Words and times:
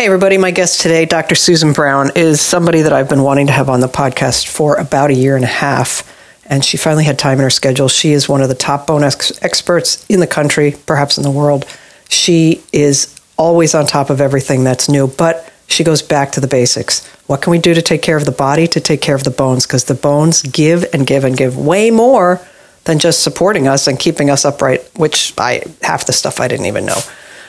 Hey, 0.00 0.06
everybody. 0.06 0.38
My 0.38 0.50
guest 0.50 0.80
today, 0.80 1.04
Dr. 1.04 1.34
Susan 1.34 1.74
Brown, 1.74 2.12
is 2.16 2.40
somebody 2.40 2.80
that 2.80 2.92
I've 2.94 3.10
been 3.10 3.22
wanting 3.22 3.48
to 3.48 3.52
have 3.52 3.68
on 3.68 3.80
the 3.80 3.86
podcast 3.86 4.48
for 4.48 4.76
about 4.76 5.10
a 5.10 5.14
year 5.14 5.36
and 5.36 5.44
a 5.44 5.46
half. 5.46 6.10
And 6.46 6.64
she 6.64 6.78
finally 6.78 7.04
had 7.04 7.18
time 7.18 7.36
in 7.36 7.42
her 7.42 7.50
schedule. 7.50 7.86
She 7.86 8.12
is 8.12 8.26
one 8.26 8.40
of 8.40 8.48
the 8.48 8.54
top 8.54 8.86
bone 8.86 9.04
ex- 9.04 9.30
experts 9.42 10.06
in 10.08 10.20
the 10.20 10.26
country, 10.26 10.74
perhaps 10.86 11.18
in 11.18 11.22
the 11.22 11.30
world. 11.30 11.66
She 12.08 12.62
is 12.72 13.14
always 13.36 13.74
on 13.74 13.84
top 13.84 14.08
of 14.08 14.22
everything 14.22 14.64
that's 14.64 14.88
new, 14.88 15.06
but 15.06 15.52
she 15.66 15.84
goes 15.84 16.00
back 16.00 16.32
to 16.32 16.40
the 16.40 16.48
basics. 16.48 17.06
What 17.26 17.42
can 17.42 17.50
we 17.50 17.58
do 17.58 17.74
to 17.74 17.82
take 17.82 18.00
care 18.00 18.16
of 18.16 18.24
the 18.24 18.32
body, 18.32 18.66
to 18.68 18.80
take 18.80 19.02
care 19.02 19.16
of 19.16 19.24
the 19.24 19.30
bones? 19.30 19.66
Because 19.66 19.84
the 19.84 19.92
bones 19.92 20.40
give 20.40 20.86
and 20.94 21.06
give 21.06 21.24
and 21.24 21.36
give 21.36 21.58
way 21.58 21.90
more 21.90 22.40
than 22.84 23.00
just 23.00 23.22
supporting 23.22 23.68
us 23.68 23.86
and 23.86 23.98
keeping 23.98 24.30
us 24.30 24.46
upright, 24.46 24.80
which 24.96 25.34
I 25.36 25.62
half 25.82 26.06
the 26.06 26.14
stuff 26.14 26.40
I 26.40 26.48
didn't 26.48 26.64
even 26.64 26.86
know. 26.86 27.00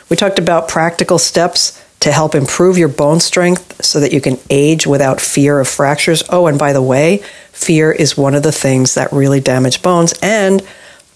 We 0.09 0.17
talked 0.17 0.37
about 0.37 0.67
practical 0.67 1.17
steps 1.17 1.81
to 2.01 2.11
help 2.11 2.35
improve 2.35 2.77
your 2.77 2.87
bone 2.87 3.19
strength 3.19 3.83
so 3.83 3.99
that 3.99 4.11
you 4.11 4.19
can 4.19 4.37
age 4.49 4.85
without 4.85 5.21
fear 5.21 5.59
of 5.59 5.67
fractures. 5.67 6.23
Oh, 6.29 6.47
and 6.47 6.59
by 6.59 6.73
the 6.73 6.81
way, 6.81 7.19
fear 7.51 7.91
is 7.91 8.17
one 8.17 8.35
of 8.35 8.43
the 8.43 8.51
things 8.51 8.95
that 8.95 9.13
really 9.13 9.39
damage 9.39 9.81
bones. 9.81 10.13
And 10.21 10.61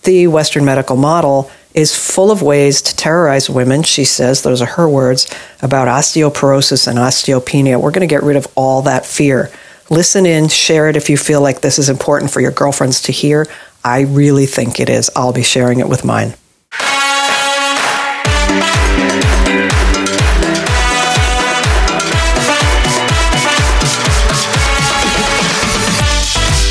the 0.03 0.27
Western 0.27 0.63
medical 0.63 0.95
model 0.95 1.51
is 1.73 1.95
full 1.95 2.31
of 2.31 2.41
ways 2.41 2.81
to 2.83 2.95
terrorize 2.95 3.49
women. 3.49 3.83
She 3.83 4.05
says, 4.05 4.43
those 4.43 4.61
are 4.61 4.67
her 4.67 4.87
words, 4.87 5.27
about 5.61 5.87
osteoporosis 5.87 6.87
and 6.87 6.97
osteopenia. 6.99 7.81
We're 7.81 7.91
going 7.91 8.07
to 8.07 8.15
get 8.15 8.23
rid 8.23 8.37
of 8.37 8.47
all 8.55 8.83
that 8.83 9.05
fear. 9.05 9.51
Listen 9.89 10.25
in, 10.25 10.47
share 10.47 10.87
it 10.87 10.95
if 10.95 11.09
you 11.09 11.17
feel 11.17 11.41
like 11.41 11.61
this 11.61 11.79
is 11.79 11.89
important 11.89 12.31
for 12.31 12.41
your 12.41 12.51
girlfriends 12.51 13.01
to 13.01 13.11
hear. 13.11 13.47
I 13.83 14.01
really 14.01 14.45
think 14.45 14.79
it 14.79 14.89
is. 14.89 15.09
I'll 15.15 15.33
be 15.33 15.43
sharing 15.43 15.79
it 15.79 15.89
with 15.89 16.05
mine. 16.05 16.35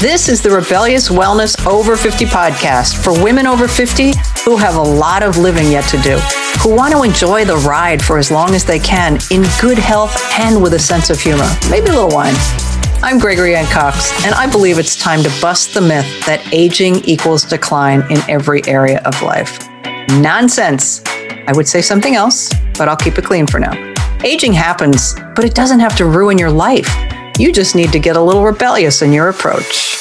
This 0.04 0.28
is 0.28 0.42
the 0.42 0.50
Rebellious 0.50 1.08
Wellness 1.08 1.66
Over 1.66 1.96
50 1.96 2.26
podcast 2.26 3.02
for 3.02 3.24
women 3.24 3.46
over 3.46 3.66
50 3.66 4.12
who 4.44 4.58
have 4.58 4.76
a 4.76 4.82
lot 4.82 5.22
of 5.22 5.38
living 5.38 5.72
yet 5.72 5.88
to 5.88 5.96
do, 6.02 6.18
who 6.60 6.76
want 6.76 6.92
to 6.92 7.04
enjoy 7.04 7.46
the 7.46 7.56
ride 7.66 8.02
for 8.02 8.18
as 8.18 8.30
long 8.30 8.54
as 8.54 8.66
they 8.66 8.78
can 8.78 9.18
in 9.30 9.46
good 9.62 9.78
health 9.78 10.14
and 10.38 10.62
with 10.62 10.74
a 10.74 10.78
sense 10.78 11.08
of 11.08 11.18
humor, 11.18 11.48
maybe 11.70 11.86
a 11.86 11.92
little 11.94 12.10
wine. 12.10 12.34
I'm 13.02 13.18
Gregory 13.18 13.56
Anne 13.56 13.64
Cox, 13.72 14.12
and 14.26 14.34
I 14.34 14.46
believe 14.46 14.78
it's 14.78 14.94
time 14.94 15.22
to 15.22 15.32
bust 15.40 15.72
the 15.72 15.80
myth 15.80 16.26
that 16.26 16.46
aging 16.52 16.96
equals 17.06 17.42
decline 17.42 18.02
in 18.10 18.18
every 18.28 18.60
area 18.66 19.00
of 19.06 19.22
life. 19.22 19.58
Nonsense. 20.20 21.02
I 21.46 21.52
would 21.54 21.66
say 21.66 21.80
something 21.80 22.14
else, 22.14 22.52
but 22.76 22.90
I'll 22.90 22.96
keep 22.98 23.16
it 23.16 23.24
clean 23.24 23.46
for 23.46 23.58
now. 23.58 23.72
Aging 24.22 24.52
happens, 24.52 25.14
but 25.34 25.46
it 25.46 25.54
doesn't 25.54 25.80
have 25.80 25.96
to 25.96 26.04
ruin 26.04 26.36
your 26.36 26.50
life. 26.50 26.94
You 27.36 27.52
just 27.52 27.74
need 27.74 27.90
to 27.90 27.98
get 27.98 28.14
a 28.14 28.20
little 28.20 28.44
rebellious 28.44 29.02
in 29.02 29.12
your 29.12 29.28
approach. 29.28 29.98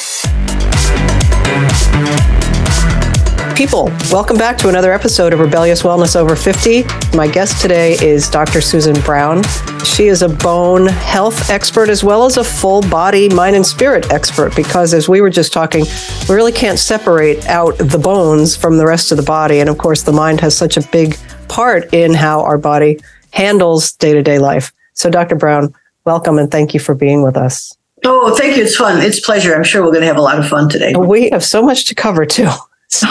People, 3.56 3.86
welcome 4.12 4.38
back 4.38 4.56
to 4.60 4.70
another 4.70 4.94
episode 4.94 5.34
of 5.34 5.40
Rebellious 5.40 5.82
Wellness 5.82 6.16
Over 6.16 6.36
50. 6.36 6.84
My 7.18 7.28
guest 7.28 7.60
today 7.60 7.94
is 8.04 8.30
Dr. 8.30 8.62
Susan 8.62 8.94
Brown. 9.02 9.42
She 9.84 10.10
is 10.10 10.22
a 10.22 10.30
bone 10.30 10.86
health 10.86 11.50
expert 11.50 11.90
as 11.90 12.04
well 12.04 12.26
as 12.26 12.38
a 12.38 12.44
full 12.44 12.82
body, 12.82 13.30
mind, 13.30 13.56
and 13.56 13.66
spirit 13.66 14.12
expert 14.12 14.56
because, 14.56 14.94
as 14.94 15.10
we 15.10 15.20
were 15.20 15.32
just 15.32 15.52
talking, 15.52 15.86
we 16.30 16.36
really 16.36 16.52
can't 16.52 16.78
separate 16.78 17.48
out 17.48 17.76
the 17.80 17.98
bones 17.98 18.56
from 18.56 18.78
the 18.78 18.86
rest 18.86 19.12
of 19.12 19.18
the 19.18 19.24
body. 19.24 19.60
And 19.60 19.72
of 19.72 19.80
course, 19.80 20.04
the 20.04 20.14
mind 20.14 20.40
has 20.42 20.56
such 20.56 20.78
a 20.78 20.88
big 20.90 21.18
part 21.48 21.92
in 21.96 22.14
how 22.14 22.42
our 22.42 22.60
body 22.60 23.00
handles 23.32 23.92
day 23.94 24.14
to 24.14 24.22
day 24.22 24.38
life. 24.38 24.72
So, 24.94 25.10
Dr. 25.10 25.36
Brown, 25.36 25.74
welcome 26.06 26.38
and 26.38 26.52
thank 26.52 26.74
you 26.74 26.80
for 26.80 26.96
being 26.96 27.22
with 27.22 27.38
us. 27.38 27.76
Oh, 28.06 28.36
thank 28.36 28.58
you. 28.58 28.64
It's 28.64 28.76
fun. 28.76 29.02
It's 29.02 29.20
pleasure. 29.20 29.56
I'm 29.56 29.64
sure 29.64 29.82
we're 29.82 29.92
going 29.92 30.02
to 30.02 30.08
have 30.08 30.18
a 30.18 30.22
lot 30.22 30.38
of 30.38 30.48
fun 30.48 30.70
today. 30.70 30.94
We 30.94 31.30
have 31.30 31.44
so 31.44 31.62
much 31.62 31.86
to 31.86 31.96
cover 31.96 32.26
too. 32.26 32.50
So, 32.94 33.08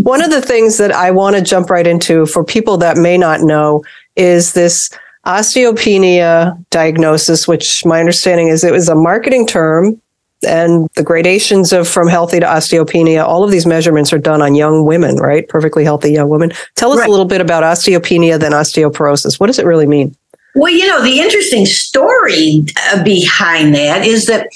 one 0.00 0.22
of 0.22 0.30
the 0.30 0.42
things 0.42 0.76
that 0.76 0.92
I 0.92 1.10
want 1.10 1.34
to 1.34 1.40
jump 1.40 1.70
right 1.70 1.86
into 1.86 2.26
for 2.26 2.44
people 2.44 2.76
that 2.76 2.98
may 2.98 3.16
not 3.16 3.40
know 3.40 3.82
is 4.16 4.52
this 4.52 4.90
osteopenia 5.24 6.62
diagnosis, 6.68 7.48
which 7.48 7.86
my 7.86 8.00
understanding 8.00 8.48
is 8.48 8.64
it 8.64 8.72
was 8.72 8.90
a 8.90 8.94
marketing 8.94 9.46
term 9.46 9.98
and 10.46 10.88
the 10.94 11.02
gradations 11.02 11.72
of 11.72 11.88
from 11.88 12.06
healthy 12.06 12.40
to 12.40 12.46
osteopenia, 12.46 13.24
all 13.24 13.42
of 13.44 13.50
these 13.50 13.64
measurements 13.66 14.12
are 14.12 14.18
done 14.18 14.42
on 14.42 14.54
young 14.54 14.84
women, 14.84 15.16
right? 15.16 15.48
Perfectly 15.48 15.84
healthy 15.84 16.12
young 16.12 16.28
women. 16.28 16.52
Tell 16.74 16.92
us 16.92 16.98
right. 16.98 17.08
a 17.08 17.10
little 17.10 17.24
bit 17.24 17.40
about 17.40 17.62
osteopenia, 17.62 18.38
then 18.38 18.52
osteoporosis. 18.52 19.40
What 19.40 19.46
does 19.46 19.58
it 19.58 19.64
really 19.66 19.86
mean? 19.86 20.14
Well, 20.54 20.72
you 20.72 20.86
know, 20.86 21.02
the 21.02 21.20
interesting 21.20 21.66
story 21.66 22.64
uh, 22.90 23.02
behind 23.02 23.74
that 23.74 24.06
is 24.06 24.26
that 24.26 24.48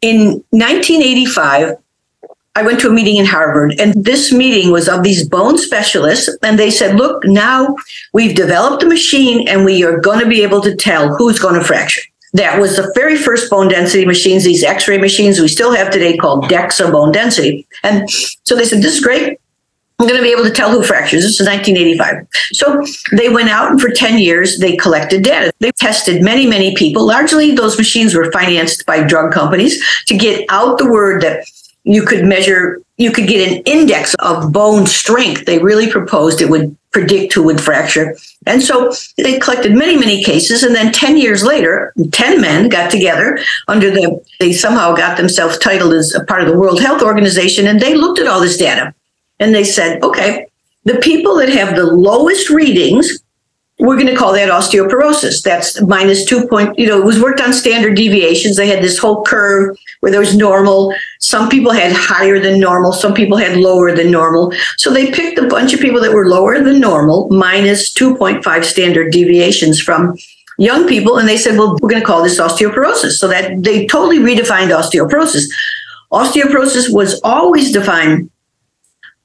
in 0.00 0.44
1985, 0.50 1.76
I 2.56 2.62
went 2.62 2.80
to 2.80 2.88
a 2.88 2.92
meeting 2.92 3.16
in 3.16 3.26
Harvard, 3.26 3.74
and 3.78 3.94
this 4.02 4.32
meeting 4.32 4.72
was 4.72 4.88
of 4.88 5.04
these 5.04 5.28
bone 5.28 5.58
specialists. 5.58 6.28
And 6.42 6.58
they 6.58 6.70
said, 6.70 6.96
Look, 6.96 7.24
now 7.24 7.76
we've 8.12 8.34
developed 8.34 8.82
a 8.82 8.86
machine, 8.86 9.46
and 9.46 9.64
we 9.64 9.84
are 9.84 10.00
going 10.00 10.20
to 10.20 10.28
be 10.28 10.42
able 10.42 10.60
to 10.62 10.74
tell 10.74 11.14
who's 11.14 11.38
going 11.38 11.54
to 11.54 11.64
fracture. 11.64 12.02
That 12.32 12.60
was 12.60 12.76
the 12.76 12.90
very 12.94 13.16
first 13.16 13.48
bone 13.48 13.68
density 13.68 14.04
machines, 14.04 14.44
these 14.44 14.64
x 14.64 14.88
ray 14.88 14.98
machines 14.98 15.38
we 15.38 15.48
still 15.48 15.72
have 15.72 15.90
today 15.90 16.16
called 16.16 16.44
DEXA 16.44 16.90
bone 16.90 17.12
density. 17.12 17.66
And 17.84 18.10
so 18.10 18.56
they 18.56 18.64
said, 18.64 18.82
This 18.82 18.96
is 18.96 19.04
great. 19.04 19.38
I'm 20.00 20.06
going 20.06 20.18
to 20.18 20.22
be 20.22 20.30
able 20.30 20.44
to 20.44 20.52
tell 20.52 20.70
who 20.70 20.84
fractures. 20.84 21.22
This 21.22 21.40
is 21.40 21.46
1985. 21.48 22.28
So 22.52 22.84
they 23.16 23.28
went 23.28 23.48
out 23.48 23.72
and 23.72 23.80
for 23.80 23.90
10 23.90 24.20
years, 24.20 24.58
they 24.58 24.76
collected 24.76 25.24
data. 25.24 25.52
They 25.58 25.72
tested 25.72 26.22
many, 26.22 26.46
many 26.46 26.76
people. 26.76 27.04
Largely, 27.04 27.52
those 27.52 27.76
machines 27.76 28.14
were 28.14 28.30
financed 28.30 28.86
by 28.86 29.02
drug 29.02 29.32
companies 29.32 29.84
to 30.06 30.16
get 30.16 30.46
out 30.50 30.78
the 30.78 30.88
word 30.88 31.22
that 31.22 31.44
you 31.82 32.02
could 32.02 32.24
measure, 32.24 32.80
you 32.96 33.10
could 33.10 33.26
get 33.26 33.50
an 33.50 33.62
index 33.64 34.14
of 34.20 34.52
bone 34.52 34.86
strength. 34.86 35.46
They 35.46 35.58
really 35.58 35.90
proposed 35.90 36.40
it 36.40 36.50
would 36.50 36.76
predict 36.92 37.32
who 37.32 37.42
would 37.44 37.60
fracture. 37.60 38.16
And 38.46 38.62
so 38.62 38.92
they 39.16 39.40
collected 39.40 39.74
many, 39.74 39.96
many 39.96 40.22
cases. 40.22 40.62
And 40.62 40.76
then 40.76 40.92
10 40.92 41.16
years 41.16 41.42
later, 41.42 41.92
10 42.12 42.40
men 42.40 42.68
got 42.68 42.90
together 42.90 43.40
under 43.66 43.90
the, 43.90 44.24
they 44.38 44.52
somehow 44.52 44.94
got 44.94 45.16
themselves 45.16 45.58
titled 45.58 45.92
as 45.92 46.14
a 46.14 46.24
part 46.24 46.42
of 46.42 46.48
the 46.48 46.56
World 46.56 46.80
Health 46.80 47.02
Organization. 47.02 47.66
And 47.66 47.80
they 47.80 47.94
looked 47.94 48.20
at 48.20 48.28
all 48.28 48.40
this 48.40 48.56
data 48.56 48.94
and 49.40 49.54
they 49.54 49.64
said, 49.64 50.02
okay, 50.02 50.46
the 50.84 50.96
people 50.96 51.36
that 51.36 51.48
have 51.48 51.76
the 51.76 51.84
lowest 51.84 52.50
readings, 52.50 53.20
we're 53.78 53.96
going 53.96 54.08
to 54.08 54.16
call 54.16 54.32
that 54.32 54.50
osteoporosis. 54.50 55.42
That's 55.42 55.80
minus 55.82 56.24
two 56.24 56.48
point, 56.48 56.76
you 56.78 56.86
know, 56.86 56.98
it 56.98 57.04
was 57.04 57.20
worked 57.20 57.40
on 57.40 57.52
standard 57.52 57.94
deviations. 57.94 58.56
They 58.56 58.66
had 58.66 58.82
this 58.82 58.98
whole 58.98 59.22
curve 59.24 59.76
where 60.00 60.10
there 60.10 60.20
was 60.20 60.36
normal. 60.36 60.92
Some 61.20 61.48
people 61.48 61.72
had 61.72 61.92
higher 61.92 62.40
than 62.40 62.58
normal. 62.58 62.92
Some 62.92 63.14
people 63.14 63.36
had 63.36 63.56
lower 63.56 63.94
than 63.94 64.10
normal. 64.10 64.52
So 64.78 64.92
they 64.92 65.12
picked 65.12 65.38
a 65.38 65.46
bunch 65.46 65.74
of 65.74 65.80
people 65.80 66.00
that 66.00 66.12
were 66.12 66.26
lower 66.26 66.60
than 66.60 66.80
normal, 66.80 67.28
minus 67.30 67.92
2.5 67.92 68.64
standard 68.64 69.12
deviations 69.12 69.80
from 69.80 70.16
young 70.58 70.88
people. 70.88 71.18
And 71.18 71.28
they 71.28 71.36
said, 71.36 71.56
well, 71.56 71.76
we're 71.80 71.90
going 71.90 72.02
to 72.02 72.06
call 72.06 72.24
this 72.24 72.40
osteoporosis. 72.40 73.12
So 73.12 73.28
that 73.28 73.62
they 73.62 73.86
totally 73.86 74.18
redefined 74.18 74.76
osteoporosis. 74.76 75.44
Osteoporosis 76.10 76.92
was 76.92 77.20
always 77.22 77.70
defined 77.70 78.30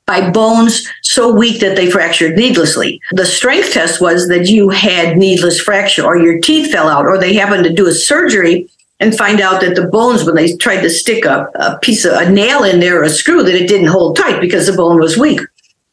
by 0.05 0.29
bones 0.31 0.85
so 1.01 1.33
weak 1.33 1.61
that 1.61 1.75
they 1.75 1.89
fractured 1.89 2.37
needlessly. 2.37 2.99
The 3.11 3.25
strength 3.25 3.71
test 3.71 4.01
was 4.01 4.27
that 4.27 4.49
you 4.49 4.69
had 4.69 5.17
needless 5.17 5.59
fracture 5.59 6.03
or 6.03 6.17
your 6.17 6.39
teeth 6.39 6.71
fell 6.71 6.89
out 6.89 7.05
or 7.05 7.17
they 7.17 7.33
happened 7.33 7.63
to 7.63 7.73
do 7.73 7.87
a 7.87 7.93
surgery 7.93 8.69
and 8.99 9.17
find 9.17 9.41
out 9.41 9.61
that 9.61 9.75
the 9.75 9.87
bones, 9.87 10.23
when 10.23 10.35
they 10.35 10.55
tried 10.57 10.81
to 10.81 10.89
stick 10.89 11.25
a, 11.25 11.49
a 11.55 11.77
piece 11.79 12.05
of 12.05 12.13
a 12.13 12.29
nail 12.29 12.63
in 12.63 12.79
there 12.79 12.99
or 12.99 13.03
a 13.03 13.09
screw, 13.09 13.43
that 13.43 13.55
it 13.55 13.67
didn't 13.67 13.87
hold 13.87 14.17
tight 14.17 14.39
because 14.39 14.67
the 14.67 14.73
bone 14.73 14.99
was 14.99 15.17
weak. 15.17 15.39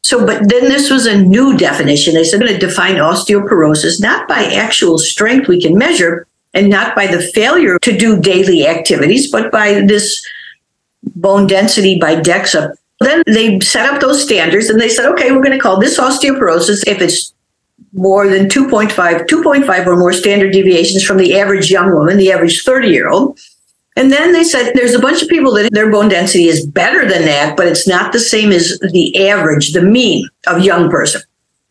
So, 0.03 0.25
but 0.25 0.49
then 0.49 0.69
this 0.69 0.89
was 0.89 1.05
a 1.05 1.21
new 1.21 1.57
definition. 1.57 2.13
They 2.13 2.23
said, 2.23 2.41
I'm 2.41 2.47
going 2.47 2.59
to 2.59 2.65
define 2.65 2.95
osteoporosis 2.95 4.01
not 4.01 4.27
by 4.27 4.43
actual 4.43 4.97
strength 4.97 5.47
we 5.47 5.61
can 5.61 5.77
measure 5.77 6.27
and 6.53 6.69
not 6.69 6.95
by 6.95 7.07
the 7.07 7.21
failure 7.21 7.79
to 7.79 7.97
do 7.97 8.19
daily 8.19 8.67
activities, 8.67 9.31
but 9.31 9.51
by 9.51 9.81
this 9.81 10.25
bone 11.15 11.47
density 11.47 11.97
by 11.99 12.15
DEXA 12.15 12.75
then 13.05 13.23
they 13.25 13.59
set 13.59 13.91
up 13.91 14.01
those 14.01 14.21
standards 14.21 14.69
and 14.69 14.79
they 14.79 14.89
said, 14.89 15.09
okay, 15.11 15.31
we're 15.31 15.43
going 15.43 15.57
to 15.57 15.59
call 15.59 15.79
this 15.79 15.99
osteoporosis 15.99 16.87
if 16.87 17.01
it's 17.01 17.33
more 17.93 18.27
than 18.27 18.47
2.5, 18.47 18.91
2.5 19.27 19.85
or 19.85 19.97
more 19.97 20.13
standard 20.13 20.53
deviations 20.53 21.03
from 21.03 21.17
the 21.17 21.37
average 21.37 21.69
young 21.69 21.93
woman, 21.93 22.17
the 22.17 22.31
average 22.31 22.63
30 22.63 22.87
year 22.89 23.09
old. 23.09 23.39
And 23.97 24.11
then 24.11 24.31
they 24.31 24.43
said 24.43 24.71
there's 24.73 24.93
a 24.93 24.99
bunch 24.99 25.21
of 25.21 25.27
people 25.27 25.53
that 25.55 25.73
their 25.73 25.91
bone 25.91 26.07
density 26.07 26.45
is 26.45 26.65
better 26.65 27.01
than 27.01 27.23
that, 27.25 27.57
but 27.57 27.67
it's 27.67 27.87
not 27.87 28.13
the 28.13 28.19
same 28.19 28.51
as 28.51 28.79
the 28.91 29.27
average, 29.27 29.73
the 29.73 29.81
mean 29.81 30.27
of 30.47 30.63
young 30.63 30.89
person. 30.89 31.21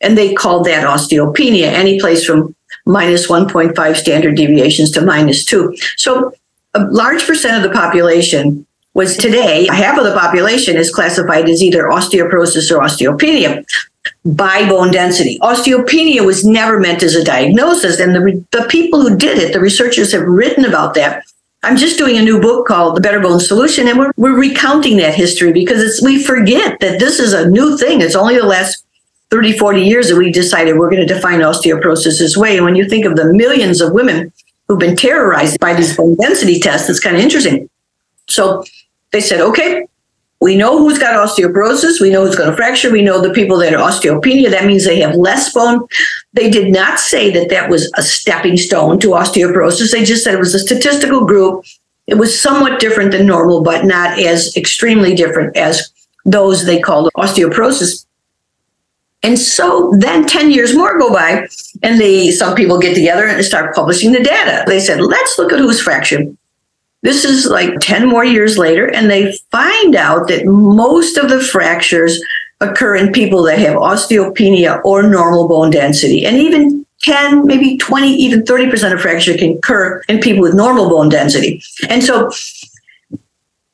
And 0.03 0.19
they 0.19 0.35
called 0.35 0.67
that 0.67 0.87
osteopenia, 0.87 1.65
any 1.65 1.99
place 1.99 2.25
from 2.25 2.55
minus 2.87 3.27
1.5 3.29 3.97
standard 3.97 4.37
deviations 4.37 4.91
to 4.93 5.01
minus 5.01 5.45
two. 5.45 5.75
So 5.97 6.33
a 6.75 6.85
large 6.85 7.27
percent 7.27 7.57
of 7.57 7.63
the 7.69 7.77
population 7.77 8.67
was 8.95 9.17
today 9.17 9.67
half 9.71 9.99
of 9.99 10.05
the 10.05 10.15
population 10.15 10.77
is 10.77 10.93
classified 10.93 11.49
as 11.49 11.63
either 11.63 11.85
osteoporosis 11.85 12.71
or 12.71 12.81
osteopenia. 12.81 13.65
by 14.25 14.67
bone 14.69 14.91
density. 14.91 15.39
Osteopenia 15.41 16.25
was 16.25 16.45
never 16.45 16.81
meant 16.81 17.03
as 17.03 17.15
a 17.15 17.25
diagnosis, 17.25 18.01
and 18.01 18.15
the, 18.15 18.45
the 18.51 18.67
people 18.69 19.03
who 19.03 19.17
did 19.17 19.39
it, 19.39 19.53
the 19.53 19.61
researchers 19.61 20.13
have 20.13 20.23
written 20.23 20.65
about 20.65 20.95
that. 20.95 21.25
I'm 21.63 21.77
just 21.77 21.99
doing 21.99 22.17
a 22.17 22.23
new 22.23 22.41
book 22.41 22.67
called 22.67 22.97
The 22.97 23.03
Better 23.03 23.21
Bone 23.21 23.41
Solution, 23.41 23.87
and 23.87 23.99
we're, 23.99 24.13
we're 24.17 24.39
recounting 24.39 24.97
that 24.97 25.15
history 25.15 25.53
because 25.53 25.83
it's, 25.83 26.03
we 26.03 26.23
forget 26.23 26.81
that 26.81 26.99
this 26.99 27.21
is 27.21 27.35
a 27.35 27.49
new 27.51 27.77
thing. 27.77 28.01
It's 28.01 28.17
only 28.17 28.37
the 28.37 28.47
last 28.47 28.87
30, 29.31 29.59
40 29.59 29.83
years 29.83 30.09
that 30.09 30.17
we 30.17 30.33
decided 30.33 30.79
we're 30.79 30.91
going 30.91 31.07
to 31.07 31.15
define 31.15 31.41
osteoporosis 31.41 32.19
this 32.19 32.37
way. 32.37 32.57
And 32.57 32.65
when 32.65 32.77
you 32.77 32.89
think 32.89 33.05
of 33.05 33.17
the 33.17 33.33
millions 33.33 33.83
of 33.83 33.93
women 33.93 34.33
who've 34.67 34.79
been 34.79 34.97
terrorized 34.97 35.61
by 35.61 35.75
these 35.75 35.95
bone 35.95 36.17
density 36.17 36.59
tests, 36.59 36.89
it's 36.89 37.01
kind 37.01 37.17
of 37.17 37.23
interesting. 37.23 37.69
So 38.31 38.65
they 39.13 39.21
said, 39.21 39.41
okay, 39.41 39.87
we 40.41 40.57
know 40.57 40.79
who's 40.79 40.99
got 40.99 41.15
osteoporosis. 41.15 42.01
We 42.01 42.09
know 42.09 42.25
who's 42.25 42.37
going 42.37 42.51
to 42.51 42.57
fracture. 42.57 42.91
We 42.91 43.03
know 43.03 43.21
the 43.21 43.33
people 43.33 43.59
that 43.59 43.75
are 43.75 43.91
osteopenia. 43.91 44.51
That 44.51 44.65
means 44.65 44.85
they 44.85 45.01
have 45.01 45.15
less 45.15 45.53
bone. 45.53 45.87
They 46.33 46.49
did 46.49 46.73
not 46.73 46.99
say 46.99 47.31
that 47.33 47.51
that 47.51 47.69
was 47.69 47.93
a 47.97 48.03
stepping 48.03 48.57
stone 48.57 48.99
to 49.01 49.09
osteoporosis. 49.09 49.93
They 49.93 50.05
just 50.05 50.25
said 50.25 50.35
it 50.35 50.39
was 50.39 50.55
a 50.55 50.59
statistical 50.59 51.27
group. 51.27 51.65
It 52.07 52.15
was 52.15 52.39
somewhat 52.39 52.81
different 52.81 53.13
than 53.13 53.27
normal, 53.27 53.63
but 53.63 53.85
not 53.85 54.19
as 54.19 54.57
extremely 54.57 55.15
different 55.15 55.57
as 55.57 55.93
those 56.25 56.65
they 56.65 56.81
called 56.81 57.11
osteoporosis. 57.17 58.07
And 59.23 59.39
so 59.39 59.93
then 59.99 60.27
10 60.27 60.51
years 60.51 60.75
more 60.75 60.99
go 60.99 61.13
by, 61.13 61.47
and 61.83 62.01
they 62.01 62.31
some 62.31 62.55
people 62.55 62.79
get 62.79 62.95
together 62.95 63.27
and 63.27 63.45
start 63.45 63.75
publishing 63.75 64.13
the 64.13 64.23
data. 64.23 64.65
They 64.67 64.81
said, 64.81 65.01
let's 65.03 65.39
look 65.39 65.53
at 65.53 65.59
who's 65.59 65.81
fractured. 65.81 66.35
This 67.03 67.25
is 67.25 67.47
like 67.47 67.81
10 67.81 68.09
more 68.09 68.25
years 68.25 68.59
later, 68.59 68.93
and 68.93 69.11
they 69.11 69.33
find 69.51 69.95
out 69.95 70.29
that 70.29 70.45
most 70.47 71.17
of 71.17 71.31
the 71.31 71.41
fractures 71.41 72.23
occur 72.61 72.97
in 72.97 73.13
people 73.13 73.43
that 73.45 73.59
have 73.59 73.77
osteopenia 73.77 74.83
or 74.85 75.03
normal 75.03 75.49
bone 75.49 75.71
density. 75.71 76.27
And 76.27 76.37
even 76.37 76.85
10, 77.03 77.47
maybe 77.47 77.79
20, 77.79 78.09
even 78.09 78.43
30% 78.43 78.93
of 78.93 79.01
fracture 79.01 79.37
can 79.37 79.57
occur 79.57 80.03
in 80.09 80.21
people 80.21 80.43
with 80.43 80.55
normal 80.55 80.91
bone 80.91 81.09
density. 81.09 81.63
And 81.89 82.05
so 82.05 82.31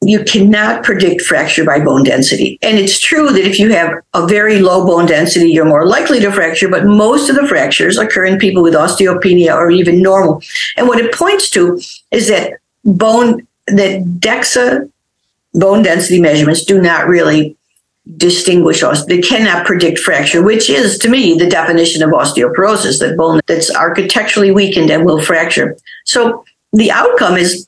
you 0.02 0.22
cannot 0.22 0.84
predict 0.84 1.22
fracture 1.22 1.64
by 1.64 1.81
bone 1.81 2.05
density. 2.05 2.61
And 2.62 2.79
it's 2.79 3.00
true 3.00 3.31
that 3.31 3.44
if 3.44 3.58
you 3.58 3.72
have 3.72 3.93
a 4.14 4.26
very 4.26 4.61
low 4.61 4.87
bone 4.87 5.06
density, 5.06 5.50
you're 5.50 5.64
more 5.64 5.87
likely 5.87 6.20
to 6.20 6.31
fracture, 6.31 6.69
but 6.69 6.84
most 6.84 7.29
of 7.29 7.34
the 7.34 7.49
fractures 7.49 7.99
occur 7.99 8.25
in 8.25 8.38
people 8.38 8.62
with 8.62 8.75
osteopenia 8.75 9.52
or 9.56 9.70
even 9.70 10.00
normal. 10.00 10.43
And 10.76 10.87
what 10.87 11.00
it 11.00 11.12
points 11.12 11.50
to 11.50 11.81
is 12.12 12.29
that 12.29 12.61
bone 12.87 13.47
that 13.67 14.03
DEXA 14.21 14.91
bone 15.55 15.83
density 15.83 16.21
measurements 16.21 16.65
do 16.65 16.81
not 16.81 17.09
really 17.09 17.56
distinguish 18.17 18.83
us. 18.83 19.05
They 19.06 19.21
cannot 19.21 19.67
predict 19.67 19.99
fracture, 19.99 20.43
which 20.43 20.71
is 20.71 20.97
to 20.99 21.09
me 21.09 21.35
the 21.37 21.49
definition 21.49 22.03
of 22.03 22.11
osteoporosis, 22.11 23.00
that 23.00 23.17
bone 23.17 23.41
that's 23.47 23.75
architecturally 23.75 24.53
weakened 24.53 24.91
and 24.91 25.05
will 25.05 25.21
fracture. 25.21 25.77
So 26.05 26.44
the 26.73 26.93
outcome 26.93 27.37
is 27.37 27.67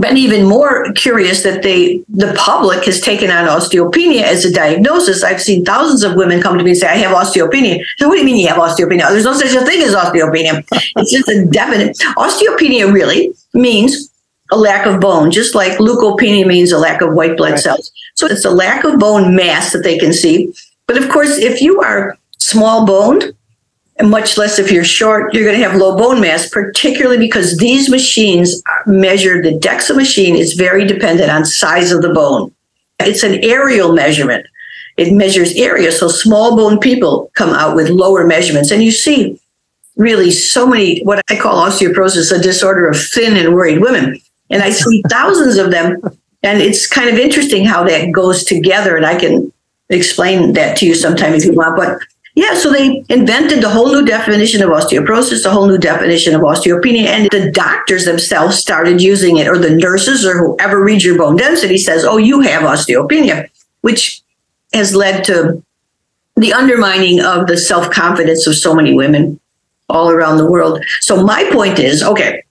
been 0.00 0.16
even 0.16 0.46
more 0.46 0.90
curious 0.94 1.42
that 1.42 1.62
they 1.62 2.02
the 2.08 2.32
public 2.34 2.84
has 2.86 2.98
taken 2.98 3.30
on 3.30 3.46
osteopenia 3.46 4.22
as 4.22 4.44
a 4.44 4.52
diagnosis. 4.52 5.22
I've 5.22 5.40
seen 5.40 5.66
thousands 5.66 6.02
of 6.02 6.16
women 6.16 6.40
come 6.40 6.56
to 6.56 6.64
me 6.64 6.70
and 6.70 6.78
say, 6.78 6.88
I 6.88 6.96
have 6.96 7.14
osteopenia. 7.14 7.84
So 7.98 8.08
what 8.08 8.14
do 8.14 8.20
you 8.20 8.24
mean 8.24 8.38
you 8.38 8.48
have 8.48 8.56
osteopenia? 8.56 9.10
There's 9.10 9.24
no 9.24 9.34
such 9.34 9.52
a 9.52 9.64
thing 9.66 9.82
as 9.82 9.94
osteopenia. 9.94 10.64
It's 10.96 11.12
just 11.12 11.28
a 11.28 11.44
definite 11.44 11.98
osteopenia 12.16 12.90
really 12.90 13.34
means 13.52 14.11
a 14.52 14.56
lack 14.56 14.86
of 14.86 15.00
bone, 15.00 15.30
just 15.30 15.54
like 15.54 15.78
leukopenia 15.78 16.46
means 16.46 16.70
a 16.70 16.78
lack 16.78 17.00
of 17.00 17.14
white 17.14 17.36
blood 17.36 17.58
cells. 17.58 17.90
So 18.14 18.26
it's 18.26 18.44
a 18.44 18.50
lack 18.50 18.84
of 18.84 19.00
bone 19.00 19.34
mass 19.34 19.72
that 19.72 19.82
they 19.82 19.98
can 19.98 20.12
see. 20.12 20.52
But 20.86 21.02
of 21.02 21.08
course, 21.08 21.38
if 21.38 21.60
you 21.60 21.80
are 21.80 22.16
small 22.38 22.86
boned, 22.86 23.32
and 23.96 24.10
much 24.10 24.36
less 24.38 24.58
if 24.58 24.70
you're 24.70 24.84
short, 24.84 25.32
you're 25.32 25.44
going 25.44 25.58
to 25.58 25.68
have 25.68 25.78
low 25.78 25.96
bone 25.96 26.20
mass, 26.20 26.48
particularly 26.48 27.18
because 27.18 27.58
these 27.58 27.90
machines 27.90 28.62
measure 28.86 29.42
the 29.42 29.58
DEXA 29.58 29.96
machine 29.96 30.34
is 30.34 30.54
very 30.54 30.84
dependent 30.84 31.30
on 31.30 31.44
size 31.44 31.92
of 31.92 32.02
the 32.02 32.12
bone. 32.12 32.52
It's 33.00 33.22
an 33.22 33.40
areal 33.42 33.94
measurement. 33.94 34.46
It 34.96 35.12
measures 35.12 35.54
area. 35.54 35.92
So 35.92 36.08
small 36.08 36.56
bone 36.56 36.78
people 36.78 37.30
come 37.34 37.50
out 37.50 37.76
with 37.76 37.88
lower 37.88 38.26
measurements. 38.26 38.70
And 38.70 38.82
you 38.82 38.90
see 38.90 39.38
really 39.96 40.30
so 40.30 40.66
many, 40.66 41.02
what 41.04 41.22
I 41.30 41.36
call 41.36 41.64
osteoporosis, 41.64 42.36
a 42.36 42.42
disorder 42.42 42.88
of 42.88 43.00
thin 43.00 43.36
and 43.36 43.54
worried 43.54 43.80
women. 43.80 44.20
And 44.52 44.62
I 44.62 44.70
see 44.70 45.02
thousands 45.10 45.56
of 45.56 45.70
them. 45.70 46.00
And 46.44 46.60
it's 46.60 46.86
kind 46.86 47.08
of 47.08 47.18
interesting 47.18 47.64
how 47.64 47.84
that 47.84 48.12
goes 48.12 48.44
together. 48.44 48.96
And 48.96 49.06
I 49.06 49.18
can 49.18 49.52
explain 49.88 50.52
that 50.52 50.76
to 50.78 50.86
you 50.86 50.94
sometime 50.94 51.34
if 51.34 51.44
you 51.44 51.54
want. 51.54 51.76
But 51.76 51.98
yeah, 52.34 52.54
so 52.54 52.72
they 52.72 53.04
invented 53.10 53.62
the 53.62 53.68
whole 53.68 53.92
new 53.92 54.06
definition 54.06 54.62
of 54.62 54.70
osteoporosis, 54.70 55.44
a 55.44 55.50
whole 55.50 55.66
new 55.66 55.76
definition 55.76 56.34
of 56.34 56.40
osteopenia, 56.40 57.04
and 57.04 57.28
the 57.30 57.50
doctors 57.50 58.06
themselves 58.06 58.56
started 58.58 59.02
using 59.02 59.36
it, 59.36 59.46
or 59.46 59.58
the 59.58 59.76
nurses, 59.76 60.24
or 60.24 60.38
whoever 60.38 60.82
reads 60.82 61.04
your 61.04 61.18
bone 61.18 61.36
density 61.36 61.76
says, 61.76 62.04
"Oh, 62.06 62.16
you 62.16 62.40
have 62.40 62.62
osteopenia," 62.62 63.50
which 63.82 64.22
has 64.72 64.94
led 64.94 65.24
to 65.24 65.62
the 66.36 66.54
undermining 66.54 67.20
of 67.20 67.48
the 67.48 67.58
self 67.58 67.90
confidence 67.90 68.46
of 68.46 68.54
so 68.54 68.74
many 68.74 68.94
women 68.94 69.38
all 69.90 70.10
around 70.10 70.38
the 70.38 70.50
world. 70.50 70.82
So 71.00 71.22
my 71.22 71.44
point 71.52 71.78
is, 71.78 72.02
okay, 72.02 72.41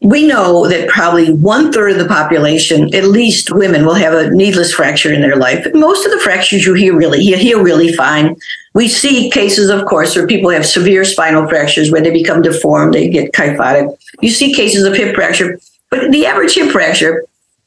we 0.00 0.26
know 0.26 0.68
that 0.68 0.88
probably 0.88 1.32
one 1.32 1.72
third 1.72 1.92
of 1.92 1.98
the 1.98 2.06
population, 2.06 2.94
at 2.94 3.04
least 3.04 3.50
women, 3.54 3.86
will 3.86 3.94
have 3.94 4.12
a 4.12 4.30
needless 4.30 4.72
fracture 4.74 5.12
in 5.12 5.22
their 5.22 5.36
life. 5.36 5.66
Most 5.72 6.04
of 6.04 6.12
the 6.12 6.20
fractures 6.20 6.66
you 6.66 6.74
hear 6.74 6.94
really 6.94 7.22
you 7.22 7.36
heal 7.36 7.62
really 7.62 7.92
fine. 7.92 8.36
We 8.74 8.88
see 8.88 9.30
cases, 9.30 9.70
of 9.70 9.86
course, 9.86 10.14
where 10.14 10.26
people 10.26 10.50
have 10.50 10.66
severe 10.66 11.04
spinal 11.04 11.48
fractures 11.48 11.90
where 11.90 12.02
they 12.02 12.10
become 12.10 12.42
deformed, 12.42 12.92
they 12.92 13.08
get 13.08 13.32
kyphotic. 13.32 13.88
You 14.20 14.30
see 14.30 14.52
cases 14.52 14.84
of 14.84 14.94
hip 14.94 15.14
fracture, 15.14 15.58
but 15.90 16.10
the 16.10 16.26
average 16.26 16.54
hip 16.54 16.70
fracture 16.70 17.24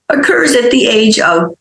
occurs 0.09 0.53
at 0.53 0.69
the 0.69 0.85
age 0.87 1.19
of 1.19 1.57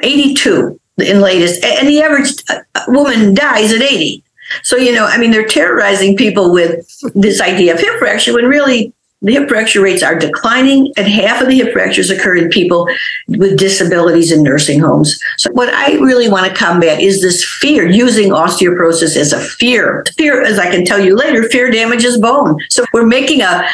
82 0.00 0.78
in 0.98 1.20
latest, 1.20 1.64
and 1.64 1.88
the 1.88 2.02
average 2.02 2.42
uh, 2.50 2.60
woman 2.88 3.34
dies 3.34 3.72
at 3.72 3.82
80. 3.82 4.22
So, 4.62 4.76
you 4.76 4.92
know, 4.92 5.06
I 5.06 5.18
mean, 5.18 5.30
they're 5.30 5.46
terrorizing 5.46 6.16
people 6.16 6.52
with 6.52 6.86
this 7.14 7.40
idea 7.40 7.74
of 7.74 7.80
hip 7.80 7.98
fracture 7.98 8.34
when 8.34 8.46
really 8.46 8.92
the 9.20 9.32
hip 9.32 9.48
fracture 9.48 9.80
rates 9.80 10.02
are 10.02 10.16
declining, 10.16 10.92
and 10.96 11.08
half 11.08 11.42
of 11.42 11.48
the 11.48 11.56
hip 11.56 11.72
fractures 11.72 12.10
occur 12.10 12.36
in 12.36 12.48
people 12.50 12.88
with 13.26 13.58
disabilities 13.58 14.30
in 14.30 14.42
nursing 14.42 14.78
homes. 14.78 15.18
So, 15.38 15.50
what 15.52 15.72
I 15.74 15.94
really 15.94 16.28
want 16.28 16.46
to 16.46 16.56
combat 16.56 17.00
is 17.00 17.20
this 17.20 17.44
fear, 17.44 17.88
using 17.88 18.30
osteoporosis 18.30 19.16
as 19.16 19.32
a 19.32 19.40
fear. 19.40 20.04
Fear, 20.16 20.42
as 20.42 20.58
I 20.58 20.70
can 20.70 20.84
tell 20.84 21.00
you 21.00 21.16
later, 21.16 21.48
fear 21.48 21.70
damages 21.70 22.18
bone. 22.18 22.58
So, 22.70 22.84
we're 22.92 23.06
making 23.06 23.42
a 23.42 23.68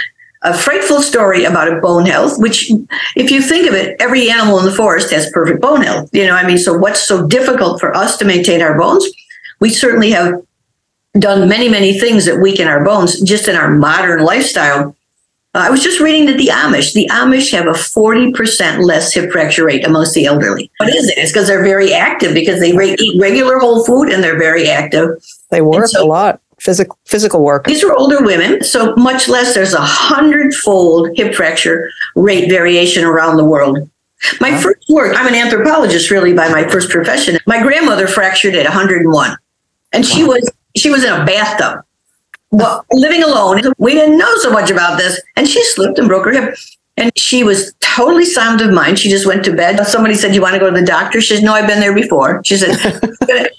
a 0.44 0.52
frightful 0.52 1.01
story 1.01 1.44
about 1.44 1.72
a 1.72 1.81
bone 1.81 2.05
health, 2.05 2.39
which, 2.39 2.70
if 3.17 3.31
you 3.31 3.41
think 3.41 3.67
of 3.67 3.74
it, 3.74 3.96
every 3.98 4.31
animal 4.31 4.58
in 4.58 4.67
the 4.67 4.74
forest 4.74 5.10
has 5.10 5.31
perfect 5.31 5.60
bone 5.60 5.81
health. 5.81 6.10
You 6.13 6.27
know, 6.27 6.34
I 6.34 6.46
mean, 6.46 6.58
so 6.58 6.77
what's 6.77 7.01
so 7.01 7.27
difficult 7.27 7.81
for 7.81 7.96
us 7.96 8.19
to 8.19 8.27
maintain 8.27 8.60
our 8.60 8.79
bones? 8.79 9.06
We 9.60 9.70
certainly 9.70 10.10
have 10.10 10.43
done 11.19 11.48
many, 11.48 11.70
many 11.70 11.98
things 11.98 12.27
that 12.27 12.41
weaken 12.41 12.69
our 12.69 12.84
bones 12.84 13.20
just 13.22 13.48
in 13.48 13.56
our 13.56 13.70
modern 13.70 14.22
lifestyle. 14.22 14.94
I 15.55 15.70
was 15.70 15.84
just 15.84 16.01
reading 16.01 16.27
that 16.27 16.37
the 16.37 16.49
Amish, 16.49 16.94
the 16.94 17.08
Amish 17.13 17.53
have 17.53 17.67
a 17.67 17.79
40% 17.79 18.84
less 18.84 19.15
hip 19.15 19.31
fracture 19.31 19.65
rate 19.65 19.87
amongst 19.87 20.15
the 20.15 20.27
elderly. 20.27 20.70
What 20.79 20.93
is 20.93 21.08
it? 21.08 21.17
It's 21.17 21.31
because 21.31 21.46
they're 21.46 21.63
very 21.63 21.94
active 21.94 22.34
because 22.34 22.58
they 22.58 22.77
re- 22.77 22.96
eat 22.99 23.20
regular 23.20 23.61
whole 23.61 23.84
food 23.84 24.08
and 24.11 24.23
they're 24.23 24.39
very 24.39 24.69
active. 24.69 25.11
They 25.51 25.61
work 25.61 25.87
so, 25.87 26.05
a 26.05 26.06
lot. 26.06 26.41
Physical 26.58 26.99
physical 27.05 27.43
work. 27.43 27.67
These 27.67 27.84
are 27.84 27.93
older 27.94 28.25
women, 28.25 28.65
so 28.65 28.96
much 28.96 29.29
less. 29.29 29.55
There's 29.55 29.75
a 29.75 29.81
hundredfold 29.81 31.11
hip 31.17 31.34
fracture 31.34 31.91
rate 32.17 32.49
variation 32.49 33.05
around 33.05 33.37
the 33.37 33.44
world. 33.44 33.79
My 34.41 34.56
first 34.56 34.89
work, 34.89 35.15
I'm 35.17 35.27
an 35.27 35.34
anthropologist 35.34 36.11
really 36.11 36.32
by 36.32 36.49
my 36.49 36.67
first 36.67 36.91
profession. 36.91 37.39
My 37.46 37.61
grandmother 37.61 38.06
fractured 38.06 38.55
at 38.55 38.65
101, 38.65 39.37
and 39.93 40.06
she 40.06 40.25
was 40.25 40.51
she 40.77 40.91
was 40.91 41.05
in 41.05 41.13
a 41.13 41.25
bathtub 41.25 41.84
living 42.93 43.23
alone. 43.23 43.63
We 43.79 43.94
didn't 43.94 44.19
know 44.19 44.37
so 44.39 44.51
much 44.51 44.70
about 44.70 44.99
this. 44.99 45.20
And 45.37 45.49
she 45.49 45.63
slipped 45.65 45.99
and 45.99 46.08
broke 46.08 46.27
her 46.27 46.32
hip. 46.32 46.56
And 46.96 47.11
she 47.19 47.43
was 47.43 47.75
totally 47.81 48.25
sound 48.25 48.61
of 48.61 48.73
mind. 48.73 48.99
She 48.99 49.08
just 49.08 49.27
went 49.27 49.44
to 49.46 49.53
bed. 49.55 49.82
Somebody 49.84 50.15
said, 50.15 50.34
You 50.34 50.41
want 50.41 50.55
to 50.55 50.61
go 50.61 50.70
to 50.70 50.81
the 50.81 50.87
doctor? 50.87 51.20
She 51.20 51.34
said, 51.34 51.44
No, 51.44 51.53
I've 51.53 51.67
been 51.67 51.81
there 51.81 51.94
before. 51.94 52.41
She 52.44 52.56
said, 52.56 52.77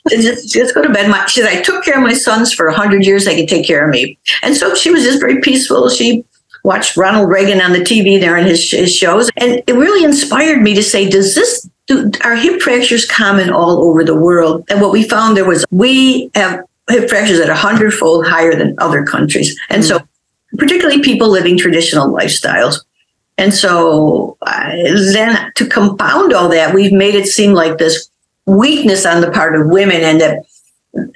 just, 0.10 0.54
just 0.54 0.74
go 0.74 0.82
to 0.82 0.90
bed. 0.90 1.30
She 1.30 1.42
said, 1.42 1.50
I 1.50 1.62
took 1.62 1.84
care 1.84 1.98
of 1.98 2.04
my 2.04 2.14
sons 2.14 2.54
for 2.54 2.68
100 2.68 3.06
years. 3.06 3.26
They 3.26 3.36
could 3.36 3.50
take 3.50 3.68
care 3.68 3.86
of 3.86 3.92
me. 3.92 4.18
And 4.42 4.56
so 4.56 4.74
she 4.74 4.90
was 4.90 5.04
just 5.04 5.20
very 5.20 5.42
peaceful. 5.42 5.90
She 5.90 6.24
watched 6.64 6.96
Ronald 6.96 7.30
Reagan 7.30 7.62
on 7.62 7.74
the 7.74 7.80
TV 7.80 8.20
there 8.20 8.38
in 8.38 8.46
his, 8.46 8.72
his 8.72 8.96
shows. 8.96 9.30
And 9.38 9.62
it 9.68 9.74
really 9.74 10.04
inspired 10.06 10.62
me 10.62 10.74
to 10.74 10.84
say, 10.84 11.10
Does 11.10 11.36
this, 11.36 11.70
do, 11.88 12.10
are 12.24 12.36
hip 12.36 12.62
fractures 12.62 13.06
common 13.06 13.50
all 13.50 13.84
over 13.84 14.06
the 14.06 14.16
world? 14.16 14.66
And 14.70 14.82
what 14.82 14.94
we 14.94 15.04
found 15.04 15.36
there 15.36 15.46
was 15.46 15.66
we 15.72 16.32
have 16.36 16.64
hip 16.90 17.10
fractures 17.10 17.40
at 17.40 17.50
a 17.50 17.56
hundredfold 17.56 18.26
higher 18.26 18.56
than 18.56 18.76
other 18.78 19.04
countries. 19.04 19.58
And 19.70 19.84
mm. 19.84 19.88
so, 19.88 20.00
particularly 20.58 21.02
people 21.02 21.30
living 21.30 21.58
traditional 21.58 22.14
lifestyles. 22.14 22.84
And 23.38 23.54
so, 23.54 24.38
uh, 24.42 24.72
then 25.14 25.52
to 25.56 25.68
compound 25.68 26.34
all 26.34 26.48
that, 26.50 26.74
we've 26.74 26.94
made 26.94 27.16
it 27.16 27.28
seem 27.28 27.54
like 27.54 27.78
this 27.78 28.10
weakness 28.46 29.06
on 29.06 29.22
the 29.22 29.32
part 29.32 29.60
of 29.60 29.68
women 29.68 30.02
and 30.02 30.22
that 30.22 30.46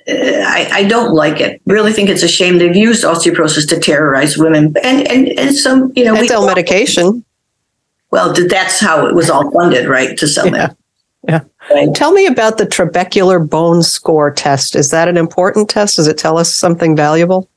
I, 0.07 0.69
I 0.73 0.83
don't 0.83 1.13
like 1.13 1.39
it. 1.39 1.61
Really 1.65 1.93
think 1.93 2.09
it's 2.09 2.23
a 2.23 2.27
shame 2.27 2.57
they've 2.57 2.75
used 2.75 3.05
osteoporosis 3.05 3.67
to 3.69 3.79
terrorize 3.79 4.38
women, 4.38 4.75
and 4.83 5.07
and 5.07 5.27
and 5.39 5.55
some 5.55 5.93
you 5.95 6.03
know 6.03 6.13
we 6.15 6.27
sell 6.27 6.45
medication. 6.45 7.23
Well, 8.11 8.33
that's 8.33 8.79
how 8.79 9.05
it 9.07 9.15
was 9.15 9.29
all 9.29 9.49
funded, 9.51 9.88
right? 9.88 10.17
To 10.17 10.27
sell 10.27 10.47
yeah. 10.47 10.73
Yeah. 11.27 11.41
Right. 11.69 11.93
Tell 11.93 12.11
me 12.13 12.25
about 12.25 12.57
the 12.57 12.65
trabecular 12.65 13.47
bone 13.47 13.83
score 13.83 14.31
test. 14.31 14.75
Is 14.75 14.91
that 14.91 15.07
an 15.07 15.17
important 15.17 15.69
test? 15.69 15.97
Does 15.97 16.07
it 16.07 16.17
tell 16.17 16.38
us 16.38 16.53
something 16.53 16.95
valuable? 16.95 17.49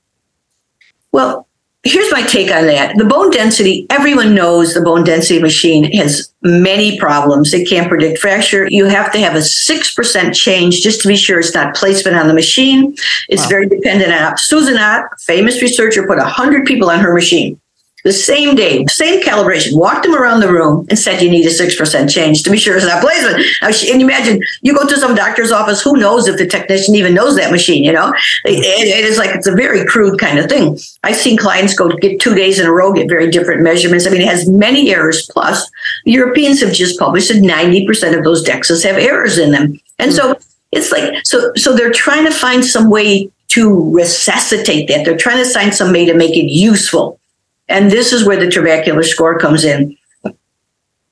Well, 1.12 1.47
here's 1.85 2.11
my 2.11 2.23
take 2.23 2.50
on 2.50 2.66
that. 2.66 2.97
The 2.97 3.04
bone 3.04 3.31
density, 3.31 3.87
everyone 3.90 4.35
knows 4.35 4.75
the 4.75 4.81
bone 4.81 5.04
density 5.04 5.40
machine 5.40 5.92
has 5.92 6.33
many 6.42 6.99
problems. 6.99 7.54
It 7.54 7.69
can't 7.69 7.88
predict 7.88 8.19
fracture. 8.19 8.66
You 8.69 8.87
have 8.87 9.12
to 9.12 9.19
have 9.19 9.35
a 9.35 9.38
6% 9.38 10.35
change 10.35 10.81
just 10.81 11.00
to 11.02 11.09
be 11.09 11.16
sure 11.16 11.38
it's 11.38 11.54
not 11.54 11.75
placement 11.76 12.16
on 12.16 12.28
the 12.28 12.35
machine. 12.35 12.97
It's 13.28 13.42
wow. 13.42 13.49
very 13.49 13.69
dependent 13.69 14.12
on 14.12 14.37
Susan 14.38 14.76
Ott, 14.76 15.04
famous 15.21 15.62
researcher, 15.62 16.07
put 16.07 16.19
100 16.19 16.66
people 16.66 16.90
on 16.90 16.99
her 16.99 17.14
machine 17.14 17.61
the 18.04 18.12
same 18.12 18.54
day, 18.54 18.85
same 18.87 19.23
calibration, 19.23 19.76
walked 19.76 20.04
him 20.04 20.14
around 20.14 20.40
the 20.40 20.52
room 20.52 20.87
and 20.90 20.99
said, 20.99 21.23
you 21.23 21.30
need 21.30 21.47
a 21.47 21.50
6% 21.50 22.11
change 22.11 22.42
to 22.42 22.50
be 22.50 22.59
sure 22.59 22.76
it's 22.76 22.85
not 22.85 23.00
placement. 23.00 23.44
Now, 23.61 23.68
and 23.68 24.02
imagine 24.02 24.40
you 24.61 24.75
go 24.75 24.87
to 24.87 24.97
some 24.97 25.14
doctor's 25.14 25.52
office, 25.52 25.82
who 25.82 25.97
knows 25.97 26.26
if 26.26 26.37
the 26.37 26.47
technician 26.47 26.97
even 26.97 27.14
knows 27.14 27.37
that 27.37 27.52
machine, 27.52 27.85
you 27.85 27.92
know? 27.92 28.12
It, 28.44 28.64
it 28.64 29.04
is 29.04 29.18
like, 29.18 29.30
it's 29.30 29.47
a 29.47 29.54
very 29.54 29.87
crude 29.87 30.18
kind 30.18 30.38
of 30.38 30.49
thing. 30.49 30.78
I've 31.04 31.16
seen 31.16 31.37
clients 31.37 31.75
go 31.75 31.90
get 31.90 32.21
two 32.21 32.35
days 32.35 32.59
in 32.59 32.66
a 32.66 32.73
row, 32.73 32.92
get 32.92 33.09
very 33.09 33.30
different 33.30 33.62
measurements. 33.62 34.06
I 34.06 34.11
mean, 34.11 34.23
it 34.23 34.28
has 34.28 34.49
many 34.49 34.92
errors. 34.92 35.28
Plus, 35.32 35.71
Europeans 36.04 36.61
have 36.61 36.73
just 36.73 36.99
published 36.99 37.28
that 37.28 37.42
90% 37.42 38.18
of 38.18 38.25
those 38.25 38.44
DEXAs 38.44 38.85
have 38.85 38.97
errors 38.97 39.38
in 39.38 39.52
them. 39.52 39.80
And 39.99 40.11
mm-hmm. 40.11 40.32
so 40.32 40.38
it's 40.73 40.90
like, 40.90 41.25
so, 41.25 41.52
so 41.54 41.76
they're 41.76 41.92
trying 41.92 42.25
to 42.25 42.32
find 42.32 42.64
some 42.64 42.90
way 42.90 43.30
to 43.49 43.94
resuscitate 43.94 44.88
that. 44.88 45.04
They're 45.04 45.16
trying 45.16 45.44
to 45.44 45.50
find 45.50 45.75
some 45.75 45.92
way 45.92 46.06
to 46.06 46.14
make 46.14 46.37
it 46.37 46.50
useful. 46.50 47.21
And 47.69 47.90
this 47.90 48.12
is 48.12 48.26
where 48.26 48.37
the 48.37 48.47
trabecular 48.47 49.04
score 49.04 49.38
comes 49.38 49.64
in. 49.64 49.97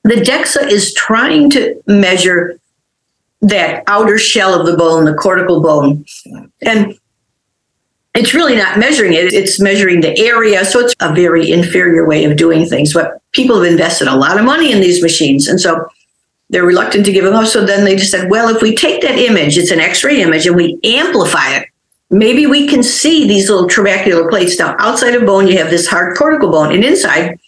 The 0.03 0.15
DEXA 0.15 0.69
is 0.69 0.93
trying 0.93 1.49
to 1.51 1.81
measure 1.87 2.59
that 3.41 3.83
outer 3.87 4.17
shell 4.17 4.59
of 4.59 4.65
the 4.65 4.77
bone, 4.77 5.05
the 5.05 5.13
cortical 5.13 5.61
bone. 5.61 6.05
And 6.61 6.97
it's 8.13 8.33
really 8.33 8.55
not 8.55 8.77
measuring 8.77 9.13
it, 9.13 9.33
it's 9.33 9.59
measuring 9.59 10.01
the 10.01 10.17
area. 10.19 10.65
So 10.65 10.79
it's 10.79 10.95
a 10.99 11.13
very 11.13 11.51
inferior 11.51 12.05
way 12.05 12.25
of 12.25 12.35
doing 12.35 12.65
things. 12.65 12.93
But 12.93 13.21
people 13.31 13.61
have 13.61 13.71
invested 13.71 14.07
a 14.07 14.15
lot 14.15 14.37
of 14.37 14.45
money 14.45 14.71
in 14.71 14.81
these 14.81 15.01
machines. 15.01 15.47
And 15.47 15.59
so 15.59 15.87
they're 16.49 16.65
reluctant 16.65 17.05
to 17.05 17.13
give 17.13 17.23
them 17.23 17.33
up. 17.33 17.47
So 17.47 17.65
then 17.65 17.85
they 17.85 17.95
just 17.95 18.11
said, 18.11 18.29
well, 18.29 18.53
if 18.53 18.61
we 18.61 18.75
take 18.75 19.01
that 19.01 19.17
image, 19.17 19.57
it's 19.57 19.71
an 19.71 19.79
x 19.79 20.03
ray 20.03 20.21
image, 20.21 20.45
and 20.45 20.55
we 20.55 20.79
amplify 20.83 21.55
it, 21.55 21.67
maybe 22.11 22.45
we 22.45 22.67
can 22.67 22.83
see 22.83 23.27
these 23.27 23.49
little 23.49 23.67
trabecular 23.67 24.29
plates. 24.29 24.59
Now, 24.59 24.75
outside 24.77 25.15
of 25.15 25.25
bone, 25.25 25.47
you 25.47 25.57
have 25.57 25.69
this 25.69 25.87
hard 25.87 26.17
cortical 26.17 26.51
bone, 26.51 26.73
and 26.73 26.83
inside, 26.83 27.39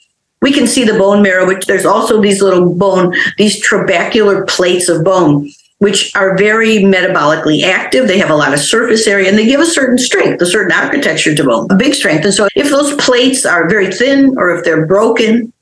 we 0.42 0.52
can 0.52 0.68
see 0.68 0.84
the 0.84 0.98
bone 0.98 1.22
marrow, 1.22 1.46
but 1.46 1.68
there's 1.68 1.86
also 1.86 2.22
these 2.22 2.42
little 2.42 2.74
bone, 2.74 3.14
these 3.38 3.66
trabecular 3.66 4.48
plates 4.48 4.90
of 4.90 5.04
bone, 5.04 5.50
which 5.78 6.14
are 6.16 6.38
very 6.38 6.80
metabolically 6.80 7.64
active. 7.64 8.08
They 8.08 8.18
have 8.18 8.30
a 8.30 8.36
lot 8.36 8.54
of 8.54 8.60
surface 8.60 9.08
area 9.08 9.30
and 9.30 9.38
they 9.38 9.46
give 9.46 9.62
a 9.62 9.66
certain 9.66 9.98
strength, 9.98 10.42
a 10.42 10.46
certain 10.46 10.72
architecture 10.72 11.34
to 11.34 11.44
bone, 11.44 11.68
a 11.70 11.76
big 11.76 11.94
strength. 11.94 12.26
And 12.26 12.34
so 12.34 12.48
if 12.56 12.70
those 12.70 12.94
plates 12.96 13.46
are 13.46 13.70
very 13.70 13.92
thin 13.92 14.36
or 14.38 14.56
if 14.56 14.66
they're 14.66 14.86
broken, 14.86 15.54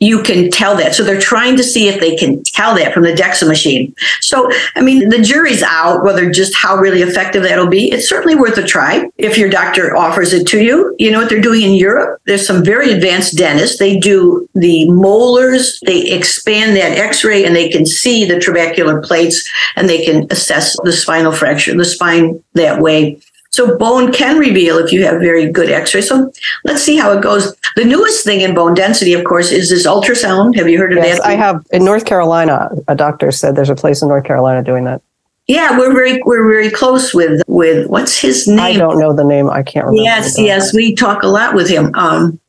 you 0.00 0.22
can 0.22 0.50
tell 0.50 0.76
that. 0.76 0.94
So 0.94 1.02
they're 1.02 1.20
trying 1.20 1.56
to 1.56 1.64
see 1.64 1.88
if 1.88 2.00
they 2.00 2.16
can 2.16 2.42
tell 2.44 2.74
that 2.76 2.92
from 2.92 3.02
the 3.02 3.12
DEXA 3.12 3.48
machine. 3.48 3.94
So, 4.20 4.50
I 4.74 4.82
mean, 4.82 5.08
the 5.08 5.20
jury's 5.20 5.62
out 5.62 6.04
whether 6.04 6.30
just 6.30 6.54
how 6.56 6.76
really 6.76 7.02
effective 7.02 7.42
that'll 7.42 7.68
be. 7.68 7.90
It's 7.90 8.08
certainly 8.08 8.34
worth 8.34 8.58
a 8.58 8.62
try 8.62 9.10
if 9.18 9.38
your 9.38 9.48
doctor 9.48 9.96
offers 9.96 10.32
it 10.32 10.46
to 10.48 10.62
you. 10.62 10.94
You 10.98 11.10
know 11.10 11.20
what 11.20 11.28
they're 11.28 11.40
doing 11.40 11.62
in 11.62 11.74
Europe? 11.74 12.20
There's 12.26 12.46
some 12.46 12.64
very 12.64 12.92
advanced 12.92 13.36
dentists. 13.36 13.78
They 13.78 13.98
do 13.98 14.48
the 14.54 14.90
molars, 14.90 15.80
they 15.84 16.10
expand 16.10 16.76
that 16.76 16.96
x 16.96 17.24
ray 17.24 17.44
and 17.44 17.56
they 17.56 17.68
can 17.68 17.86
see 17.86 18.24
the 18.24 18.34
trabecular 18.34 19.04
plates 19.04 19.48
and 19.76 19.88
they 19.88 20.04
can 20.04 20.26
assess 20.30 20.76
the 20.84 20.92
spinal 20.92 21.32
fracture, 21.32 21.76
the 21.76 21.84
spine 21.84 22.42
that 22.54 22.80
way. 22.80 23.18
So 23.54 23.78
bone 23.78 24.12
can 24.12 24.36
reveal 24.38 24.78
if 24.78 24.90
you 24.90 25.04
have 25.04 25.20
very 25.20 25.48
good 25.48 25.70
x-ray. 25.70 26.00
So 26.00 26.32
let's 26.64 26.82
see 26.82 26.96
how 26.96 27.16
it 27.16 27.22
goes. 27.22 27.54
The 27.76 27.84
newest 27.84 28.24
thing 28.24 28.40
in 28.40 28.52
bone 28.52 28.74
density, 28.74 29.12
of 29.12 29.22
course, 29.22 29.52
is 29.52 29.70
this 29.70 29.86
ultrasound. 29.86 30.56
Have 30.56 30.68
you 30.68 30.76
heard 30.76 30.92
of 30.92 30.98
yes, 30.98 31.18
that? 31.18 31.26
I 31.28 31.36
have. 31.36 31.64
In 31.70 31.84
North 31.84 32.04
Carolina, 32.04 32.70
a 32.88 32.96
doctor 32.96 33.30
said 33.30 33.54
there's 33.54 33.70
a 33.70 33.76
place 33.76 34.02
in 34.02 34.08
North 34.08 34.24
Carolina 34.24 34.60
doing 34.64 34.82
that. 34.86 35.02
Yeah, 35.46 35.78
we're 35.78 35.94
very 35.94 36.20
we're 36.24 36.48
very 36.48 36.68
close 36.68 37.14
with 37.14 37.42
with 37.46 37.86
what's 37.86 38.20
his 38.20 38.48
name? 38.48 38.58
I 38.58 38.72
don't 38.72 38.98
know 38.98 39.12
the 39.12 39.22
name. 39.22 39.48
I 39.48 39.62
can't 39.62 39.86
remember. 39.86 40.02
Yes, 40.02 40.36
yes, 40.36 40.74
we 40.74 40.96
talk 40.96 41.22
a 41.22 41.28
lot 41.28 41.54
with 41.54 41.68
him. 41.68 41.94
Um, 41.94 42.40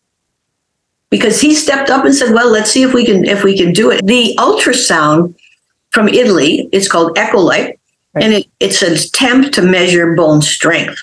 because 1.11 1.39
he 1.39 1.53
stepped 1.53 1.91
up 1.91 2.03
and 2.03 2.15
said, 2.15 2.33
"Well, 2.33 2.49
let's 2.49 2.71
see 2.71 2.81
if 2.81 2.95
we 2.95 3.05
can 3.05 3.25
if 3.25 3.43
we 3.43 3.55
can 3.55 3.73
do 3.73 3.91
it." 3.91 4.03
The 4.03 4.33
ultrasound 4.39 5.35
from 5.91 6.07
Italy, 6.07 6.67
it's 6.71 6.87
called 6.87 7.15
Echolight. 7.15 7.74
Right. 8.15 8.23
And 8.23 8.33
it, 8.33 8.47
it's 8.59 8.81
an 8.81 8.93
attempt 8.93 9.53
to 9.55 9.61
measure 9.61 10.15
bone 10.15 10.41
strength. 10.41 10.97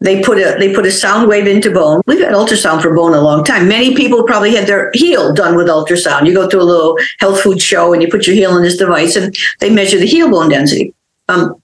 They 0.00 0.22
put 0.22 0.38
a 0.38 0.56
they 0.58 0.74
put 0.74 0.84
a 0.84 0.90
sound 0.90 1.28
wave 1.28 1.46
into 1.46 1.70
bone. 1.70 2.02
We've 2.06 2.20
had 2.20 2.34
ultrasound 2.34 2.82
for 2.82 2.94
bone 2.94 3.14
a 3.14 3.22
long 3.22 3.42
time. 3.42 3.68
Many 3.68 3.94
people 3.94 4.22
probably 4.24 4.54
had 4.54 4.66
their 4.66 4.90
heel 4.92 5.32
done 5.32 5.56
with 5.56 5.66
ultrasound. 5.66 6.26
You 6.26 6.34
go 6.34 6.48
to 6.48 6.60
a 6.60 6.62
little 6.62 6.98
health 7.20 7.40
food 7.40 7.62
show 7.62 7.92
and 7.92 8.02
you 8.02 8.08
put 8.08 8.26
your 8.26 8.36
heel 8.36 8.54
in 8.56 8.62
this 8.62 8.76
device 8.76 9.16
and 9.16 9.34
they 9.60 9.70
measure 9.70 9.98
the 9.98 10.06
heel 10.06 10.30
bone 10.30 10.50
density. 10.50 10.92
Um, 11.28 11.60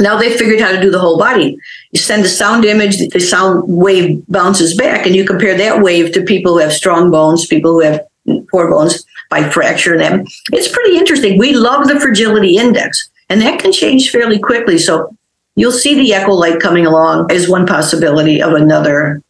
now 0.00 0.16
they 0.16 0.36
figured 0.36 0.60
how 0.60 0.70
to 0.70 0.80
do 0.80 0.90
the 0.90 0.98
whole 0.98 1.18
body. 1.18 1.58
You 1.90 1.98
send 1.98 2.24
a 2.24 2.28
sound 2.28 2.64
image, 2.64 2.98
the 2.98 3.20
sound 3.20 3.64
wave 3.66 4.22
bounces 4.28 4.76
back, 4.76 5.06
and 5.06 5.16
you 5.16 5.24
compare 5.24 5.56
that 5.56 5.82
wave 5.82 6.12
to 6.12 6.22
people 6.22 6.52
who 6.52 6.58
have 6.58 6.72
strong 6.72 7.10
bones, 7.10 7.46
people 7.46 7.72
who 7.72 7.80
have 7.80 8.06
poor 8.50 8.70
bones 8.70 9.04
by 9.30 9.48
fracture 9.50 9.98
them. 9.98 10.24
It's 10.52 10.68
pretty 10.68 10.96
interesting. 10.96 11.38
We 11.38 11.54
love 11.54 11.88
the 11.88 11.98
fragility 11.98 12.58
index. 12.58 13.08
And 13.28 13.40
that 13.42 13.60
can 13.60 13.72
change 13.72 14.10
fairly 14.10 14.38
quickly. 14.38 14.78
So 14.78 15.14
you'll 15.54 15.72
see 15.72 15.94
the 15.94 16.10
Echolight 16.10 16.60
coming 16.60 16.86
along 16.86 17.30
as 17.30 17.48
one 17.48 17.66
possibility 17.66 18.42
of 18.42 18.54
another 18.54 19.22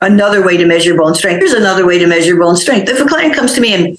another 0.00 0.44
way 0.44 0.56
to 0.56 0.66
measure 0.66 0.96
bone 0.96 1.14
strength. 1.14 1.38
Here's 1.38 1.52
another 1.52 1.86
way 1.86 1.98
to 1.98 2.06
measure 2.06 2.36
bone 2.36 2.56
strength. 2.56 2.88
If 2.88 3.00
a 3.00 3.06
client 3.06 3.34
comes 3.34 3.54
to 3.54 3.60
me 3.60 3.74
and 3.74 3.98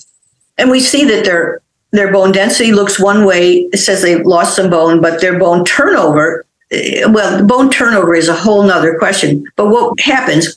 and 0.57 0.69
we 0.69 0.79
see 0.79 1.05
that 1.05 1.25
their 1.25 1.61
their 1.91 2.11
bone 2.11 2.31
density 2.31 2.71
looks 2.71 2.99
one 2.99 3.25
way, 3.25 3.69
it 3.71 3.77
says 3.77 4.01
they've 4.01 4.25
lost 4.25 4.55
some 4.55 4.69
bone, 4.69 4.99
but 4.99 5.21
their 5.21 5.37
bone 5.37 5.63
turnover, 5.63 6.43
eh, 6.71 7.05
well, 7.05 7.45
bone 7.45 7.69
turnover 7.69 8.15
is 8.15 8.27
a 8.27 8.35
whole 8.35 8.63
nother 8.63 8.97
question. 8.97 9.45
But 9.55 9.67
what 9.67 9.99
happens 9.99 10.55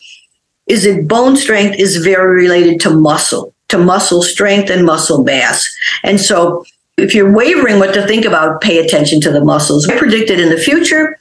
is 0.66 0.84
that 0.84 1.06
bone 1.06 1.36
strength 1.36 1.78
is 1.78 1.98
very 1.98 2.34
related 2.34 2.80
to 2.80 2.90
muscle, 2.90 3.54
to 3.68 3.78
muscle 3.78 4.22
strength 4.22 4.70
and 4.70 4.86
muscle 4.86 5.24
mass. 5.24 5.68
And 6.02 6.20
so 6.20 6.64
if 6.96 7.14
you're 7.14 7.32
wavering 7.32 7.78
what 7.78 7.92
to 7.94 8.06
think 8.06 8.24
about, 8.24 8.60
pay 8.60 8.78
attention 8.78 9.20
to 9.20 9.30
the 9.30 9.44
muscles. 9.44 9.88
I 9.88 9.98
predicted 9.98 10.40
in 10.40 10.48
the 10.48 10.58
future, 10.58 11.18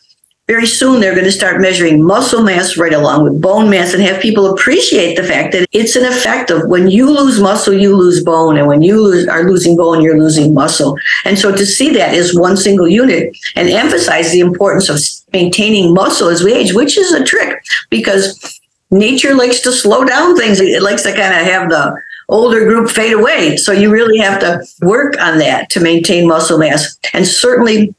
very 0.48 0.68
soon 0.68 1.02
they're 1.02 1.14
going 1.14 1.26
to 1.26 1.32
start 1.32 1.60
measuring 1.60 2.04
muscle 2.04 2.44
mass 2.44 2.78
right 2.78 2.94
along 2.94 3.24
with 3.24 3.42
bone 3.42 3.68
mass 3.68 3.96
and 3.96 4.04
have 4.04 4.22
people 4.22 4.54
appreciate 4.54 5.16
the 5.16 5.24
fact 5.24 5.52
that 5.54 5.68
it's 5.72 5.96
an 5.96 6.06
effect 6.06 6.52
of 6.52 6.70
when 6.70 6.88
you 6.88 7.10
lose 7.10 7.42
muscle, 7.42 7.74
you 7.74 7.96
lose 7.96 8.24
bone. 8.24 8.56
And 8.56 8.68
when 8.68 8.84
you 8.84 9.02
lose, 9.02 9.28
are 9.28 9.50
losing 9.50 9.76
bone, 9.76 10.02
you're 10.02 10.20
losing 10.20 10.54
muscle. 10.54 10.98
And 11.26 11.38
so 11.38 11.52
to 11.54 11.66
see 11.66 11.92
that 11.94 12.14
as 12.14 12.36
one 12.36 12.58
single 12.58 12.88
unit 12.88 13.36
and 13.56 13.70
emphasize 13.70 14.32
the 14.32 14.40
importance 14.40 14.88
of 14.88 15.00
maintaining 15.34 15.96
muscle 15.96 16.30
as 16.30 16.44
we 16.44 16.54
age, 16.54 16.74
which 16.74 16.96
is 16.96 17.12
a 17.12 17.24
trick 17.24 17.64
because 17.90 18.62
nature 18.92 19.34
likes 19.34 19.62
to 19.62 19.72
slow 19.72 20.06
down 20.06 20.38
things. 20.38 20.60
It 20.62 20.84
likes 20.84 21.02
to 21.04 21.12
kind 21.12 21.34
of 21.34 21.48
have 21.48 21.70
the 21.70 22.00
older 22.30 22.66
group 22.66 22.90
fade 22.90 23.14
away. 23.14 23.58
So 23.58 23.72
you 23.72 23.92
really 23.92 24.18
have 24.18 24.40
to 24.40 24.66
work 24.82 25.20
on 25.20 25.38
that 25.40 25.70
to 25.72 25.80
maintain 25.80 26.28
muscle 26.28 26.58
mass. 26.58 26.98
And 27.14 27.28
certainly 27.28 27.94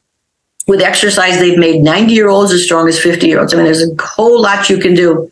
with 0.67 0.81
exercise, 0.81 1.39
they've 1.39 1.57
made 1.57 1.81
90 1.81 2.13
year 2.13 2.29
olds 2.29 2.51
as 2.51 2.63
strong 2.63 2.87
as 2.87 2.99
50 2.99 3.27
year 3.27 3.39
olds. 3.39 3.53
I 3.53 3.57
mean, 3.57 3.65
there's 3.65 3.87
a 3.87 3.95
whole 4.01 4.41
lot 4.41 4.69
you 4.69 4.77
can 4.77 4.93
do. 4.93 5.31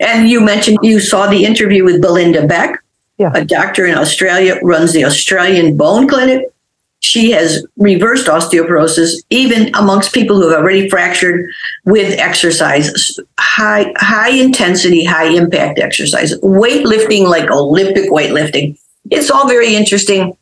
And 0.00 0.28
you 0.28 0.40
mentioned 0.40 0.78
you 0.82 1.00
saw 1.00 1.28
the 1.28 1.44
interview 1.44 1.84
with 1.84 2.02
Belinda 2.02 2.46
Beck, 2.46 2.82
yeah. 3.16 3.32
a 3.34 3.44
doctor 3.44 3.86
in 3.86 3.96
Australia, 3.96 4.58
runs 4.62 4.92
the 4.92 5.04
Australian 5.04 5.76
Bone 5.76 6.06
Clinic 6.06 6.52
she 7.00 7.30
has 7.30 7.66
reversed 7.76 8.26
osteoporosis 8.26 9.22
even 9.30 9.74
amongst 9.74 10.14
people 10.14 10.36
who 10.36 10.48
have 10.48 10.60
already 10.60 10.88
fractured 10.88 11.48
with 11.84 12.18
exercise 12.18 13.18
high 13.38 13.92
high 13.96 14.30
intensity 14.30 15.04
high 15.04 15.28
impact 15.28 15.78
exercise 15.78 16.38
weightlifting 16.40 17.28
like 17.28 17.50
olympic 17.50 18.10
weightlifting. 18.10 18.78
It's 19.10 19.30
all 19.30 19.46
very 19.46 19.76
interesting. 19.76 20.36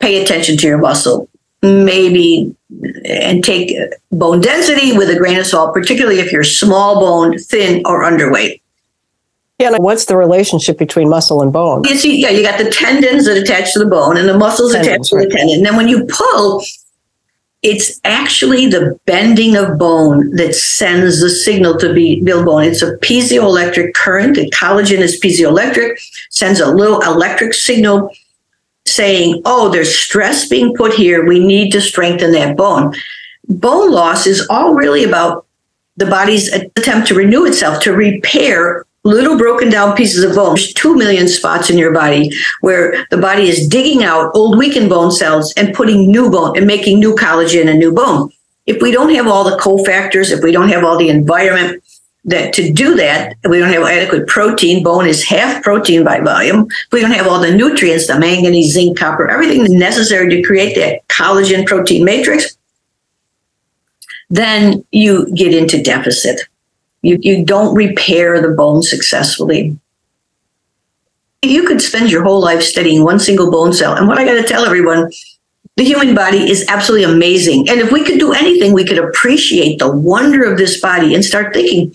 Pay 0.00 0.22
attention 0.22 0.56
to 0.58 0.66
your 0.66 0.78
muscle. 0.78 1.28
Maybe 1.62 2.56
and 3.04 3.44
take 3.44 3.76
bone 4.10 4.40
density 4.40 4.96
with 4.96 5.10
a 5.10 5.16
grain 5.16 5.38
of 5.38 5.46
salt 5.46 5.74
particularly 5.74 6.20
if 6.20 6.32
you're 6.32 6.42
small 6.42 6.98
boned 7.00 7.38
thin 7.40 7.82
or 7.84 8.02
underweight 8.02 8.61
yeah, 9.62 9.74
and 9.74 9.82
what's 9.82 10.06
the 10.06 10.16
relationship 10.16 10.76
between 10.76 11.08
muscle 11.08 11.40
and 11.40 11.52
bone? 11.52 11.84
You 11.84 11.96
see, 11.96 12.20
yeah, 12.20 12.30
you 12.30 12.42
got 12.42 12.58
the 12.58 12.70
tendons 12.70 13.26
that 13.26 13.36
attach 13.36 13.72
to 13.74 13.78
the 13.78 13.86
bone 13.86 14.16
and 14.16 14.28
the 14.28 14.36
muscles 14.36 14.72
tendons, 14.72 15.10
attached 15.12 15.22
to 15.22 15.28
the 15.28 15.34
tendon. 15.34 15.56
And 15.58 15.66
then 15.66 15.76
when 15.76 15.88
you 15.88 16.04
pull, 16.06 16.64
it's 17.62 18.00
actually 18.04 18.66
the 18.66 18.98
bending 19.06 19.56
of 19.56 19.78
bone 19.78 20.34
that 20.34 20.54
sends 20.54 21.20
the 21.20 21.30
signal 21.30 21.78
to 21.78 21.94
be 21.94 22.20
build 22.22 22.44
bone. 22.44 22.64
It's 22.64 22.82
a 22.82 22.96
piezoelectric 22.96 23.94
current. 23.94 24.34
The 24.34 24.50
collagen 24.50 24.98
is 24.98 25.20
piezoelectric, 25.20 26.00
sends 26.30 26.58
a 26.58 26.70
little 26.70 27.00
electric 27.02 27.54
signal 27.54 28.10
saying, 28.84 29.42
oh, 29.44 29.68
there's 29.68 29.96
stress 29.96 30.48
being 30.48 30.74
put 30.74 30.92
here. 30.92 31.24
We 31.24 31.38
need 31.38 31.70
to 31.70 31.80
strengthen 31.80 32.32
that 32.32 32.56
bone. 32.56 32.94
Bone 33.48 33.92
loss 33.92 34.26
is 34.26 34.44
all 34.50 34.74
really 34.74 35.04
about 35.04 35.46
the 35.96 36.06
body's 36.06 36.52
attempt 36.52 37.06
to 37.08 37.14
renew 37.14 37.44
itself, 37.44 37.80
to 37.84 37.92
repair 37.92 38.86
little 39.04 39.36
broken 39.36 39.68
down 39.68 39.96
pieces 39.96 40.22
of 40.22 40.34
bone. 40.34 40.54
There's 40.54 40.72
two 40.72 40.94
million 40.94 41.28
spots 41.28 41.70
in 41.70 41.78
your 41.78 41.92
body 41.92 42.30
where 42.60 43.06
the 43.10 43.16
body 43.16 43.48
is 43.48 43.66
digging 43.66 44.04
out 44.04 44.30
old 44.34 44.56
weakened 44.56 44.88
bone 44.88 45.10
cells 45.10 45.52
and 45.54 45.74
putting 45.74 46.10
new 46.10 46.30
bone 46.30 46.56
and 46.56 46.66
making 46.66 47.00
new 47.00 47.14
collagen 47.14 47.68
and 47.68 47.78
new 47.78 47.92
bone. 47.92 48.30
If 48.66 48.80
we 48.80 48.92
don't 48.92 49.14
have 49.14 49.26
all 49.26 49.44
the 49.44 49.56
cofactors, 49.58 50.30
if 50.30 50.42
we 50.42 50.52
don't 50.52 50.68
have 50.68 50.84
all 50.84 50.96
the 50.96 51.08
environment 51.08 51.82
that 52.24 52.52
to 52.54 52.72
do 52.72 52.94
that, 52.94 53.36
we 53.48 53.58
don't 53.58 53.72
have 53.72 53.82
adequate 53.82 54.28
protein, 54.28 54.84
bone 54.84 55.06
is 55.06 55.24
half 55.24 55.62
protein 55.64 56.04
by 56.04 56.20
volume. 56.20 56.68
If 56.70 56.92
we 56.92 57.00
don't 57.00 57.10
have 57.10 57.26
all 57.26 57.40
the 57.40 57.54
nutrients, 57.54 58.06
the 58.06 58.18
manganese, 58.18 58.72
zinc, 58.72 58.96
copper, 58.96 59.28
everything 59.28 59.76
necessary 59.76 60.28
to 60.30 60.42
create 60.42 60.76
that 60.76 61.06
collagen 61.08 61.66
protein 61.66 62.04
matrix, 62.04 62.56
then 64.30 64.84
you 64.92 65.32
get 65.34 65.52
into 65.52 65.82
deficit. 65.82 66.42
You, 67.02 67.18
you 67.20 67.44
don't 67.44 67.74
repair 67.74 68.40
the 68.40 68.54
bone 68.54 68.82
successfully. 68.82 69.78
You 71.42 71.66
could 71.66 71.82
spend 71.82 72.10
your 72.10 72.22
whole 72.22 72.40
life 72.40 72.62
studying 72.62 73.02
one 73.02 73.18
single 73.18 73.50
bone 73.50 73.72
cell. 73.72 73.96
And 73.96 74.06
what 74.06 74.18
I 74.18 74.24
got 74.24 74.34
to 74.34 74.44
tell 74.44 74.64
everyone, 74.64 75.10
the 75.76 75.84
human 75.84 76.14
body 76.14 76.48
is 76.48 76.64
absolutely 76.68 77.12
amazing. 77.12 77.68
And 77.68 77.80
if 77.80 77.90
we 77.90 78.04
could 78.04 78.20
do 78.20 78.32
anything, 78.32 78.72
we 78.72 78.84
could 78.84 78.98
appreciate 78.98 79.78
the 79.78 79.90
wonder 79.90 80.44
of 80.44 80.58
this 80.58 80.80
body 80.80 81.14
and 81.14 81.24
start 81.24 81.52
thinking, 81.52 81.92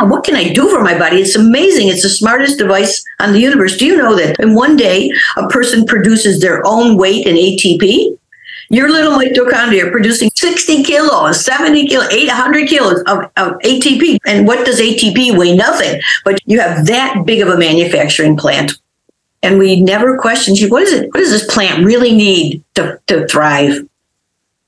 what 0.00 0.22
can 0.22 0.36
I 0.36 0.52
do 0.52 0.68
for 0.68 0.80
my 0.80 0.96
body? 0.96 1.20
It's 1.20 1.34
amazing. 1.34 1.88
It's 1.88 2.02
the 2.02 2.08
smartest 2.08 2.58
device 2.58 3.04
on 3.18 3.32
the 3.32 3.40
universe. 3.40 3.76
Do 3.76 3.86
you 3.86 3.96
know 3.96 4.14
that 4.14 4.38
in 4.38 4.54
one 4.54 4.76
day, 4.76 5.10
a 5.36 5.48
person 5.48 5.84
produces 5.84 6.40
their 6.40 6.62
own 6.64 6.96
weight 6.96 7.26
in 7.26 7.34
ATP? 7.34 8.16
Your 8.70 8.90
little 8.90 9.18
mitochondria 9.18 9.86
are 9.86 9.90
producing 9.90 10.30
60 10.34 10.82
kilos, 10.82 11.42
70 11.44 11.86
kilos, 11.86 12.08
800 12.12 12.68
kilos 12.68 13.00
of, 13.06 13.24
of 13.36 13.58
ATP. 13.60 14.18
And 14.26 14.46
what 14.46 14.66
does 14.66 14.78
ATP 14.78 15.38
weigh? 15.38 15.56
Nothing. 15.56 16.00
But 16.24 16.40
you 16.44 16.60
have 16.60 16.86
that 16.86 17.24
big 17.24 17.40
of 17.40 17.48
a 17.48 17.56
manufacturing 17.56 18.36
plant. 18.36 18.78
And 19.42 19.58
we 19.58 19.80
never 19.80 20.18
question, 20.18 20.54
what 20.68 20.82
is 20.82 20.92
it? 20.92 21.06
What 21.14 21.20
does 21.20 21.30
this 21.30 21.52
plant 21.52 21.84
really 21.84 22.14
need 22.14 22.62
to, 22.74 23.00
to 23.06 23.26
thrive? 23.28 23.88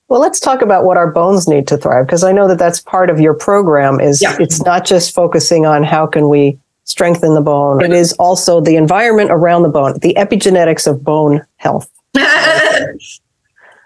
Well, 0.09 0.21
let's 0.21 0.41
talk 0.41 0.63
about 0.63 0.85
what 0.85 0.97
our 0.97 1.11
bones 1.11 1.47
need 1.47 1.69
to 1.69 1.77
thrive, 1.77 2.07
because 2.07 2.25
I 2.25 2.33
know 2.33 2.49
that 2.49 2.59
that's 2.59 2.81
part 2.81 3.11
of 3.11 3.21
your 3.21 3.35
program. 3.35 4.01
Is 4.01 4.21
yeah. 4.21 4.37
it's 4.41 4.61
not 4.63 4.85
just 4.85 5.15
focusing 5.15 5.67
on 5.67 5.85
how 5.85 6.05
can 6.05 6.29
we 6.29 6.59
strengthen 6.83 7.35
the 7.35 7.41
bone; 7.41 7.81
it 7.85 7.93
is 7.93 8.13
also 8.15 8.61
the 8.61 8.75
environment 8.75 9.31
around 9.31 9.63
the 9.63 9.69
bone, 9.69 10.01
the 10.01 10.15
epigenetics 10.15 10.89
of 10.89 11.05
bone 11.05 11.47
health. 11.59 11.89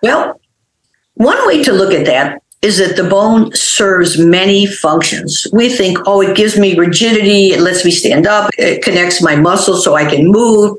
Well, 0.04 0.38
one 1.14 1.46
way 1.46 1.64
to 1.64 1.72
look 1.72 1.94
at 1.94 2.04
that 2.04 2.42
is 2.60 2.76
that 2.76 2.94
the 2.94 3.08
bone 3.08 3.50
serves 3.54 4.18
many 4.18 4.66
functions. 4.66 5.46
We 5.50 5.70
think, 5.70 5.96
oh, 6.04 6.20
it 6.20 6.36
gives 6.36 6.58
me 6.58 6.76
rigidity, 6.76 7.52
it 7.54 7.60
lets 7.60 7.86
me 7.86 7.90
stand 7.90 8.26
up, 8.26 8.50
it 8.58 8.82
connects 8.82 9.22
my 9.22 9.34
muscles 9.34 9.82
so 9.82 9.94
I 9.94 10.04
can 10.04 10.26
move. 10.26 10.76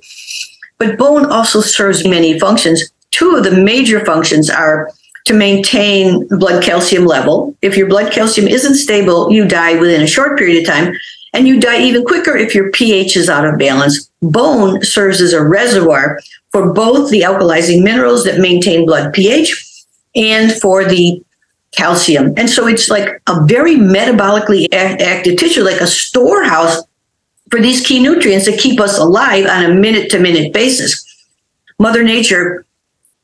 But 0.78 1.00
bone 1.00 1.26
also 1.26 1.62
serves 1.62 2.08
many 2.08 2.40
functions. 2.40 2.84
Two 3.10 3.36
of 3.36 3.44
the 3.44 3.64
major 3.64 4.06
functions 4.06 4.48
are 4.48 4.92
to 5.26 5.34
maintain 5.34 6.28
blood 6.28 6.62
calcium 6.62 7.06
level. 7.08 7.56
If 7.64 7.76
your 7.76 7.90
blood 7.90 8.14
calcium 8.14 8.48
isn't 8.48 8.76
stable, 8.76 9.32
you 9.32 9.48
die 9.48 9.80
within 9.80 10.04
a 10.04 10.08
short 10.08 10.38
period 10.38 10.62
of 10.62 10.68
time, 10.68 10.94
and 11.34 11.48
you 11.48 11.60
die 11.60 11.82
even 11.82 12.06
quicker 12.06 12.38
if 12.38 12.54
your 12.54 12.70
pH 12.70 13.18
is 13.18 13.28
out 13.28 13.48
of 13.48 13.58
balance. 13.58 14.08
Bone 14.22 14.84
serves 14.84 15.20
as 15.20 15.34
a 15.34 15.44
reservoir 15.44 16.20
for 16.56 16.72
both 16.72 17.12
the 17.12 17.20
alkalizing 17.20 17.84
minerals 17.84 18.24
that 18.24 18.40
maintain 18.40 18.86
blood 18.86 19.12
pH 19.12 19.50
and 20.16 20.54
for 20.54 20.86
the 20.86 21.22
calcium. 21.74 22.34
And 22.38 22.50
so 22.50 22.66
it's 22.66 22.88
like 22.88 23.22
a 23.28 23.44
very 23.46 23.76
metabolically 23.76 24.74
active 24.74 25.36
tissue, 25.36 25.64
like 25.64 25.82
a 25.82 25.86
storehouse 25.86 26.82
for 27.52 27.60
these 27.60 27.86
key 27.86 28.02
nutrients 28.02 28.46
that 28.46 28.58
keep 28.58 28.80
us 28.80 28.98
alive 28.98 29.46
on 29.48 29.66
a 29.66 29.74
minute 29.74 30.10
to 30.12 30.20
minute 30.22 30.54
basis. 30.54 31.04
Mother 31.78 32.06
Nature 32.06 32.66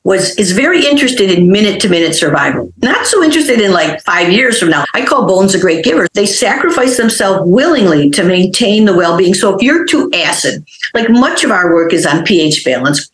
was 0.03 0.35
is 0.37 0.51
very 0.51 0.85
interested 0.85 1.31
in 1.31 1.49
minute 1.49 1.79
to 1.79 1.87
minute 1.87 2.15
survival. 2.15 2.73
Not 2.81 3.05
so 3.05 3.23
interested 3.23 3.61
in 3.61 3.71
like 3.71 4.01
5 4.01 4.29
years 4.29 4.59
from 4.59 4.71
now. 4.71 4.83
I 4.93 5.05
call 5.05 5.25
bones 5.25 5.55
a 5.55 5.59
great 5.59 5.85
giver. 5.85 6.07
They 6.13 6.25
sacrifice 6.25 6.97
themselves 6.97 7.49
willingly 7.49 8.09
to 8.09 8.25
maintain 8.25 8.83
the 8.83 8.93
well-being. 8.93 9.35
So 9.35 9.55
if 9.55 9.61
you're 9.61 9.85
too 9.85 10.11
acid, 10.13 10.65
like 10.93 11.09
much 11.09 11.45
of 11.45 11.51
our 11.51 11.73
work 11.73 11.93
is 11.93 12.05
on 12.05 12.25
pH 12.25 12.65
balance, 12.65 13.09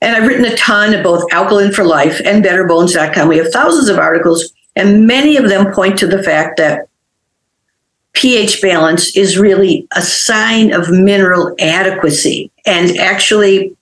and 0.00 0.14
I've 0.14 0.28
written 0.28 0.44
a 0.44 0.56
ton 0.56 0.94
of 0.94 1.02
both 1.02 1.24
Alkaline 1.32 1.72
for 1.72 1.84
Life 1.84 2.20
and 2.24 2.44
BetterBones.com. 2.44 3.28
We 3.28 3.38
have 3.38 3.52
thousands 3.52 3.88
of 3.88 3.98
articles, 3.98 4.52
and 4.74 5.06
many 5.06 5.36
of 5.36 5.48
them 5.48 5.72
point 5.72 5.98
to 5.98 6.06
the 6.06 6.22
fact 6.22 6.58
that 6.58 6.88
pH 8.12 8.62
balance 8.62 9.16
is 9.16 9.38
really 9.38 9.86
a 9.94 10.02
sign 10.02 10.72
of 10.72 10.90
mineral 10.90 11.54
adequacy. 11.58 12.50
And 12.64 12.96
actually, 12.98 13.76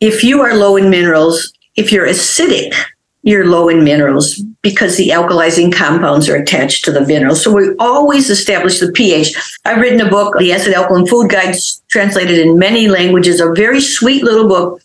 if 0.00 0.24
you 0.24 0.40
are 0.40 0.54
low 0.54 0.76
in 0.76 0.90
minerals, 0.90 1.52
if 1.76 1.92
you're 1.92 2.06
acidic, 2.06 2.72
you're 3.22 3.46
low 3.46 3.68
in 3.68 3.84
minerals 3.84 4.40
because 4.62 4.96
the 4.96 5.08
alkalizing 5.08 5.72
compounds 5.72 6.28
are 6.28 6.36
attached 6.36 6.84
to 6.84 6.92
the 6.92 7.04
minerals. 7.04 7.42
So 7.42 7.52
we 7.52 7.74
always 7.78 8.30
establish 8.30 8.78
the 8.78 8.92
pH. 8.92 9.34
I've 9.64 9.80
written 9.80 10.00
a 10.00 10.08
book, 10.08 10.38
The 10.38 10.52
Acid 10.52 10.72
Alkaline 10.72 11.06
Food 11.06 11.30
Guide, 11.30 11.56
translated 11.88 12.38
in 12.38 12.58
many 12.58 12.88
languages, 12.88 13.40
a 13.40 13.52
very 13.52 13.80
sweet 13.80 14.22
little 14.22 14.48
book 14.48 14.80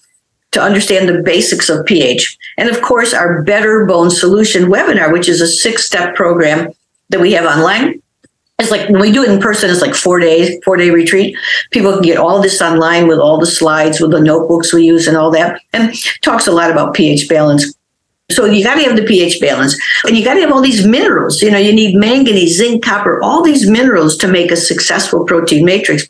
to 0.51 0.61
understand 0.61 1.07
the 1.07 1.21
basics 1.21 1.69
of 1.69 1.85
pH. 1.85 2.37
And 2.57 2.69
of 2.69 2.81
course, 2.81 3.13
our 3.13 3.43
Better 3.43 3.85
Bone 3.85 4.09
Solution 4.09 4.63
webinar, 4.63 5.13
which 5.13 5.29
is 5.29 5.41
a 5.41 5.47
six 5.47 5.85
step 5.85 6.15
program 6.15 6.71
that 7.09 7.21
we 7.21 7.33
have 7.33 7.45
online. 7.45 8.01
It's 8.59 8.71
like 8.71 8.89
when 8.89 8.99
we 8.99 9.11
do 9.11 9.23
it 9.23 9.29
in 9.29 9.39
person, 9.39 9.69
it's 9.69 9.83
like 9.83 9.93
four 9.93 10.19
days, 10.19 10.57
four 10.65 10.77
day 10.77 10.89
retreat. 10.89 11.37
People 11.69 11.93
can 11.93 12.01
get 12.01 12.17
all 12.17 12.41
this 12.41 12.59
online 12.59 13.07
with 13.07 13.19
all 13.19 13.39
the 13.39 13.45
slides, 13.45 13.99
with 13.99 14.09
the 14.09 14.19
notebooks 14.19 14.73
we 14.73 14.83
use 14.83 15.05
and 15.05 15.15
all 15.15 15.29
that. 15.29 15.61
And 15.73 15.93
talks 16.23 16.47
a 16.47 16.51
lot 16.51 16.71
about 16.71 16.95
pH 16.95 17.29
balance 17.29 17.76
so 18.29 18.45
you 18.45 18.63
got 18.63 18.75
to 18.75 18.83
have 18.83 18.97
the 18.97 19.05
pH 19.05 19.39
balance 19.39 19.79
and 20.05 20.17
you 20.17 20.23
got 20.23 20.33
to 20.33 20.41
have 20.41 20.51
all 20.51 20.61
these 20.61 20.85
minerals. 20.85 21.41
You 21.41 21.49
know, 21.49 21.57
you 21.57 21.71
need 21.71 21.95
manganese, 21.95 22.57
zinc, 22.57 22.83
copper, 22.83 23.21
all 23.23 23.41
these 23.41 23.69
minerals 23.69 24.17
to 24.17 24.27
make 24.27 24.51
a 24.51 24.57
successful 24.57 25.25
protein 25.25 25.63
matrix. 25.63 26.07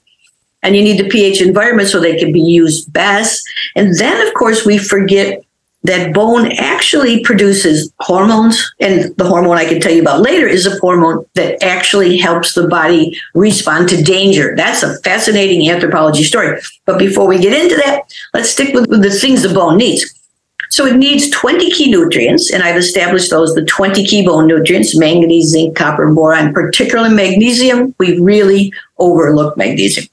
And 0.63 0.75
you 0.75 0.81
need 0.81 0.99
the 0.99 1.09
pH 1.09 1.41
environment 1.41 1.89
so 1.89 1.99
they 1.99 2.17
can 2.17 2.31
be 2.31 2.41
used 2.41 2.91
best. 2.91 3.47
And 3.75 3.95
then, 3.97 4.25
of 4.25 4.33
course, 4.33 4.65
we 4.65 4.79
forget 4.79 5.43
that 5.83 6.11
bone 6.11 6.51
actually 6.53 7.23
produces 7.23 7.93
hormones. 7.99 8.73
And 8.79 9.15
the 9.17 9.25
hormone 9.25 9.57
I 9.57 9.65
can 9.65 9.79
tell 9.79 9.93
you 9.93 10.01
about 10.01 10.21
later 10.21 10.47
is 10.47 10.65
a 10.65 10.77
hormone 10.79 11.23
that 11.35 11.63
actually 11.63 12.17
helps 12.17 12.55
the 12.55 12.67
body 12.67 13.15
respond 13.35 13.89
to 13.89 14.03
danger. 14.03 14.55
That's 14.55 14.81
a 14.81 14.99
fascinating 15.01 15.69
anthropology 15.69 16.23
story. 16.23 16.59
But 16.85 16.97
before 16.97 17.27
we 17.27 17.37
get 17.37 17.53
into 17.53 17.75
that, 17.75 18.11
let's 18.33 18.49
stick 18.49 18.73
with, 18.73 18.89
with 18.89 19.03
the 19.03 19.11
things 19.11 19.43
the 19.43 19.53
bone 19.53 19.77
needs. 19.77 20.16
So 20.69 20.85
it 20.85 20.97
needs 20.97 21.29
20 21.29 21.71
key 21.71 21.89
nutrients, 21.89 22.51
and 22.51 22.63
I've 22.63 22.77
established 22.77 23.29
those 23.29 23.53
the 23.53 23.65
20 23.65 24.05
key 24.05 24.25
bone 24.25 24.47
nutrients 24.47 24.97
manganese, 24.97 25.49
zinc, 25.49 25.75
copper, 25.75 26.11
boron, 26.13 26.53
particularly 26.53 27.13
magnesium. 27.13 27.95
We 27.99 28.19
really 28.19 28.73
overlook 28.97 29.57
magnesium. 29.57 30.07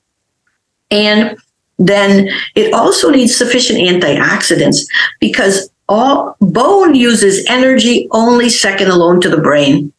And 0.91 1.37
then 1.79 2.29
it 2.55 2.73
also 2.73 3.11
needs 3.11 3.35
sufficient 3.35 3.81
antioxidants 3.81 4.87
because 5.21 5.71
all 5.89 6.37
bone 6.41 6.95
uses 6.95 7.45
energy 7.49 8.09
only 8.13 8.49
second 8.49 8.89
alone 8.89 9.21
to 9.23 9.29
the 9.29 9.41
brain. 9.41 9.93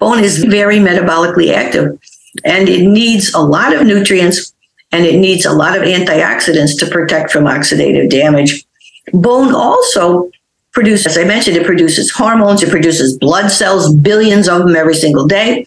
Bone 0.00 0.22
is 0.22 0.44
very 0.44 0.78
metabolically 0.78 1.52
active 1.52 1.98
and 2.44 2.68
it 2.68 2.86
needs 2.86 3.32
a 3.34 3.40
lot 3.40 3.74
of 3.74 3.86
nutrients 3.86 4.52
and 4.92 5.06
it 5.06 5.18
needs 5.18 5.46
a 5.46 5.52
lot 5.52 5.76
of 5.76 5.84
antioxidants 5.84 6.78
to 6.78 6.86
protect 6.86 7.30
from 7.30 7.44
oxidative 7.44 8.10
damage. 8.10 8.64
Bone 9.12 9.54
also 9.54 10.30
produces, 10.72 11.06
as 11.06 11.18
I 11.18 11.24
mentioned, 11.24 11.56
it 11.56 11.66
produces 11.66 12.10
hormones, 12.10 12.62
it 12.62 12.70
produces 12.70 13.18
blood 13.18 13.50
cells, 13.50 13.94
billions 13.94 14.48
of 14.48 14.60
them 14.60 14.76
every 14.76 14.94
single 14.94 15.26
day. 15.26 15.66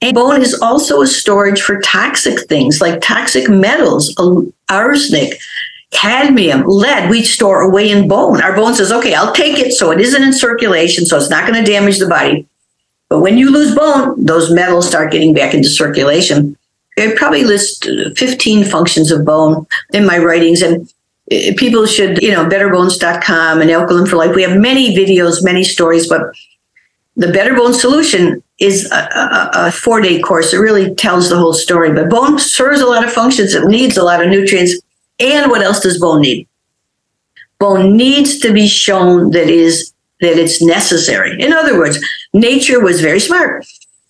And 0.00 0.14
bone 0.14 0.42
is 0.42 0.60
also 0.60 1.00
a 1.00 1.06
storage 1.06 1.62
for 1.62 1.80
toxic 1.80 2.48
things 2.48 2.80
like 2.80 3.00
toxic 3.00 3.48
metals, 3.48 4.14
arsenic, 4.68 5.40
cadmium, 5.92 6.64
lead, 6.66 7.08
we 7.08 7.22
store 7.22 7.60
away 7.60 7.90
in 7.90 8.08
bone. 8.08 8.42
Our 8.42 8.56
bone 8.56 8.74
says, 8.74 8.90
okay, 8.90 9.14
I'll 9.14 9.32
take 9.32 9.58
it 9.58 9.72
so 9.72 9.92
it 9.92 10.00
isn't 10.00 10.22
in 10.22 10.32
circulation, 10.32 11.06
so 11.06 11.16
it's 11.16 11.30
not 11.30 11.46
going 11.46 11.62
to 11.62 11.70
damage 11.70 11.98
the 11.98 12.08
body. 12.08 12.46
But 13.08 13.20
when 13.20 13.38
you 13.38 13.50
lose 13.50 13.74
bone, 13.74 14.24
those 14.24 14.50
metals 14.50 14.88
start 14.88 15.12
getting 15.12 15.34
back 15.34 15.54
into 15.54 15.68
circulation. 15.68 16.56
I 16.98 17.14
probably 17.16 17.44
list 17.44 17.86
15 18.16 18.64
functions 18.64 19.10
of 19.12 19.24
bone 19.24 19.66
in 19.92 20.06
my 20.06 20.18
writings. 20.18 20.62
And 20.62 20.92
people 21.56 21.86
should, 21.86 22.22
you 22.22 22.30
know, 22.30 22.44
betterbones.com 22.44 23.60
and 23.60 23.70
Alkaline 23.70 24.06
for 24.06 24.16
Life. 24.16 24.34
We 24.34 24.42
have 24.42 24.58
many 24.58 24.94
videos, 24.94 25.42
many 25.42 25.64
stories, 25.64 26.08
but 26.08 26.32
the 27.16 27.32
Better 27.32 27.54
Bone 27.54 27.74
Solution 27.74 28.42
is 28.58 28.90
a, 28.90 28.96
a, 28.96 29.50
a 29.54 29.72
four 29.72 30.00
day 30.00 30.20
course. 30.20 30.52
It 30.52 30.58
really 30.58 30.94
tells 30.94 31.28
the 31.28 31.36
whole 31.36 31.52
story. 31.52 31.92
But 31.92 32.10
bone 32.10 32.38
serves 32.38 32.80
a 32.80 32.86
lot 32.86 33.04
of 33.04 33.12
functions, 33.12 33.54
it 33.54 33.66
needs 33.66 33.96
a 33.96 34.04
lot 34.04 34.22
of 34.22 34.28
nutrients. 34.28 34.80
And 35.20 35.50
what 35.50 35.62
else 35.62 35.80
does 35.80 36.00
bone 36.00 36.22
need? 36.22 36.48
Bone 37.58 37.96
needs 37.96 38.38
to 38.40 38.52
be 38.52 38.66
shown 38.66 39.30
that 39.30 39.48
is 39.48 39.92
that 40.20 40.38
it's 40.38 40.62
necessary. 40.62 41.40
In 41.40 41.52
other 41.52 41.76
words, 41.76 41.98
nature 42.32 42.80
was 42.80 43.00
very 43.00 43.20
smart 43.20 43.64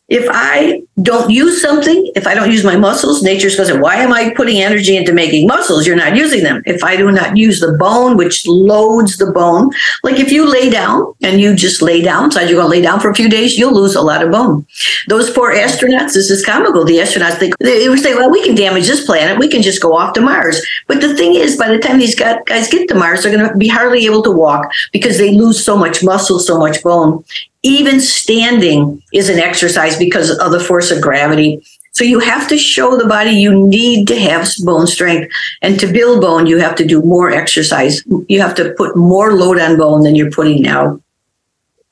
if 0.09 0.29
I 0.31 0.83
don't 1.01 1.31
use 1.31 1.63
something, 1.63 2.13
if 2.15 2.27
I 2.27 2.35
don't 2.35 2.51
use 2.51 2.65
my 2.65 2.77
muscles, 2.77 3.23
nature's 3.23 3.57
going 3.57 3.69
to 3.69 3.75
say, 3.75 3.81
why 3.81 3.97
am 3.97 4.13
I 4.13 4.35
putting 4.35 4.59
energy 4.59 4.95
into 4.95 5.13
making 5.13 5.47
muscles? 5.47 5.87
You're 5.87 5.97
not 5.97 6.17
using 6.17 6.43
them. 6.43 6.63
If 6.67 6.85
I 6.85 6.97
do 6.97 7.11
not 7.11 7.37
use 7.37 7.61
the 7.61 7.73
bone, 7.79 8.19
which 8.19 8.47
loads 8.47 9.17
the 9.17 9.31
bone, 9.33 9.71
like 10.03 10.21
if 10.21 10.31
you 10.31 10.45
lay 10.47 10.69
down 10.69 11.15
and 11.23 11.41
you 11.41 11.55
just 11.55 11.81
lay 11.81 12.03
down, 12.03 12.31
so 12.31 12.41
you're 12.41 12.61
going 12.61 12.67
to 12.67 12.77
lay 12.77 12.83
down 12.83 13.01
for 13.01 13.09
a 13.09 13.15
few 13.15 13.29
days, 13.29 13.57
you'll 13.57 13.75
lose 13.75 13.95
a 13.95 14.03
lot 14.03 14.23
of 14.23 14.31
bone. 14.31 14.67
Those 15.09 15.31
poor 15.31 15.55
astronauts, 15.55 16.13
this 16.13 16.31
is 16.31 16.45
comical. 16.45 16.85
The 16.85 16.99
astronauts, 16.99 17.39
they, 17.39 17.53
they 17.61 17.89
would 17.89 18.01
say, 18.01 18.15
well, 18.15 18.31
we 18.31 18.45
can 18.45 18.55
damage 18.55 18.87
this 18.87 19.07
planet. 19.07 19.39
We 19.39 19.49
can 19.49 19.63
just 19.63 19.81
go 19.81 19.97
off 19.97 20.13
to 20.15 20.21
Mars. 20.21 20.61
But 20.89 21.01
the 21.01 21.17
thing 21.17 21.37
is, 21.37 21.57
by 21.57 21.69
the 21.69 21.79
time 21.79 21.99
these 21.99 22.15
guys 22.15 22.69
get 22.69 22.87
to 22.89 22.95
Mars, 22.95 23.23
they're 23.23 23.35
going 23.35 23.49
to 23.49 23.57
be 23.57 23.69
hardly 23.69 24.05
able 24.05 24.23
to 24.25 24.31
walk 24.31 24.71
because 24.93 25.17
they 25.17 25.31
lose 25.31 25.65
so 25.65 25.77
much 25.77 26.05
muscle, 26.05 26.39
so 26.39 26.59
much 26.59 26.83
bone 26.83 27.25
even 27.63 28.01
standing 28.01 29.03
is 29.13 29.29
an 29.29 29.39
exercise 29.39 29.97
because 29.97 30.31
of 30.31 30.51
the 30.51 30.61
force 30.61 30.91
of 30.91 31.01
gravity. 31.01 31.63
So 31.93 32.05
you 32.05 32.21
have 32.21 32.49
to 32.49 32.59
show 32.59 32.97
the 32.97 33.07
body 33.07 33.31
you 33.31 33.67
need 33.67 34.09
to 34.09 34.19
have 34.19 34.49
bone 34.65 34.87
strength. 34.87 35.33
And 35.61 35.79
to 35.79 35.87
build 35.87 36.23
bone, 36.23 36.47
you 36.47 36.59
have 36.59 36.75
to 36.77 36.87
do 36.87 37.03
more 37.03 37.31
exercise. 37.31 38.03
You 38.29 38.41
have 38.41 38.55
to 38.57 38.73
put 38.77 38.97
more 38.97 39.35
load 39.35 39.61
on 39.61 39.77
bone 39.77 40.03
than 40.03 40.15
you're 40.15 40.31
putting 40.31 40.63
now. 40.63 41.01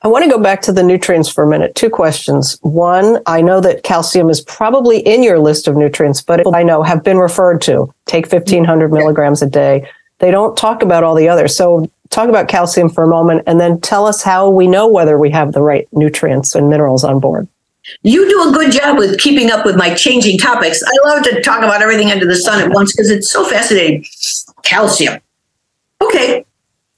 I 0.03 0.07
want 0.07 0.25
to 0.25 0.31
go 0.31 0.39
back 0.39 0.63
to 0.63 0.71
the 0.71 0.81
nutrients 0.81 1.29
for 1.29 1.43
a 1.43 1.47
minute. 1.47 1.75
Two 1.75 1.91
questions. 1.91 2.57
One, 2.63 3.19
I 3.27 3.41
know 3.41 3.61
that 3.61 3.83
calcium 3.83 4.31
is 4.31 4.41
probably 4.41 4.97
in 4.99 5.21
your 5.21 5.37
list 5.37 5.67
of 5.67 5.75
nutrients, 5.75 6.23
but 6.23 6.41
I 6.55 6.63
know 6.63 6.81
have 6.81 7.03
been 7.03 7.19
referred 7.19 7.61
to. 7.63 7.93
Take 8.07 8.25
1500 8.25 8.91
milligrams 8.91 9.43
a 9.43 9.49
day. 9.49 9.87
They 10.17 10.31
don't 10.31 10.57
talk 10.57 10.81
about 10.81 11.03
all 11.03 11.13
the 11.13 11.29
others. 11.29 11.55
So 11.55 11.87
talk 12.11 12.29
about 12.29 12.47
calcium 12.47 12.89
for 12.89 13.03
a 13.03 13.07
moment 13.07 13.43
and 13.47 13.59
then 13.59 13.79
tell 13.81 14.05
us 14.05 14.21
how 14.21 14.49
we 14.49 14.67
know 14.67 14.87
whether 14.87 15.17
we 15.17 15.31
have 15.31 15.53
the 15.53 15.61
right 15.61 15.87
nutrients 15.91 16.53
and 16.53 16.69
minerals 16.69 17.03
on 17.03 17.19
board. 17.19 17.47
You 18.03 18.29
do 18.29 18.49
a 18.49 18.53
good 18.53 18.71
job 18.71 18.97
with 18.97 19.19
keeping 19.19 19.49
up 19.49 19.65
with 19.65 19.75
my 19.75 19.95
changing 19.95 20.37
topics. 20.37 20.83
I 20.83 21.09
love 21.09 21.23
to 21.23 21.41
talk 21.41 21.63
about 21.63 21.81
everything 21.81 22.11
under 22.11 22.27
the 22.27 22.35
sun 22.35 22.61
at 22.61 22.71
once 22.71 22.93
because 22.93 23.09
it's 23.09 23.29
so 23.29 23.43
fascinating. 23.45 24.05
Calcium. 24.63 25.19
Okay. 26.01 26.45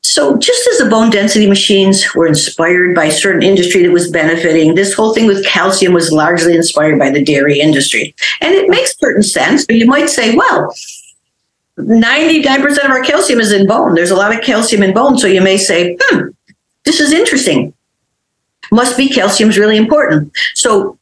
So, 0.06 0.38
just 0.38 0.68
as 0.68 0.80
the 0.80 0.90
bone 0.90 1.10
density 1.10 1.48
machines 1.48 2.14
were 2.14 2.28
inspired 2.28 2.94
by 2.94 3.08
certain 3.08 3.42
industry 3.42 3.84
that 3.84 3.92
was 3.92 4.12
benefiting, 4.12 4.76
this 4.76 4.94
whole 4.94 5.14
thing 5.14 5.28
with 5.28 5.46
calcium 5.46 5.94
was 5.94 6.12
largely 6.12 6.56
inspired 6.56 7.00
by 7.00 7.10
the 7.10 7.24
dairy 7.24 7.60
industry. 7.60 8.14
And 8.42 8.54
it 8.54 8.70
makes 8.70 9.00
certain 9.00 9.24
sense, 9.24 9.66
but 9.66 9.78
you 9.78 9.86
might 9.86 10.10
say, 10.10 10.36
well, 10.36 10.74
99% 11.80 12.86
of 12.86 12.92
our 12.92 13.04
calcium 13.04 13.40
is 13.40 13.52
in 13.52 13.68
bone. 13.68 13.96
There's 13.96 14.12
a 14.12 14.16
lot 14.16 14.36
of 14.36 14.44
calcium 14.44 14.84
in 14.84 14.94
bone. 14.94 15.18
So 15.18 15.28
you 15.28 15.42
may 15.42 15.58
say, 15.58 15.98
hmm, 16.00 16.28
this 16.86 17.00
is 17.00 17.12
interesting. 17.12 17.74
Must 18.72 18.96
be 18.98 19.10
calcium 19.10 19.50
is 19.50 19.58
really 19.58 19.78
important. 19.78 20.32
So 20.54 20.98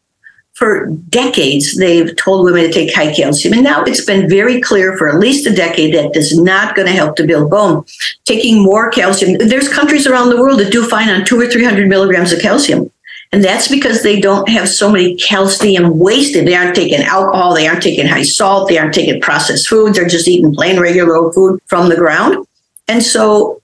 for 0.54 0.88
decades, 1.10 1.76
they've 1.78 2.16
told 2.18 2.46
women 2.46 2.64
to 2.64 2.72
take 2.72 2.94
high 2.94 3.14
calcium. 3.14 3.54
And 3.54 3.64
now 3.64 3.84
it's 3.84 4.06
been 4.06 4.30
very 4.30 4.62
clear 4.62 4.96
for 4.98 5.10
at 5.10 5.20
least 5.20 5.48
a 5.48 5.56
decade 5.56 5.94
that 5.96 6.14
that 6.14 6.20
is 6.20 6.38
not 6.38 6.76
going 6.76 6.88
to 6.88 6.94
help 6.94 7.16
to 7.16 7.26
build 7.26 7.50
bone. 7.50 7.84
Taking 8.26 8.62
more 8.62 8.92
calcium, 8.92 9.38
there's 9.40 9.68
countries 9.68 10.06
around 10.06 10.30
the 10.30 10.40
world 10.40 10.60
that 10.60 10.72
do 10.72 10.88
fine 10.88 11.10
on 11.10 11.26
two 11.26 11.40
or 11.40 11.48
300 11.48 11.88
milligrams 11.88 12.32
of 12.32 12.42
calcium. 12.42 12.92
And 13.34 13.44
that's 13.44 13.70
because 13.70 14.04
they 14.04 14.20
don't 14.20 14.50
have 14.50 14.68
so 14.68 14.92
many 14.92 15.16
calcium 15.16 16.00
wasted. 16.00 16.46
They 16.46 16.56
aren't 16.56 16.76
taking 16.76 17.02
alcohol, 17.02 17.56
they 17.56 17.68
aren't 17.68 17.82
taking 17.82 18.06
high 18.06 18.24
salt, 18.24 18.68
they 18.68 18.78
aren't 18.78 18.94
taking 18.94 19.22
processed 19.22 19.70
foods, 19.70 19.98
they're 19.98 20.08
just 20.08 20.28
eating 20.28 20.54
plain 20.54 20.80
regular 20.80 21.32
food 21.32 21.62
from 21.68 21.88
the 21.88 21.96
ground. 21.96 22.46
And 22.90 23.02
so 23.02 23.62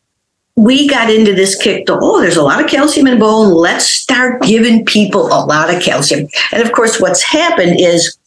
we 0.55 0.87
got 0.87 1.11
into 1.11 1.33
this 1.33 1.55
kick 1.55 1.85
to, 1.87 1.99
oh, 2.01 2.21
there's 2.21 2.37
a 2.37 2.43
lot 2.43 2.63
of 2.63 2.69
calcium 2.69 3.07
in 3.07 3.19
bone. 3.19 3.53
Let's 3.53 3.85
start 3.85 4.41
giving 4.41 4.85
people 4.85 5.27
a 5.27 5.45
lot 5.45 5.73
of 5.73 5.81
calcium. 5.81 6.29
And 6.53 6.63
of 6.63 6.71
course, 6.71 6.99
what's 7.01 7.21
happened 7.21 7.79
is 7.79 8.17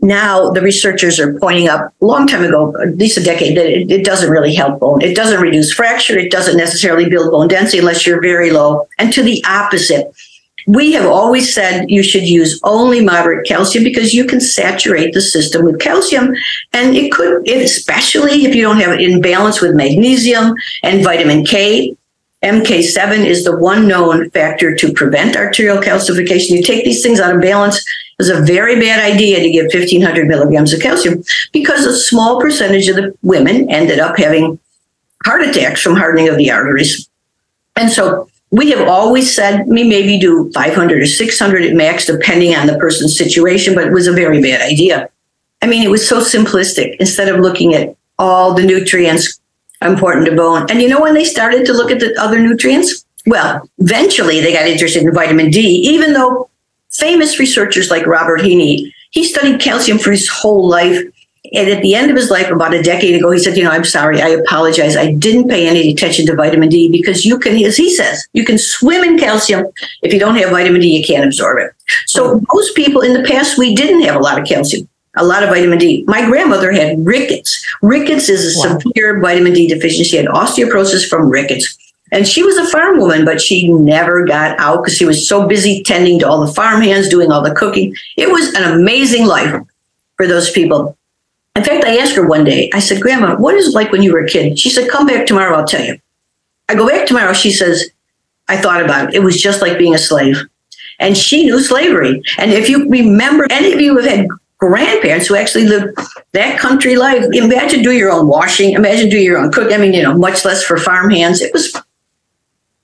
now 0.00 0.50
the 0.50 0.60
researchers 0.60 1.18
are 1.18 1.38
pointing 1.38 1.68
up 1.68 1.92
a 2.00 2.04
long 2.04 2.26
time 2.26 2.44
ago, 2.44 2.74
at 2.82 2.96
least 2.96 3.16
a 3.16 3.22
decade, 3.22 3.56
that 3.56 3.66
it, 3.66 3.90
it, 3.90 4.04
doesn't 4.04 4.30
really 4.30 4.54
help 4.54 4.80
bone. 4.80 5.00
It 5.00 5.16
doesn't 5.16 5.40
reduce 5.40 5.72
fracture. 5.72 6.18
It 6.18 6.30
doesn't 6.30 6.56
necessarily 6.56 7.08
build 7.08 7.30
bone 7.30 7.48
density 7.48 7.78
unless 7.78 8.06
you're 8.06 8.20
very 8.20 8.50
low. 8.50 8.86
And 8.98 9.12
to 9.14 9.22
the 9.22 9.42
opposite, 9.46 10.12
we 10.66 10.92
have 10.92 11.06
always 11.06 11.54
said 11.54 11.90
you 11.90 12.02
should 12.02 12.28
use 12.28 12.60
only 12.64 13.00
moderate 13.00 13.46
calcium 13.46 13.84
because 13.84 14.12
you 14.12 14.24
can 14.24 14.40
saturate 14.40 15.14
the 15.14 15.20
system 15.20 15.64
with 15.64 15.80
calcium. 15.80 16.34
And 16.72 16.96
it 16.96 17.12
could, 17.12 17.48
especially 17.48 18.44
if 18.44 18.54
you 18.54 18.62
don't 18.62 18.80
have 18.80 18.92
an 18.92 19.00
imbalance 19.00 19.60
with 19.60 19.76
magnesium 19.76 20.54
and 20.82 21.04
vitamin 21.04 21.44
K. 21.44 21.96
MK7 22.42 23.24
is 23.24 23.44
the 23.44 23.56
one 23.56 23.88
known 23.88 24.28
factor 24.30 24.74
to 24.74 24.92
prevent 24.92 25.36
arterial 25.36 25.78
calcification. 25.78 26.50
You 26.50 26.62
take 26.62 26.84
these 26.84 27.02
things 27.02 27.18
out 27.18 27.34
of 27.34 27.40
balance, 27.40 27.84
it's 28.18 28.28
a 28.28 28.42
very 28.42 28.78
bad 28.80 29.00
idea 29.00 29.40
to 29.40 29.50
give 29.50 29.64
1500 29.64 30.26
milligrams 30.26 30.72
of 30.72 30.80
calcium 30.80 31.22
because 31.52 31.84
a 31.84 31.96
small 31.96 32.40
percentage 32.40 32.88
of 32.88 32.96
the 32.96 33.14
women 33.22 33.70
ended 33.70 33.98
up 33.98 34.16
having 34.16 34.58
heart 35.24 35.42
attacks 35.42 35.80
from 35.80 35.96
hardening 35.96 36.28
of 36.28 36.36
the 36.36 36.50
arteries. 36.50 37.08
And 37.76 37.90
so 37.90 38.28
we 38.50 38.70
have 38.70 38.88
always 38.88 39.34
said 39.34 39.66
we 39.66 39.84
maybe 39.84 40.18
do 40.18 40.50
500 40.52 41.02
or 41.02 41.06
600 41.06 41.64
at 41.64 41.74
max, 41.74 42.06
depending 42.06 42.54
on 42.54 42.66
the 42.66 42.78
person's 42.78 43.16
situation, 43.16 43.74
but 43.74 43.86
it 43.86 43.92
was 43.92 44.06
a 44.06 44.12
very 44.12 44.40
bad 44.40 44.62
idea. 44.62 45.08
I 45.62 45.66
mean, 45.66 45.82
it 45.82 45.90
was 45.90 46.08
so 46.08 46.20
simplistic 46.20 46.96
instead 47.00 47.28
of 47.28 47.40
looking 47.40 47.74
at 47.74 47.96
all 48.18 48.54
the 48.54 48.62
nutrients 48.62 49.40
important 49.82 50.26
to 50.26 50.34
bone. 50.34 50.66
And 50.70 50.80
you 50.80 50.88
know 50.88 51.00
when 51.00 51.14
they 51.14 51.24
started 51.24 51.66
to 51.66 51.72
look 51.72 51.90
at 51.90 52.00
the 52.00 52.14
other 52.20 52.38
nutrients? 52.38 53.04
Well, 53.26 53.68
eventually 53.78 54.40
they 54.40 54.52
got 54.52 54.66
interested 54.66 55.02
in 55.02 55.12
vitamin 55.12 55.50
D, 55.50 55.60
even 55.60 56.12
though 56.12 56.48
famous 56.90 57.38
researchers 57.38 57.90
like 57.90 58.06
Robert 58.06 58.40
Heaney, 58.40 58.92
he 59.10 59.24
studied 59.24 59.60
calcium 59.60 59.98
for 59.98 60.12
his 60.12 60.28
whole 60.28 60.68
life. 60.68 61.02
And 61.52 61.68
at 61.68 61.82
the 61.82 61.94
end 61.94 62.10
of 62.10 62.16
his 62.16 62.30
life, 62.30 62.50
about 62.50 62.74
a 62.74 62.82
decade 62.82 63.14
ago, 63.14 63.30
he 63.30 63.38
said, 63.38 63.56
You 63.56 63.64
know, 63.64 63.70
I'm 63.70 63.84
sorry. 63.84 64.20
I 64.22 64.28
apologize. 64.28 64.96
I 64.96 65.12
didn't 65.12 65.48
pay 65.48 65.66
any 65.66 65.92
attention 65.92 66.26
to 66.26 66.34
vitamin 66.34 66.68
D 66.68 66.90
because 66.90 67.24
you 67.24 67.38
can, 67.38 67.56
as 67.64 67.76
he 67.76 67.94
says, 67.94 68.26
you 68.32 68.44
can 68.44 68.58
swim 68.58 69.04
in 69.04 69.18
calcium. 69.18 69.66
If 70.02 70.12
you 70.12 70.18
don't 70.18 70.36
have 70.36 70.50
vitamin 70.50 70.80
D, 70.80 70.96
you 70.96 71.04
can't 71.04 71.24
absorb 71.24 71.58
it. 71.58 71.72
So, 72.06 72.38
hmm. 72.38 72.44
most 72.52 72.74
people 72.74 73.02
in 73.02 73.12
the 73.14 73.28
past, 73.28 73.58
we 73.58 73.74
didn't 73.74 74.02
have 74.02 74.16
a 74.16 74.20
lot 74.20 74.40
of 74.40 74.46
calcium, 74.46 74.88
a 75.16 75.24
lot 75.24 75.42
of 75.42 75.48
vitamin 75.48 75.78
D. 75.78 76.04
My 76.06 76.24
grandmother 76.24 76.72
had 76.72 77.04
rickets. 77.04 77.64
Rickets 77.82 78.28
is 78.28 78.56
a 78.56 78.68
wow. 78.68 78.78
severe 78.78 79.20
vitamin 79.20 79.52
D 79.52 79.68
deficiency. 79.68 80.04
She 80.04 80.16
had 80.16 80.26
osteoporosis 80.26 81.08
from 81.08 81.28
rickets. 81.28 81.76
And 82.12 82.26
she 82.26 82.42
was 82.42 82.56
a 82.56 82.66
farm 82.66 82.98
woman, 82.98 83.24
but 83.24 83.40
she 83.40 83.68
never 83.68 84.24
got 84.24 84.58
out 84.60 84.82
because 84.82 84.96
she 84.96 85.04
was 85.04 85.28
so 85.28 85.46
busy 85.48 85.82
tending 85.82 86.20
to 86.20 86.28
all 86.28 86.44
the 86.44 86.52
farm 86.52 86.80
hands, 86.80 87.08
doing 87.08 87.32
all 87.32 87.42
the 87.42 87.54
cooking. 87.54 87.96
It 88.16 88.30
was 88.30 88.54
an 88.54 88.72
amazing 88.72 89.26
life 89.26 89.60
for 90.16 90.26
those 90.26 90.50
people. 90.50 90.95
In 91.56 91.64
fact, 91.64 91.84
I 91.84 91.96
asked 91.96 92.14
her 92.16 92.26
one 92.26 92.44
day, 92.44 92.70
I 92.74 92.80
said, 92.80 93.00
Grandma, 93.00 93.36
what 93.36 93.54
is 93.54 93.68
it 93.68 93.74
like 93.74 93.90
when 93.90 94.02
you 94.02 94.12
were 94.12 94.24
a 94.24 94.28
kid? 94.28 94.58
She 94.58 94.68
said, 94.68 94.90
Come 94.90 95.06
back 95.06 95.26
tomorrow, 95.26 95.56
I'll 95.56 95.66
tell 95.66 95.84
you. 95.84 95.98
I 96.68 96.74
go 96.74 96.86
back 96.86 97.06
tomorrow. 97.06 97.32
She 97.32 97.50
says, 97.50 97.88
I 98.48 98.56
thought 98.56 98.84
about 98.84 99.08
it. 99.08 99.14
It 99.14 99.22
was 99.22 99.40
just 99.40 99.62
like 99.62 99.78
being 99.78 99.94
a 99.94 99.98
slave. 99.98 100.42
And 100.98 101.16
she 101.16 101.44
knew 101.44 101.60
slavery. 101.60 102.22
And 102.38 102.52
if 102.52 102.68
you 102.68 102.88
remember, 102.88 103.46
any 103.50 103.72
of 103.72 103.80
you 103.80 103.96
have 103.96 104.06
had 104.06 104.28
grandparents 104.58 105.26
who 105.26 105.36
actually 105.36 105.66
lived 105.66 105.98
that 106.32 106.58
country 106.58 106.96
life, 106.96 107.24
imagine 107.32 107.82
do 107.82 107.92
your 107.92 108.10
own 108.10 108.26
washing, 108.26 108.72
imagine 108.72 109.08
do 109.08 109.18
your 109.18 109.38
own 109.38 109.50
cooking. 109.50 109.74
I 109.74 109.78
mean, 109.78 109.92
you 109.92 110.02
know, 110.02 110.16
much 110.16 110.44
less 110.44 110.62
for 110.62 110.76
farm 110.76 111.10
hands. 111.10 111.40
It 111.40 111.52
was, 111.52 111.74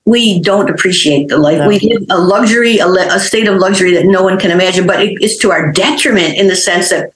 we 0.05 0.41
don't 0.41 0.69
appreciate 0.69 1.27
the 1.27 1.37
life. 1.37 1.67
We 1.67 1.79
live 1.79 2.05
a 2.09 2.17
luxury, 2.17 2.77
a, 2.77 2.87
a, 2.87 3.19
state 3.19 3.47
of 3.47 3.57
luxury 3.57 3.93
that 3.93 4.05
no 4.05 4.21
one 4.21 4.37
can 4.37 4.51
imagine, 4.51 4.85
but 4.85 5.01
it, 5.01 5.17
it's 5.21 5.37
to 5.37 5.51
our 5.51 5.71
detriment 5.71 6.37
in 6.37 6.47
the 6.47 6.55
sense 6.55 6.89
that 6.89 7.13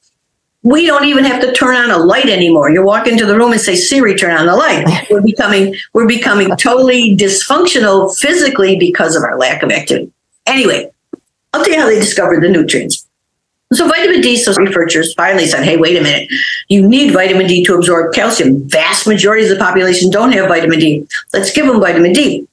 we 0.64 0.86
don't 0.86 1.06
even 1.06 1.24
have 1.24 1.42
to 1.42 1.54
turn 1.54 1.76
on 1.76 1.92
a 1.92 1.98
light 1.98 2.28
anymore. 2.28 2.70
You 2.70 2.84
walk 2.84 3.08
into 3.08 3.26
the 3.26 3.38
room 3.38 3.52
and 3.52 3.62
say, 3.62 3.76
Siri, 3.76 4.16
turn 4.16 4.36
on 4.36 4.46
the 4.46 4.56
light. 4.56 5.08
We're 5.12 5.22
becoming, 5.22 5.76
we're 5.94 6.08
becoming 6.08 6.50
totally 6.58 7.16
dysfunctional 7.16 8.16
physically 8.18 8.78
because 8.78 9.16
of 9.16 9.24
our 9.24 9.38
lack 9.38 9.64
of 9.64 9.72
activity. 9.72 10.12
Anyway, 10.46 10.92
I'll 11.54 11.64
tell 11.64 11.74
you 11.74 11.80
how 11.80 11.88
they 11.88 12.00
discovered 12.00 12.44
the 12.44 12.50
nutrients. 12.50 13.08
So 13.74 13.88
vitamin 13.88 14.22
D, 14.22 14.38
so 14.38 14.54
researchers 14.54 15.14
finally 15.14 15.46
said, 15.46 15.64
hey, 15.64 15.78
wait 15.78 15.98
a 15.98 16.02
minute. 16.02 16.30
You 16.70 16.88
need 16.88 17.12
vitamin 17.12 17.48
D 17.48 17.66
to 17.66 17.76
absorb 17.76 18.14
calcium. 18.14 18.68
Vast 18.68 19.08
majority 19.08 19.44
of 19.44 19.50
the 19.50 19.58
population 19.58 20.10
don't 20.10 20.32
have 20.32 20.48
vitamin 20.48 20.80
D. 20.80 21.08
Let's 21.34 21.52
give 21.52 21.68
them 21.68 21.80
vitamin 21.80 22.14
D 22.14 22.48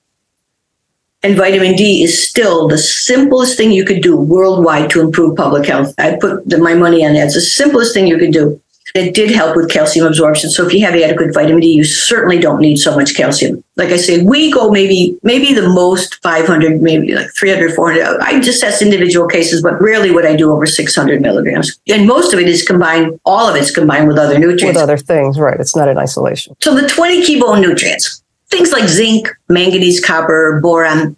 and 1.25 1.37
vitamin 1.37 1.75
D 1.75 2.05
is 2.05 2.29
still 2.29 2.69
the 2.69 2.77
simplest 2.79 3.57
thing 3.57 3.73
you 3.73 3.85
could 3.85 4.03
do 4.03 4.15
worldwide 4.15 4.91
to 4.91 5.01
improve 5.01 5.37
public 5.37 5.67
health. 5.67 5.95
I 5.99 6.17
put 6.21 6.47
the, 6.49 6.59
my 6.59 6.75
money 6.75 7.05
on 7.05 7.15
that. 7.15 7.25
It's 7.25 7.35
the 7.35 7.41
simplest 7.41 7.95
thing 7.95 8.07
you 8.07 8.19
could 8.19 8.33
do. 8.33 8.61
It 8.95 9.13
did 9.13 9.31
help 9.31 9.57
with 9.57 9.71
calcium 9.71 10.07
absorption. 10.07 10.51
So 10.51 10.65
if 10.65 10.73
you 10.73 10.85
have 10.85 10.95
adequate 10.95 11.35
vitamin 11.35 11.61
D, 11.61 11.73
you 11.73 11.83
certainly 11.83 12.39
don't 12.39 12.61
need 12.61 12.77
so 12.77 12.95
much 12.95 13.17
calcium. 13.17 13.65
Like 13.75 13.89
I 13.89 13.97
say, 13.97 14.23
we 14.23 14.53
go 14.53 14.71
maybe 14.71 15.19
maybe 15.23 15.53
the 15.53 15.69
most 15.69 16.23
500, 16.23 16.81
maybe 16.81 17.13
like 17.13 17.27
300, 17.35 17.75
400. 17.75 18.21
I 18.21 18.39
just 18.39 18.61
test 18.61 18.83
individual 18.83 19.27
cases, 19.27 19.63
but 19.63 19.81
rarely 19.81 20.13
would 20.13 20.27
I 20.27 20.37
do 20.37 20.53
over 20.53 20.67
600 20.67 21.23
milligrams. 21.23 21.77
And 21.89 22.07
most 22.07 22.35
of 22.35 22.39
it 22.39 22.49
is 22.49 22.63
combined, 22.63 23.19
all 23.25 23.49
of 23.49 23.57
it's 23.57 23.73
combined 23.73 24.07
with 24.07 24.19
other 24.19 24.39
nutrients. 24.39 24.77
With 24.77 24.77
other 24.77 24.99
things, 24.99 25.41
right. 25.41 25.59
It's 25.59 25.75
not 25.75 25.89
in 25.89 25.99
isolation. 25.99 26.55
So 26.61 26.75
the 26.79 26.87
20 26.87 27.23
key 27.25 27.41
bone 27.41 27.63
nutrients, 27.63 28.23
things 28.55 28.73
like 28.73 28.89
zinc, 28.89 29.29
manganese, 29.49 30.05
copper, 30.05 30.61
boron, 30.63 31.17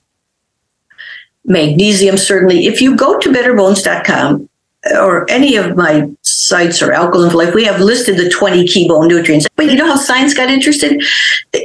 magnesium, 1.44 2.16
certainly. 2.16 2.66
If 2.66 2.80
you 2.80 2.96
go 2.96 3.18
to 3.18 3.28
betterbones.com, 3.28 4.48
uh, 4.94 5.04
or 5.04 5.30
any 5.30 5.56
of 5.56 5.76
my 5.76 6.10
sites 6.22 6.80
or 6.80 6.92
alkaline 6.92 7.34
life, 7.34 7.54
we 7.54 7.64
have 7.64 7.80
listed 7.80 8.16
the 8.16 8.28
20 8.30 8.66
key 8.66 8.88
bone 8.88 9.08
nutrients. 9.08 9.46
But 9.56 9.66
you 9.66 9.74
know 9.74 9.86
how 9.86 9.96
science 9.96 10.32
got 10.32 10.48
interested? 10.48 11.02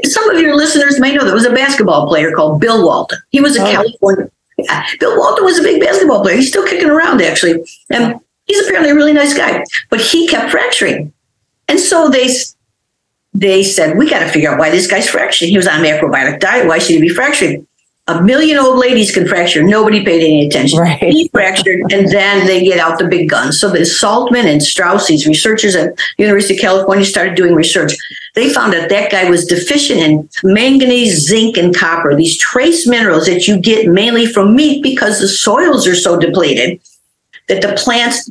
Some 0.04 0.30
of 0.30 0.42
your 0.42 0.56
listeners 0.56 1.00
may 1.00 1.14
know 1.14 1.24
there 1.24 1.34
was 1.34 1.46
a 1.46 1.54
basketball 1.54 2.08
player 2.08 2.32
called 2.32 2.60
Bill 2.60 2.84
Walton. 2.86 3.20
He 3.30 3.42
was 3.42 3.58
a 3.58 3.62
oh. 3.62 3.72
California. 3.72 4.32
Yeah, 4.58 4.86
Bill 5.00 5.18
Walton 5.18 5.46
was 5.46 5.60
a 5.60 5.64
big 5.64 5.82
basketball 5.82 6.22
player. 6.22 6.36
He's 6.36 6.50
still 6.50 6.66
kicking 6.68 6.90
around, 6.90 7.22
actually. 7.22 7.64
And 7.90 8.20
he's 8.46 8.66
apparently 8.66 8.92
a 8.92 8.96
really 8.96 9.14
nice 9.14 9.34
guy. 9.34 9.64
But 9.90 10.02
he 10.02 10.28
kept 10.28 10.52
fracturing. 10.52 11.14
And 11.68 11.80
so 11.80 12.10
they 12.10 12.28
they 13.34 13.64
said, 13.64 13.98
we 13.98 14.10
got 14.10 14.20
to 14.20 14.30
figure 14.30 14.52
out 14.52 14.60
why 14.60 14.70
this 14.70 14.88
guy's 14.88 15.10
fracturing. 15.10 15.52
He 15.52 15.58
was 15.58 15.68
on 15.68 15.80
a 15.80 15.84
macrobiotic 15.84 16.40
diet. 16.40 16.68
Why 16.68 16.80
should 16.80 16.96
he 16.96 17.02
be 17.02 17.10
fracturing? 17.10 17.68
a 18.08 18.22
million 18.22 18.58
old 18.58 18.80
ladies 18.80 19.14
can 19.14 19.28
fracture. 19.28 19.64
Nobody 19.64 20.04
paid 20.04 20.22
any 20.24 20.48
attention. 20.48 20.80
Right. 20.80 21.02
He 21.02 21.30
fractured, 21.30 21.82
and 21.92 22.12
then 22.12 22.46
they 22.48 22.64
get 22.64 22.80
out 22.80 22.98
the 22.98 23.08
big 23.08 23.30
guns. 23.30 23.60
So 23.60 23.70
the 23.70 23.80
Saltman 23.80 24.46
and 24.46 24.62
Strause, 24.62 25.08
these 25.08 25.28
researchers 25.28 25.76
at 25.76 25.94
University 26.18 26.56
of 26.56 26.62
California, 26.62 27.06
started 27.06 27.36
doing 27.36 27.54
research. 27.54 27.94
They 28.34 28.50
found 28.50 28.74
that 28.74 28.90
that 28.90 29.12
guy 29.12 29.30
was 29.30 29.46
deficient 29.46 30.00
in 30.00 30.30
manganese, 30.44 31.26
zinc, 31.28 31.58
and 31.58 31.76
copper. 31.76 32.16
These 32.16 32.38
trace 32.38 32.88
minerals 32.88 33.28
that 33.28 33.48
you 33.48 33.60
get 33.60 33.88
mainly 33.88 34.26
from 34.26 34.56
meat 34.56 34.82
because 34.82 35.20
the 35.20 35.28
soils 35.28 35.88
are 35.88 35.96
so 35.96 36.20
depleted 36.20 36.82
that 37.48 37.62
the 37.62 37.74
plants. 37.76 38.30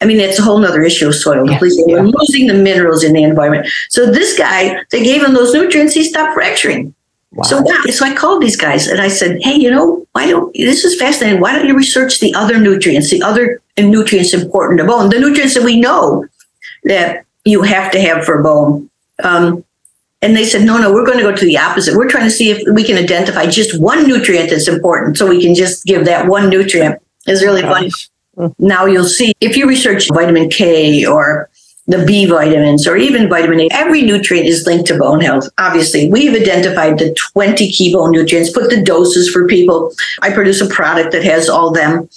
I 0.00 0.06
mean, 0.06 0.18
it's 0.18 0.38
a 0.38 0.42
whole 0.42 0.64
other 0.64 0.82
issue 0.82 1.08
of 1.08 1.14
soil 1.14 1.46
depletion. 1.46 1.84
We're 1.86 2.02
losing 2.02 2.46
the 2.46 2.54
minerals 2.54 3.04
in 3.04 3.12
the 3.12 3.22
environment. 3.22 3.68
So 3.90 4.10
this 4.10 4.36
guy, 4.36 4.82
they 4.90 5.04
gave 5.04 5.22
him 5.22 5.34
those 5.34 5.52
nutrients, 5.52 5.92
he 5.92 6.04
stopped 6.04 6.34
fracturing. 6.34 6.94
Wow. 7.32 7.44
So 7.44 7.62
yeah, 7.64 7.92
so 7.92 8.04
I 8.04 8.14
called 8.14 8.42
these 8.42 8.56
guys 8.56 8.88
and 8.88 9.00
I 9.00 9.06
said, 9.06 9.38
"Hey, 9.42 9.54
you 9.54 9.70
know, 9.70 10.04
why 10.12 10.26
don't 10.26 10.52
this 10.52 10.84
is 10.84 10.98
fascinating? 10.98 11.40
Why 11.40 11.54
don't 11.54 11.68
you 11.68 11.76
research 11.76 12.18
the 12.18 12.34
other 12.34 12.58
nutrients, 12.58 13.10
the 13.10 13.22
other 13.22 13.62
nutrients 13.78 14.34
important 14.34 14.80
to 14.80 14.86
bone, 14.86 15.10
the 15.10 15.20
nutrients 15.20 15.54
that 15.54 15.62
we 15.62 15.80
know 15.80 16.26
that 16.84 17.24
you 17.44 17.62
have 17.62 17.92
to 17.92 18.00
have 18.00 18.24
for 18.24 18.42
bone?" 18.42 18.90
Um, 19.22 19.64
and 20.22 20.36
they 20.36 20.44
said, 20.44 20.62
"No, 20.62 20.76
no, 20.78 20.92
we're 20.92 21.06
going 21.06 21.18
to 21.18 21.24
go 21.24 21.34
to 21.34 21.44
the 21.44 21.56
opposite. 21.56 21.96
We're 21.96 22.08
trying 22.08 22.24
to 22.24 22.30
see 22.30 22.50
if 22.50 22.62
we 22.74 22.82
can 22.82 22.98
identify 22.98 23.46
just 23.46 23.80
one 23.80 24.08
nutrient 24.08 24.50
that's 24.50 24.66
important, 24.66 25.16
so 25.16 25.28
we 25.28 25.40
can 25.40 25.54
just 25.54 25.84
give 25.84 26.06
that 26.06 26.26
one 26.26 26.50
nutrient." 26.50 27.00
It's 27.26 27.44
really 27.44 27.62
oh, 27.62 27.68
funny. 27.68 27.92
Mm-hmm. 28.36 28.66
Now 28.66 28.86
you'll 28.86 29.04
see 29.04 29.32
if 29.40 29.56
you 29.56 29.68
research 29.68 30.08
vitamin 30.12 30.50
K 30.50 31.04
or 31.04 31.50
the 31.90 32.04
B 32.04 32.24
vitamins, 32.24 32.86
or 32.86 32.96
even 32.96 33.28
vitamin 33.28 33.62
A. 33.62 33.68
Every 33.72 34.02
nutrient 34.02 34.46
is 34.46 34.64
linked 34.64 34.86
to 34.88 34.98
bone 34.98 35.20
health. 35.20 35.48
Obviously, 35.58 36.08
we've 36.08 36.40
identified 36.40 36.98
the 36.98 37.12
20 37.32 37.70
key 37.72 37.92
bone 37.92 38.12
nutrients, 38.12 38.52
put 38.52 38.70
the 38.70 38.80
doses 38.80 39.28
for 39.28 39.46
people. 39.48 39.92
I 40.22 40.32
produce 40.32 40.60
a 40.60 40.68
product 40.68 41.10
that 41.12 41.24
has 41.24 41.48
all 41.48 41.72
them 41.72 42.08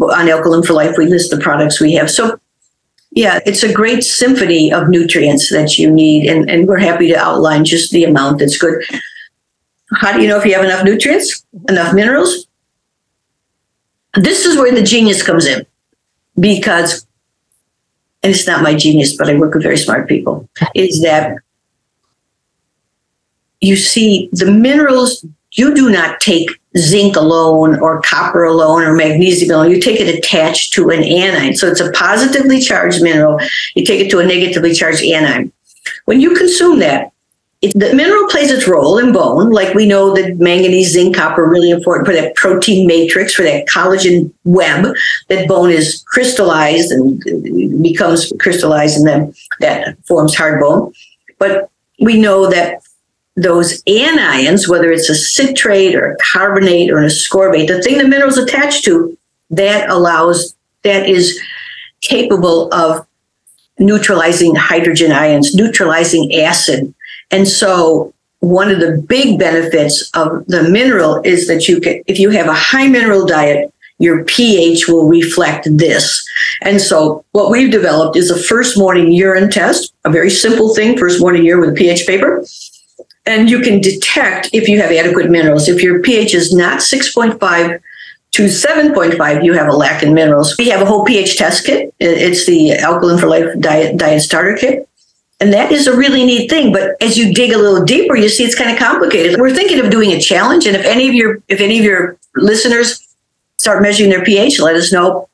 on 0.00 0.28
Alkaline 0.28 0.62
for 0.62 0.74
Life. 0.74 0.96
We 0.96 1.06
list 1.06 1.32
the 1.32 1.38
products 1.38 1.80
we 1.80 1.94
have. 1.94 2.08
So, 2.08 2.38
yeah, 3.10 3.40
it's 3.46 3.64
a 3.64 3.72
great 3.72 4.04
symphony 4.04 4.72
of 4.72 4.88
nutrients 4.88 5.50
that 5.50 5.76
you 5.76 5.90
need, 5.90 6.30
and, 6.30 6.48
and 6.48 6.68
we're 6.68 6.78
happy 6.78 7.08
to 7.08 7.16
outline 7.16 7.64
just 7.64 7.90
the 7.90 8.04
amount 8.04 8.38
that's 8.38 8.58
good. 8.58 8.84
How 9.96 10.12
do 10.12 10.22
you 10.22 10.28
know 10.28 10.38
if 10.38 10.44
you 10.44 10.54
have 10.54 10.64
enough 10.64 10.84
nutrients, 10.84 11.44
enough 11.68 11.92
minerals? 11.92 12.46
This 14.16 14.44
is 14.46 14.56
where 14.56 14.74
the 14.74 14.82
genius 14.82 15.22
comes 15.22 15.46
in 15.46 15.66
because 16.38 17.06
and 18.22 18.34
it's 18.34 18.46
not 18.46 18.62
my 18.62 18.74
genius, 18.74 19.16
but 19.16 19.30
I 19.30 19.38
work 19.38 19.54
with 19.54 19.62
very 19.62 19.76
smart 19.76 20.08
people, 20.08 20.48
is 20.74 21.00
that 21.02 21.36
you 23.60 23.76
see 23.76 24.28
the 24.32 24.50
minerals, 24.50 25.24
you 25.52 25.72
do 25.74 25.90
not 25.90 26.18
take 26.18 26.50
zinc 26.76 27.14
alone 27.14 27.78
or 27.78 28.02
copper 28.02 28.42
alone 28.42 28.82
or 28.82 28.94
magnesium 28.94 29.52
alone. 29.52 29.70
You 29.70 29.80
take 29.80 30.00
it 30.00 30.12
attached 30.12 30.72
to 30.72 30.90
an 30.90 31.04
anion. 31.04 31.54
So 31.54 31.68
it's 31.68 31.80
a 31.80 31.92
positively 31.92 32.60
charged 32.60 33.00
mineral. 33.00 33.38
You 33.76 33.84
take 33.84 34.00
it 34.00 34.10
to 34.10 34.18
a 34.18 34.26
negatively 34.26 34.74
charged 34.74 35.04
anion. 35.04 35.52
When 36.06 36.20
you 36.20 36.34
consume 36.34 36.80
that, 36.80 37.12
it, 37.62 37.72
the 37.78 37.94
mineral 37.94 38.28
plays 38.28 38.50
its 38.50 38.68
role 38.68 38.98
in 38.98 39.12
bone, 39.12 39.50
like 39.50 39.74
we 39.74 39.86
know 39.86 40.14
that 40.14 40.36
manganese, 40.38 40.92
zinc, 40.92 41.16
copper 41.16 41.44
are 41.44 41.50
really 41.50 41.70
important 41.70 42.06
for 42.06 42.12
that 42.12 42.34
protein 42.34 42.86
matrix, 42.86 43.34
for 43.34 43.42
that 43.42 43.66
collagen 43.66 44.30
web 44.44 44.94
that 45.28 45.48
bone 45.48 45.70
is 45.70 46.04
crystallized 46.06 46.90
and 46.92 47.82
becomes 47.82 48.32
crystallized 48.38 48.98
and 48.98 49.06
then 49.06 49.34
that 49.60 49.96
forms 50.06 50.34
hard 50.34 50.60
bone. 50.60 50.92
But 51.38 51.70
we 51.98 52.20
know 52.20 52.50
that 52.50 52.82
those 53.36 53.82
anions, 53.84 54.68
whether 54.68 54.90
it's 54.90 55.08
a 55.08 55.14
citrate 55.14 55.94
or 55.94 56.12
a 56.12 56.16
carbonate 56.32 56.90
or 56.90 56.98
an 56.98 57.06
ascorbate, 57.06 57.68
the 57.68 57.82
thing 57.82 57.98
the 57.98 58.08
mineral's 58.08 58.38
attached 58.38 58.84
to, 58.84 59.16
that 59.50 59.88
allows, 59.88 60.54
that 60.82 61.08
is 61.08 61.40
capable 62.00 62.72
of 62.72 63.06
neutralizing 63.78 64.54
hydrogen 64.54 65.12
ions, 65.12 65.54
neutralizing 65.54 66.34
acid, 66.34 66.94
and 67.30 67.46
so 67.48 68.12
one 68.40 68.70
of 68.70 68.80
the 68.80 69.02
big 69.08 69.38
benefits 69.38 70.10
of 70.14 70.44
the 70.46 70.62
mineral 70.62 71.20
is 71.24 71.48
that 71.48 71.68
you 71.68 71.80
can, 71.80 72.02
if 72.06 72.18
you 72.18 72.30
have 72.30 72.46
a 72.46 72.54
high 72.54 72.86
mineral 72.86 73.26
diet, 73.26 73.72
your 73.98 74.24
pH 74.24 74.88
will 74.88 75.08
reflect 75.08 75.66
this. 75.78 76.24
And 76.60 76.80
so 76.80 77.24
what 77.32 77.50
we've 77.50 77.70
developed 77.70 78.16
is 78.16 78.30
a 78.30 78.38
first 78.38 78.76
morning 78.76 79.10
urine 79.10 79.50
test, 79.50 79.94
a 80.04 80.10
very 80.10 80.30
simple 80.30 80.74
thing, 80.74 80.98
first 80.98 81.18
morning 81.20 81.44
urine 81.44 81.62
with 81.62 81.70
a 81.70 81.74
pH 81.74 82.06
paper. 82.06 82.44
And 83.24 83.50
you 83.50 83.60
can 83.60 83.80
detect 83.80 84.50
if 84.52 84.68
you 84.68 84.80
have 84.80 84.92
adequate 84.92 85.30
minerals. 85.30 85.68
If 85.68 85.82
your 85.82 86.00
pH 86.02 86.34
is 86.34 86.52
not 86.52 86.80
6.5 86.80 87.80
to 88.32 88.42
7.5, 88.42 89.44
you 89.44 89.54
have 89.54 89.68
a 89.68 89.76
lack 89.76 90.02
in 90.02 90.12
minerals. 90.12 90.56
We 90.58 90.68
have 90.68 90.82
a 90.82 90.86
whole 90.86 91.04
pH 91.04 91.38
test 91.38 91.64
kit. 91.64 91.92
It's 91.98 92.44
the 92.46 92.74
Alkaline 92.74 93.18
for 93.18 93.28
Life 93.28 93.58
Diet, 93.58 93.96
Diet 93.96 94.20
Starter 94.20 94.56
Kit. 94.56 94.88
And 95.38 95.52
that 95.52 95.70
is 95.70 95.86
a 95.86 95.96
really 95.96 96.24
neat 96.24 96.48
thing. 96.48 96.72
But 96.72 97.00
as 97.02 97.18
you 97.18 97.32
dig 97.34 97.52
a 97.52 97.58
little 97.58 97.84
deeper, 97.84 98.16
you 98.16 98.28
see 98.28 98.44
it's 98.44 98.54
kind 98.54 98.70
of 98.70 98.78
complicated. 98.78 99.38
We're 99.38 99.54
thinking 99.54 99.80
of 99.80 99.90
doing 99.90 100.12
a 100.12 100.20
challenge. 100.20 100.66
And 100.66 100.74
if 100.74 100.84
any 100.86 101.08
of 101.08 101.14
your 101.14 101.42
if 101.48 101.60
any 101.60 101.78
of 101.78 101.84
your 101.84 102.18
listeners 102.36 103.06
start 103.58 103.82
measuring 103.82 104.10
their 104.10 104.24
pH, 104.24 104.60
let 104.60 104.76
us 104.76 104.92
know. 104.92 105.28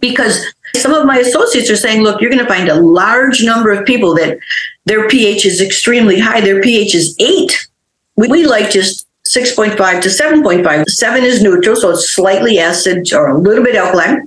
Because 0.00 0.44
some 0.76 0.92
of 0.92 1.06
my 1.06 1.18
associates 1.18 1.70
are 1.70 1.76
saying, 1.76 2.02
look, 2.02 2.20
you're 2.20 2.30
going 2.30 2.42
to 2.42 2.48
find 2.48 2.68
a 2.68 2.80
large 2.80 3.42
number 3.42 3.70
of 3.70 3.84
people 3.86 4.14
that 4.14 4.38
their 4.86 5.08
pH 5.08 5.46
is 5.46 5.60
extremely 5.60 6.18
high. 6.18 6.40
Their 6.40 6.62
pH 6.62 6.94
is 6.94 7.14
eight. 7.18 7.68
We, 8.16 8.28
we 8.28 8.46
like 8.46 8.70
just 8.70 9.06
6.5 9.28 9.76
to 10.02 10.08
7.5. 10.08 10.86
Seven 10.86 11.22
is 11.22 11.42
neutral, 11.42 11.76
so 11.76 11.90
it's 11.90 12.10
slightly 12.10 12.58
acid 12.58 13.12
or 13.12 13.28
a 13.28 13.38
little 13.38 13.64
bit 13.64 13.76
alkaline 13.76 14.26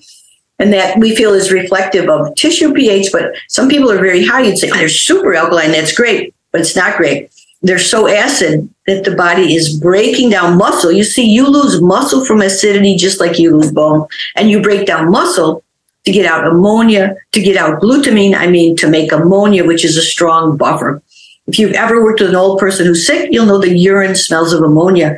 and 0.60 0.74
that 0.74 0.98
we 0.98 1.16
feel 1.16 1.34
is 1.34 1.52
reflective 1.52 2.10
of 2.10 2.34
tissue 2.36 2.74
pH. 2.74 3.12
But 3.12 3.36
some 3.48 3.70
people 3.70 3.92
are 3.92 4.00
very 4.00 4.26
high. 4.26 4.42
You'd 4.42 4.58
say, 4.58 4.70
oh, 4.72 4.76
they're 4.76 4.90
super 4.90 5.34
alkaline. 5.34 5.72
That's 5.72 5.94
great, 5.94 6.34
but 6.52 6.62
it's 6.62 6.76
not 6.76 6.98
great. 6.98 7.32
They're 7.62 7.80
so 7.80 8.08
acid 8.08 8.70
that 8.86 9.04
the 9.04 9.16
body 9.16 9.56
is 9.56 9.80
breaking 9.80 10.30
down 10.30 10.58
muscle. 10.58 10.92
You 10.92 11.04
see, 11.04 11.26
you 11.26 11.48
lose 11.48 11.82
muscle 11.82 12.24
from 12.24 12.42
acidity 12.42 12.96
just 12.96 13.20
like 13.20 13.40
you 13.40 13.56
lose 13.56 13.72
bone, 13.72 14.08
and 14.36 14.50
you 14.50 14.62
break 14.62 14.86
down 14.86 15.12
muscle 15.12 15.64
to 16.06 16.12
get 16.12 16.26
out 16.26 16.48
ammonia, 16.48 17.18
to 17.32 17.42
get 17.42 17.58
out 17.58 17.82
glutamine. 17.82 18.36
I 18.36 18.48
mean, 18.48 18.76
to 18.78 18.88
make 18.88 19.12
ammonia, 19.12 19.66
which 19.66 19.84
is 19.84 19.98
a 19.98 20.02
strong 20.02 20.56
buffer. 20.56 21.02
If 21.48 21.58
you've 21.58 21.74
ever 21.74 22.04
worked 22.04 22.20
with 22.20 22.30
an 22.30 22.36
old 22.36 22.60
person 22.60 22.86
who's 22.86 23.08
sick, 23.08 23.30
you'll 23.32 23.46
know 23.46 23.60
the 23.60 23.76
urine 23.76 24.16
smells 24.16 24.54
of 24.54 24.62
ammonia 24.62 25.18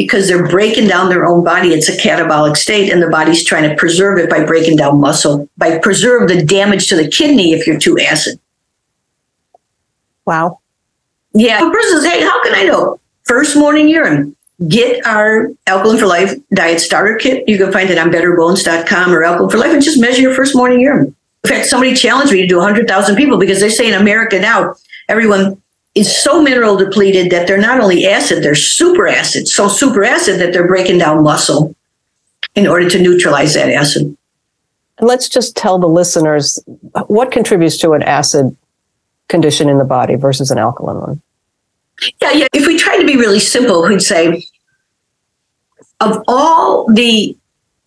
because 0.00 0.28
they're 0.28 0.48
breaking 0.48 0.88
down 0.88 1.10
their 1.10 1.26
own 1.26 1.44
body. 1.44 1.74
It's 1.74 1.90
a 1.90 1.96
catabolic 1.96 2.56
state, 2.56 2.90
and 2.90 3.02
the 3.02 3.10
body's 3.10 3.44
trying 3.44 3.68
to 3.68 3.76
preserve 3.76 4.18
it 4.18 4.30
by 4.30 4.42
breaking 4.42 4.76
down 4.76 4.98
muscle, 4.98 5.46
by 5.58 5.78
preserve 5.78 6.26
the 6.26 6.42
damage 6.42 6.88
to 6.88 6.96
the 6.96 7.06
kidney 7.06 7.52
if 7.52 7.66
you're 7.66 7.78
too 7.78 7.98
acid. 7.98 8.40
Wow. 10.24 10.60
Yeah. 11.34 11.58
A 11.58 11.70
person 11.70 12.00
says, 12.00 12.10
hey, 12.10 12.22
how 12.22 12.42
can 12.42 12.54
I 12.54 12.62
know? 12.62 12.98
First 13.24 13.58
morning 13.58 13.90
urine. 13.90 14.34
Get 14.68 15.04
our 15.04 15.48
Alkaline 15.66 15.98
for 15.98 16.06
Life 16.06 16.34
diet 16.54 16.80
starter 16.80 17.16
kit. 17.16 17.46
You 17.46 17.58
can 17.58 17.70
find 17.70 17.90
it 17.90 17.98
on 17.98 18.10
betterbones.com 18.10 19.12
or 19.12 19.22
Alkaline 19.22 19.50
for 19.50 19.58
Life 19.58 19.74
and 19.74 19.82
just 19.82 20.00
measure 20.00 20.22
your 20.22 20.34
first 20.34 20.56
morning 20.56 20.80
urine. 20.80 21.14
In 21.44 21.50
fact, 21.50 21.66
somebody 21.66 21.94
challenged 21.94 22.32
me 22.32 22.40
to 22.40 22.46
do 22.46 22.56
100,000 22.56 23.16
people 23.16 23.38
because 23.38 23.60
they 23.60 23.68
say 23.68 23.86
in 23.86 24.00
America 24.00 24.38
now, 24.38 24.74
everyone 25.10 25.60
is 25.94 26.14
so 26.16 26.42
mineral 26.42 26.76
depleted 26.76 27.30
that 27.30 27.46
they're 27.46 27.58
not 27.58 27.80
only 27.80 28.06
acid, 28.06 28.42
they're 28.42 28.54
super 28.54 29.08
acid. 29.08 29.48
So 29.48 29.68
super 29.68 30.04
acid 30.04 30.40
that 30.40 30.52
they're 30.52 30.66
breaking 30.66 30.98
down 30.98 31.22
muscle 31.22 31.74
in 32.54 32.66
order 32.66 32.88
to 32.88 33.02
neutralize 33.02 33.54
that 33.54 33.70
acid. 33.70 34.16
And 34.98 35.08
let's 35.08 35.28
just 35.28 35.56
tell 35.56 35.78
the 35.78 35.88
listeners 35.88 36.58
what 37.06 37.32
contributes 37.32 37.78
to 37.78 37.92
an 37.92 38.02
acid 38.02 38.56
condition 39.28 39.68
in 39.68 39.78
the 39.78 39.84
body 39.84 40.16
versus 40.16 40.50
an 40.50 40.58
alkaline 40.58 41.00
one. 41.00 41.22
Yeah, 42.20 42.32
yeah. 42.32 42.46
If 42.52 42.66
we 42.66 42.78
try 42.78 42.98
to 42.98 43.06
be 43.06 43.16
really 43.16 43.40
simple, 43.40 43.82
we'd 43.82 44.02
say 44.02 44.44
of 46.00 46.22
all 46.28 46.86
the 46.92 47.36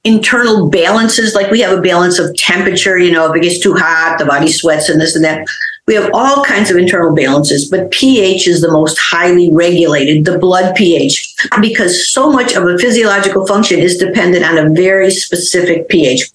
internal 0.04 0.70
balances, 0.70 1.34
like 1.34 1.50
we 1.52 1.62
have 1.62 1.78
a 1.78 1.82
balance 1.82 2.20
of 2.20 2.36
temperature, 2.36 2.98
you 2.98 3.12
know, 3.12 3.32
if 3.32 3.36
it 3.36 3.42
gets 3.42 3.60
too 3.60 3.74
hot, 3.74 4.18
the 4.20 4.26
body 4.26 4.52
sweats 4.52 4.90
and 4.90 5.00
this 5.00 5.16
and 5.16 5.24
that. 5.24 5.46
We 5.86 5.96
have 5.96 6.12
all 6.14 6.46
kinds 6.46 6.72
of 6.72 6.78
internal 6.78 7.14
balances, 7.14 7.70
but 7.70 7.92
pH 7.92 8.48
is 8.48 8.62
the 8.62 8.72
most 8.72 8.98
highly 8.98 9.52
regulated, 9.52 10.24
the 10.24 10.40
blood 10.40 10.76
pH, 10.76 11.36
because 11.60 12.10
so 12.10 12.32
much 12.32 12.54
of 12.54 12.66
a 12.66 12.78
physiological 12.78 13.46
function 13.46 13.80
is 13.80 13.98
dependent 13.98 14.46
on 14.46 14.58
a 14.58 14.70
very 14.70 15.12
specific 15.12 15.90
pH. 15.90 16.32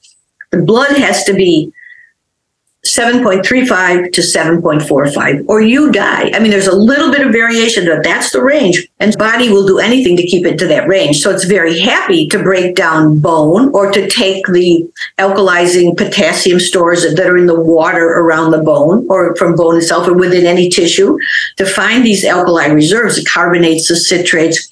The 0.50 0.62
blood 0.62 0.96
has 0.98 1.24
to 1.24 1.32
be 1.32 1.72
7.35 2.98 4.12
to 4.12 4.20
7.45 4.20 5.44
or 5.48 5.60
you 5.60 5.92
die. 5.92 6.32
I 6.34 6.40
mean, 6.40 6.50
there's 6.50 6.66
a 6.66 6.74
little 6.74 7.12
bit 7.12 7.24
of 7.24 7.32
variation, 7.32 7.86
but 7.86 8.02
that's 8.02 8.32
the 8.32 8.42
range. 8.42 8.88
And 8.98 9.16
body 9.16 9.50
will 9.50 9.64
do 9.68 9.78
anything 9.78 10.16
to 10.16 10.26
keep 10.26 10.44
it 10.44 10.58
to 10.58 10.66
that 10.66 10.88
range. 10.88 11.20
So 11.20 11.30
it's 11.30 11.44
very 11.44 11.78
happy 11.78 12.26
to 12.26 12.42
break 12.42 12.74
down 12.74 13.20
bone 13.20 13.70
or 13.72 13.92
to 13.92 14.10
take 14.10 14.46
the 14.46 14.90
alkalizing 15.16 15.96
potassium 15.96 16.58
stores 16.58 17.02
that 17.02 17.30
are 17.30 17.38
in 17.38 17.46
the 17.46 17.60
water 17.60 18.04
around 18.04 18.50
the 18.50 18.62
bone 18.62 19.06
or 19.08 19.36
from 19.36 19.54
bone 19.54 19.76
itself 19.76 20.08
or 20.08 20.14
within 20.14 20.44
any 20.44 20.68
tissue 20.68 21.16
to 21.56 21.66
find 21.66 22.04
these 22.04 22.24
alkali 22.24 22.66
reserves, 22.66 23.14
the 23.14 23.24
carbonates, 23.24 23.86
the 23.86 23.94
citrates, 23.94 24.67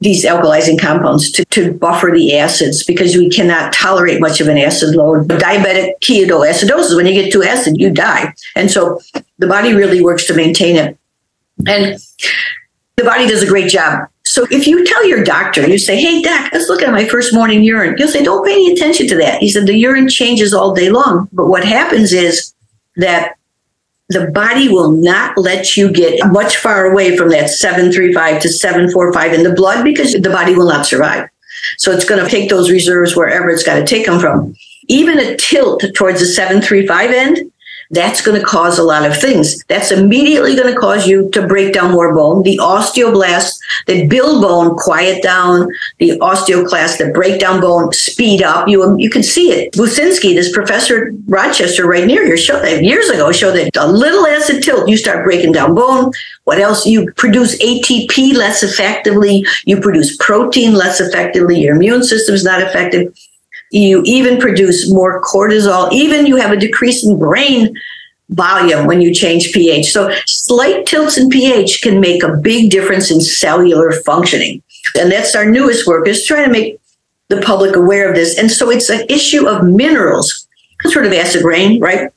these 0.00 0.24
alkalizing 0.24 0.78
compounds 0.78 1.30
to, 1.32 1.44
to 1.46 1.72
buffer 1.72 2.10
the 2.12 2.36
acids 2.36 2.84
because 2.84 3.16
we 3.16 3.30
cannot 3.30 3.72
tolerate 3.72 4.20
much 4.20 4.40
of 4.40 4.48
an 4.48 4.58
acid 4.58 4.94
load. 4.94 5.28
Diabetic 5.28 5.92
ketoacidosis, 6.02 6.94
when 6.94 7.06
you 7.06 7.14
get 7.14 7.32
too 7.32 7.42
acid, 7.42 7.78
you 7.78 7.90
die. 7.90 8.34
And 8.54 8.70
so 8.70 9.00
the 9.38 9.46
body 9.46 9.72
really 9.72 10.02
works 10.02 10.26
to 10.26 10.34
maintain 10.34 10.76
it. 10.76 10.98
And 11.66 11.98
the 12.96 13.04
body 13.04 13.26
does 13.26 13.42
a 13.42 13.46
great 13.46 13.70
job. 13.70 14.08
So 14.26 14.46
if 14.50 14.66
you 14.66 14.84
tell 14.84 15.06
your 15.06 15.22
doctor, 15.22 15.66
you 15.66 15.78
say, 15.78 16.00
Hey, 16.00 16.20
doc, 16.20 16.50
let's 16.52 16.68
look 16.68 16.82
at 16.82 16.92
my 16.92 17.06
first 17.06 17.32
morning 17.32 17.62
urine. 17.62 17.96
He'll 17.96 18.08
say, 18.08 18.22
Don't 18.22 18.44
pay 18.44 18.52
any 18.52 18.72
attention 18.72 19.06
to 19.08 19.16
that. 19.16 19.40
He 19.40 19.48
said, 19.48 19.66
The 19.66 19.78
urine 19.78 20.08
changes 20.08 20.52
all 20.52 20.74
day 20.74 20.90
long. 20.90 21.28
But 21.32 21.46
what 21.46 21.64
happens 21.64 22.12
is 22.12 22.52
that 22.96 23.35
the 24.08 24.30
body 24.30 24.68
will 24.68 24.92
not 24.92 25.36
let 25.36 25.76
you 25.76 25.90
get 25.92 26.20
much 26.30 26.58
far 26.58 26.86
away 26.86 27.16
from 27.16 27.30
that 27.30 27.50
735 27.50 28.42
to 28.42 28.48
745 28.48 29.32
in 29.32 29.42
the 29.42 29.52
blood 29.52 29.82
because 29.82 30.12
the 30.12 30.30
body 30.30 30.54
will 30.54 30.68
not 30.68 30.86
survive. 30.86 31.28
So 31.78 31.90
it's 31.90 32.04
going 32.04 32.22
to 32.22 32.30
take 32.30 32.48
those 32.48 32.70
reserves 32.70 33.16
wherever 33.16 33.50
it's 33.50 33.64
got 33.64 33.76
to 33.76 33.84
take 33.84 34.06
them 34.06 34.20
from. 34.20 34.54
Even 34.88 35.18
a 35.18 35.36
tilt 35.36 35.84
towards 35.94 36.20
the 36.20 36.26
735 36.26 37.10
end 37.10 37.52
that's 37.90 38.20
going 38.20 38.38
to 38.38 38.46
cause 38.46 38.78
a 38.78 38.82
lot 38.82 39.08
of 39.08 39.16
things. 39.16 39.62
That's 39.64 39.92
immediately 39.92 40.56
going 40.56 40.72
to 40.72 40.78
cause 40.78 41.06
you 41.06 41.30
to 41.30 41.46
break 41.46 41.74
down 41.74 41.92
more 41.92 42.14
bone. 42.14 42.42
The 42.42 42.58
osteoblasts 42.58 43.58
that 43.86 44.08
build 44.08 44.42
bone 44.42 44.76
quiet 44.76 45.22
down. 45.22 45.68
The 45.98 46.18
osteoclasts 46.20 46.98
that 46.98 47.14
break 47.14 47.40
down 47.40 47.60
bone 47.60 47.92
speed 47.92 48.42
up. 48.42 48.68
You 48.68 48.96
you 48.98 49.10
can 49.10 49.22
see 49.22 49.52
it. 49.52 49.72
Bushinsky, 49.72 50.34
this 50.34 50.52
professor 50.52 51.08
at 51.08 51.14
Rochester 51.26 51.86
right 51.86 52.06
near 52.06 52.24
here, 52.24 52.36
showed 52.36 52.62
that 52.62 52.82
years 52.82 53.08
ago, 53.08 53.32
showed 53.32 53.52
that 53.52 53.76
a 53.76 53.86
little 53.86 54.26
acid 54.26 54.62
tilt, 54.62 54.88
you 54.88 54.96
start 54.96 55.24
breaking 55.24 55.52
down 55.52 55.74
bone. 55.74 56.12
What 56.44 56.58
else? 56.58 56.86
You 56.86 57.12
produce 57.14 57.60
ATP 57.62 58.34
less 58.34 58.62
effectively. 58.62 59.44
You 59.64 59.80
produce 59.80 60.16
protein 60.16 60.74
less 60.74 61.00
effectively. 61.00 61.60
Your 61.60 61.76
immune 61.76 62.04
system 62.04 62.34
is 62.34 62.44
not 62.44 62.62
effective 62.62 63.12
you 63.70 64.02
even 64.04 64.38
produce 64.40 64.92
more 64.92 65.20
cortisol, 65.22 65.92
even 65.92 66.26
you 66.26 66.36
have 66.36 66.52
a 66.52 66.56
decrease 66.56 67.04
in 67.04 67.18
brain 67.18 67.74
volume 68.30 68.86
when 68.86 69.00
you 69.00 69.14
change 69.14 69.52
pH. 69.52 69.92
So 69.92 70.12
slight 70.26 70.86
tilts 70.86 71.18
in 71.18 71.30
pH 71.30 71.82
can 71.82 72.00
make 72.00 72.22
a 72.22 72.36
big 72.36 72.70
difference 72.70 73.10
in 73.10 73.20
cellular 73.20 73.92
functioning. 73.92 74.62
And 74.98 75.10
that's 75.10 75.34
our 75.34 75.48
newest 75.48 75.86
work 75.86 76.08
is 76.08 76.24
trying 76.24 76.46
to 76.46 76.52
make 76.52 76.80
the 77.28 77.40
public 77.40 77.76
aware 77.76 78.08
of 78.08 78.14
this. 78.14 78.38
And 78.38 78.50
so 78.50 78.70
it's 78.70 78.88
an 78.88 79.06
issue 79.08 79.48
of 79.48 79.64
minerals. 79.64 80.46
Sort 80.84 81.06
of 81.06 81.12
acid 81.12 81.42
rain, 81.42 81.80
right? 81.80 82.12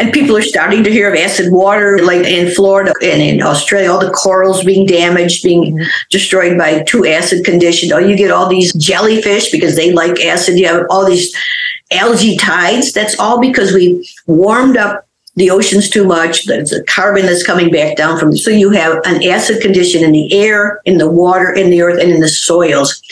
And 0.00 0.14
people 0.14 0.34
are 0.34 0.42
starting 0.42 0.82
to 0.84 0.90
hear 0.90 1.12
of 1.12 1.18
acid 1.18 1.52
water, 1.52 1.98
like 2.02 2.26
in 2.26 2.50
Florida 2.54 2.94
and 3.02 3.20
in 3.20 3.42
Australia, 3.42 3.92
all 3.92 4.00
the 4.00 4.10
corals 4.10 4.64
being 4.64 4.86
damaged, 4.86 5.44
being 5.44 5.74
mm-hmm. 5.74 5.84
destroyed 6.08 6.56
by 6.56 6.82
too 6.84 7.06
acid 7.06 7.44
conditioned. 7.44 7.92
Oh, 7.92 7.98
you 7.98 8.16
get 8.16 8.30
all 8.30 8.48
these 8.48 8.72
jellyfish 8.72 9.50
because 9.50 9.76
they 9.76 9.92
like 9.92 10.18
acid. 10.20 10.58
You 10.58 10.68
have 10.68 10.86
all 10.88 11.04
these 11.04 11.36
algae 11.90 12.38
tides. 12.38 12.94
That's 12.94 13.18
all 13.18 13.42
because 13.42 13.74
we 13.74 14.08
warmed 14.26 14.78
up 14.78 15.06
the 15.36 15.50
oceans 15.50 15.90
too 15.90 16.06
much. 16.06 16.46
There's 16.46 16.72
a 16.72 16.82
carbon 16.84 17.26
that's 17.26 17.42
coming 17.42 17.70
back 17.70 17.98
down 17.98 18.18
from. 18.18 18.34
So 18.34 18.50
you 18.50 18.70
have 18.70 19.02
an 19.04 19.22
acid 19.24 19.60
condition 19.60 20.02
in 20.02 20.12
the 20.12 20.32
air, 20.32 20.80
in 20.86 20.96
the 20.96 21.10
water, 21.10 21.52
in 21.52 21.68
the 21.68 21.82
earth, 21.82 22.00
and 22.00 22.10
in 22.10 22.20
the 22.20 22.28
soils. 22.28 23.02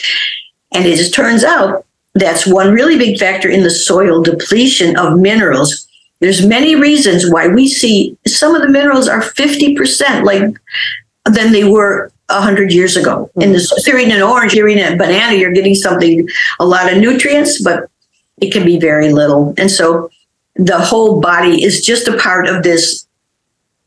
And 0.72 0.86
it 0.86 0.96
just 0.96 1.12
turns 1.12 1.44
out 1.44 1.84
that's 2.14 2.46
one 2.46 2.72
really 2.72 2.96
big 2.96 3.18
factor 3.18 3.50
in 3.50 3.62
the 3.62 3.70
soil 3.70 4.22
depletion 4.22 4.96
of 4.96 5.18
minerals 5.18 5.87
there's 6.20 6.44
many 6.44 6.74
reasons 6.74 7.30
why 7.30 7.48
we 7.48 7.68
see 7.68 8.16
some 8.26 8.54
of 8.54 8.62
the 8.62 8.68
minerals 8.68 9.08
are 9.08 9.20
50% 9.20 10.24
like 10.24 10.56
than 11.24 11.52
they 11.52 11.64
were 11.64 12.12
100 12.26 12.72
years 12.72 12.96
ago. 12.96 13.30
Hmm. 13.34 13.42
In 13.42 13.52
the 13.52 13.60
so 13.60 13.90
you're 13.90 14.00
eating 14.00 14.14
an 14.14 14.22
orange, 14.22 14.54
you're 14.54 14.68
eating 14.68 14.92
a 14.92 14.96
banana, 14.96 15.36
you're 15.36 15.52
getting 15.52 15.74
something, 15.74 16.28
a 16.60 16.66
lot 16.66 16.92
of 16.92 16.98
nutrients, 16.98 17.62
but 17.62 17.88
it 18.40 18.52
can 18.52 18.64
be 18.64 18.78
very 18.78 19.12
little. 19.12 19.54
And 19.58 19.70
so 19.70 20.10
the 20.56 20.78
whole 20.78 21.20
body 21.20 21.62
is 21.62 21.84
just 21.84 22.08
a 22.08 22.16
part 22.16 22.48
of 22.48 22.62
this 22.62 23.06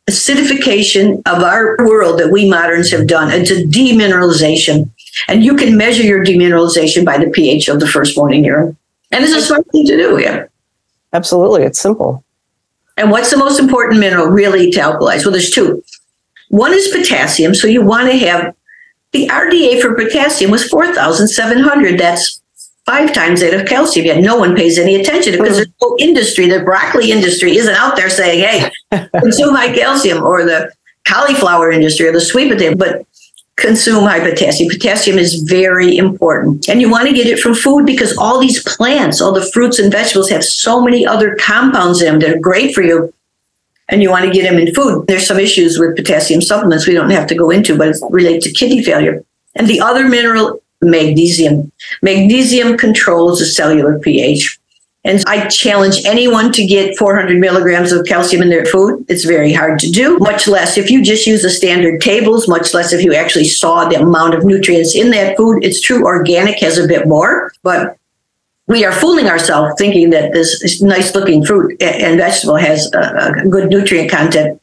acidification 0.10 1.22
of 1.28 1.44
our 1.44 1.78
world 1.80 2.20
that 2.20 2.32
we 2.32 2.50
moderns 2.50 2.92
have 2.92 3.08
done. 3.08 3.30
It's 3.32 3.52
a 3.52 3.64
demineralization. 3.64 4.90
And 5.28 5.44
you 5.44 5.56
can 5.56 5.78
measure 5.78 6.04
your 6.04 6.26
demineralization 6.26 7.06
by 7.06 7.18
the 7.18 7.30
pH 7.30 7.68
of 7.68 7.80
the 7.80 7.88
first 7.88 8.18
morning 8.18 8.44
urine. 8.44 8.78
And 9.12 9.24
it's 9.24 9.34
a 9.34 9.42
smart 9.42 9.70
thing 9.72 9.86
to 9.86 9.98
do, 9.98 10.20
yeah. 10.20 10.46
Absolutely. 11.14 11.64
It's 11.64 11.80
simple. 11.80 12.24
And 12.98 13.12
what's 13.12 13.32
the 13.32 13.38
most 13.38 13.60
important 13.60 14.00
mineral 14.00 14.28
really 14.28 14.72
to 14.72 14.80
alkalize? 14.80 15.24
Well, 15.24 15.32
there's 15.32 15.50
two. 15.50 15.84
One 16.50 16.74
is 16.74 16.88
potassium. 16.90 17.56
So 17.56 17.68
you 17.68 17.82
want 17.82 18.12
to 18.12 18.18
have 18.20 18.54
the 19.12 19.28
RDA 19.28 19.82
for 19.82 19.96
potassium 19.96 20.52
was 20.52 20.68
4,700. 20.68 22.00
That's 22.00 22.42
five 22.86 23.14
times 23.14 23.42
that 23.42 23.54
of 23.54 23.68
calcium. 23.68 24.06
Yet 24.06 24.22
no 24.22 24.38
one 24.38 24.56
pays 24.56 24.78
any 24.78 24.96
attention 24.96 25.34
because 25.34 25.58
there's 25.58 25.68
no 25.82 25.96
industry. 26.00 26.48
The 26.50 26.64
broccoli 26.64 27.12
industry 27.12 27.58
isn't 27.58 27.76
out 27.76 27.96
there 27.96 28.10
saying, 28.10 28.72
hey, 28.92 29.08
consume 29.20 29.56
high 29.56 29.74
calcium 29.74 30.24
or 30.24 30.44
the 30.44 30.72
cauliflower 31.06 31.72
industry 31.72 32.08
or 32.08 32.14
the 32.14 32.22
sweet 32.22 32.52
potato. 32.52 32.76
But 32.76 33.06
consume 33.62 34.04
high 34.04 34.20
potassium. 34.20 34.70
Potassium 34.70 35.18
is 35.18 35.36
very 35.44 35.96
important. 35.96 36.68
And 36.68 36.82
you 36.82 36.90
want 36.90 37.08
to 37.08 37.14
get 37.14 37.28
it 37.28 37.40
from 37.40 37.54
food 37.54 37.86
because 37.86 38.18
all 38.18 38.40
these 38.40 38.64
plants, 38.64 39.22
all 39.22 39.32
the 39.32 39.50
fruits 39.54 39.80
and 39.80 39.92
vegetables 39.92 40.30
have 40.30 40.44
so 40.44 40.84
many 40.84 41.06
other 41.06 41.36
compounds 41.36 42.02
in 42.02 42.08
them 42.08 42.20
that 42.20 42.36
are 42.36 42.40
great 42.40 42.74
for 42.74 42.82
you. 42.82 43.14
And 43.90 44.02
you 44.02 44.10
want 44.10 44.26
to 44.26 44.32
get 44.32 44.50
them 44.50 44.60
in 44.60 44.74
food. 44.74 45.08
There's 45.08 45.28
some 45.28 45.40
issues 45.40 45.78
with 45.78 45.96
potassium 45.96 46.42
supplements 46.42 46.88
we 46.88 46.94
don't 46.94 47.10
have 47.10 47.28
to 47.28 47.36
go 47.36 47.50
into, 47.50 47.78
but 47.78 47.90
it's 47.90 48.02
related 48.10 48.42
to 48.44 48.52
kidney 48.52 48.84
failure. 48.84 49.24
And 49.56 49.68
the 49.68 49.82
other 49.82 50.08
mineral, 50.08 50.62
magnesium. 50.82 51.72
Magnesium 52.02 52.78
controls 52.78 53.40
the 53.40 53.46
cellular 53.46 54.00
pH. 54.00 54.61
And 55.04 55.24
I 55.26 55.48
challenge 55.48 56.06
anyone 56.06 56.52
to 56.52 56.66
get 56.66 56.96
400 56.96 57.40
milligrams 57.40 57.92
of 57.92 58.06
calcium 58.06 58.44
in 58.44 58.50
their 58.50 58.66
food. 58.66 59.04
It's 59.10 59.26
very 59.26 59.52
hard 59.52 59.80
to 59.80 59.90
do, 59.90 60.20
much 60.20 60.48
less 60.48 60.78
if 60.78 60.92
you 60.92 61.04
just 61.04 61.26
use 61.26 61.42
the 61.42 61.50
standard 61.50 62.02
tables, 62.02 62.48
much 62.48 62.74
less 62.76 62.94
if 62.94 63.04
you 63.04 63.14
actually 63.16 63.46
saw 63.46 63.90
the 63.90 64.00
amount 64.00 64.36
of 64.36 64.46
nutrients 64.46 64.96
in 64.96 65.10
that 65.12 65.38
food. 65.38 65.64
It's 65.66 65.82
true, 65.82 66.06
organic 66.06 66.60
has 66.60 66.78
a 66.78 66.88
bit 66.88 67.08
more, 67.08 67.52
but 67.64 67.98
we 68.68 68.86
are 68.86 68.92
fooling 68.92 69.28
ourselves 69.28 69.74
thinking 69.78 70.12
that 70.12 70.34
this 70.34 70.82
nice 70.82 71.16
looking 71.16 71.44
fruit 71.44 71.82
and 71.82 72.20
vegetable 72.20 72.58
has 72.58 72.92
a, 72.94 73.44
good 73.50 73.70
nutrient 73.70 74.12
content. 74.12 74.62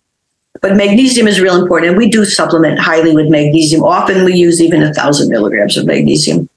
But 0.61 0.77
magnesium 0.77 1.27
is 1.27 1.41
real 1.41 1.61
important. 1.61 1.91
And 1.91 1.99
we 1.99 2.09
do 2.09 2.25
supplement 2.25 2.79
highly 2.79 3.15
with 3.15 3.29
magnesium. 3.29 3.83
Often 3.83 4.25
we 4.25 4.35
use 4.35 4.63
even 4.63 4.83
a 4.83 4.95
thousand 4.95 5.29
milligrams 5.29 5.77
of 5.77 5.85
magnesium. 5.85 6.49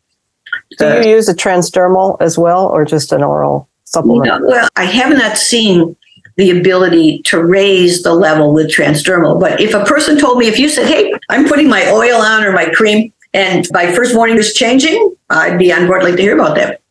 Do 0.78 1.02
you 1.04 1.16
use 1.16 1.28
a 1.28 1.36
transdermal 1.36 2.18
as 2.22 2.38
well, 2.38 2.68
or 2.68 2.86
just 2.86 3.12
an 3.12 3.22
oral? 3.22 3.68
Supplement? 3.92 4.46
Well, 4.46 4.68
I 4.76 4.86
have 4.86 5.16
not 5.16 5.38
seen 5.38 5.96
the 6.38 6.58
ability 6.58 7.22
to 7.24 7.44
raise 7.44 8.04
the 8.04 8.14
level 8.14 8.54
with 8.54 8.68
transdermal. 8.68 9.40
But 9.40 9.60
if 9.60 9.74
a 9.74 9.84
person 9.86 10.18
told 10.18 10.38
me, 10.38 10.48
if 10.48 10.58
you 10.58 10.70
said, 10.70 10.88
hey, 10.88 11.14
I'm 11.30 11.48
putting 11.48 11.70
my 11.70 11.90
oil 11.92 12.22
on 12.22 12.44
or 12.44 12.52
my 12.52 12.70
cream 12.70 13.14
and 13.34 13.68
my 13.72 13.94
first 13.94 14.16
morning 14.16 14.38
is 14.38 14.54
changing, 14.54 15.16
I'd 15.30 15.60
be 15.60 15.72
on 15.72 15.88
board. 15.88 16.04
Like 16.04 16.16
to 16.16 16.22
hear 16.22 16.36
about 16.36 16.56
that 16.56 16.82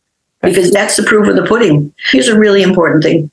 because 0.41 0.71
that's 0.71 0.95
the 0.95 1.03
proof 1.03 1.27
of 1.27 1.35
the 1.35 1.45
pudding. 1.45 1.93
Here's 2.11 2.27
a 2.27 2.37
really 2.37 2.61
important 2.61 3.03
thing 3.03 3.31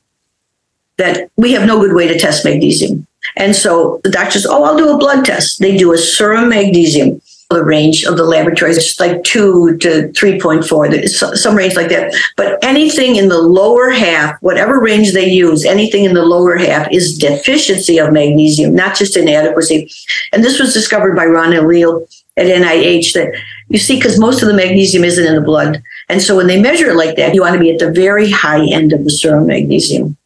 that 0.96 1.30
we 1.36 1.52
have 1.52 1.66
no 1.66 1.80
good 1.80 1.94
way 1.94 2.08
to 2.08 2.18
test 2.18 2.44
magnesium. 2.44 3.06
And 3.36 3.54
so 3.54 4.00
the 4.02 4.10
doctors, 4.10 4.46
oh, 4.46 4.64
I'll 4.64 4.76
do 4.76 4.92
a 4.92 4.98
blood 4.98 5.24
test. 5.24 5.60
They 5.60 5.76
do 5.76 5.92
a 5.92 5.98
serum 5.98 6.48
magnesium. 6.48 7.20
The 7.50 7.64
range 7.64 8.04
of 8.04 8.18
the 8.18 8.24
laboratories. 8.24 8.76
It's 8.76 9.00
like 9.00 9.24
two 9.24 9.78
to 9.78 10.10
3.4, 10.10 11.38
some 11.38 11.56
range 11.56 11.76
like 11.76 11.88
that. 11.88 12.14
But 12.36 12.62
anything 12.62 13.16
in 13.16 13.30
the 13.30 13.40
lower 13.40 13.88
half, 13.88 14.36
whatever 14.42 14.78
range 14.78 15.14
they 15.14 15.30
use, 15.30 15.64
anything 15.64 16.04
in 16.04 16.12
the 16.12 16.26
lower 16.26 16.56
half 16.56 16.92
is 16.92 17.16
deficiency 17.16 17.96
of 17.96 18.12
magnesium, 18.12 18.74
not 18.74 18.96
just 18.96 19.16
inadequacy. 19.16 19.90
And 20.34 20.44
this 20.44 20.60
was 20.60 20.74
discovered 20.74 21.16
by 21.16 21.24
Ron 21.24 21.54
Elin 21.54 22.06
at 22.36 22.48
NIH 22.48 23.14
that 23.14 23.34
you 23.70 23.78
see, 23.78 23.96
because 23.96 24.20
most 24.20 24.42
of 24.42 24.48
the 24.48 24.54
magnesium 24.54 25.02
isn't 25.02 25.26
in 25.26 25.34
the 25.34 25.40
blood. 25.40 25.82
And 26.10 26.20
so 26.20 26.36
when 26.36 26.48
they 26.48 26.60
measure 26.60 26.90
it 26.90 26.96
like 26.96 27.16
that, 27.16 27.34
you 27.34 27.40
want 27.40 27.54
to 27.54 27.60
be 27.60 27.72
at 27.72 27.78
the 27.78 27.90
very 27.90 28.30
high 28.30 28.62
end 28.70 28.92
of 28.92 29.04
the 29.04 29.10
serum 29.10 29.46
magnesium. 29.46 30.17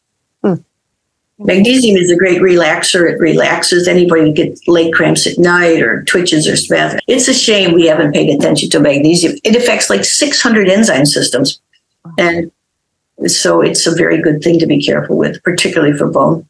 Magnesium 1.44 1.96
is 1.96 2.10
a 2.10 2.16
great 2.16 2.40
relaxer. 2.40 3.10
It 3.10 3.18
relaxes 3.18 3.88
anybody 3.88 4.22
who 4.22 4.32
gets 4.32 4.66
leg 4.68 4.92
cramps 4.92 5.26
at 5.26 5.38
night 5.38 5.82
or 5.82 6.02
twitches 6.04 6.46
or 6.48 6.56
spasms. 6.56 7.00
It's 7.06 7.28
a 7.28 7.34
shame 7.34 7.74
we 7.74 7.86
haven't 7.86 8.12
paid 8.12 8.34
attention 8.34 8.70
to 8.70 8.80
magnesium. 8.80 9.36
It 9.44 9.56
affects 9.56 9.90
like 9.90 10.04
600 10.04 10.68
enzyme 10.68 11.06
systems. 11.06 11.60
And 12.18 12.50
so 13.26 13.60
it's 13.60 13.86
a 13.86 13.94
very 13.94 14.20
good 14.20 14.42
thing 14.42 14.58
to 14.58 14.66
be 14.66 14.82
careful 14.82 15.16
with, 15.16 15.42
particularly 15.42 15.96
for 15.96 16.10
bone. 16.10 16.48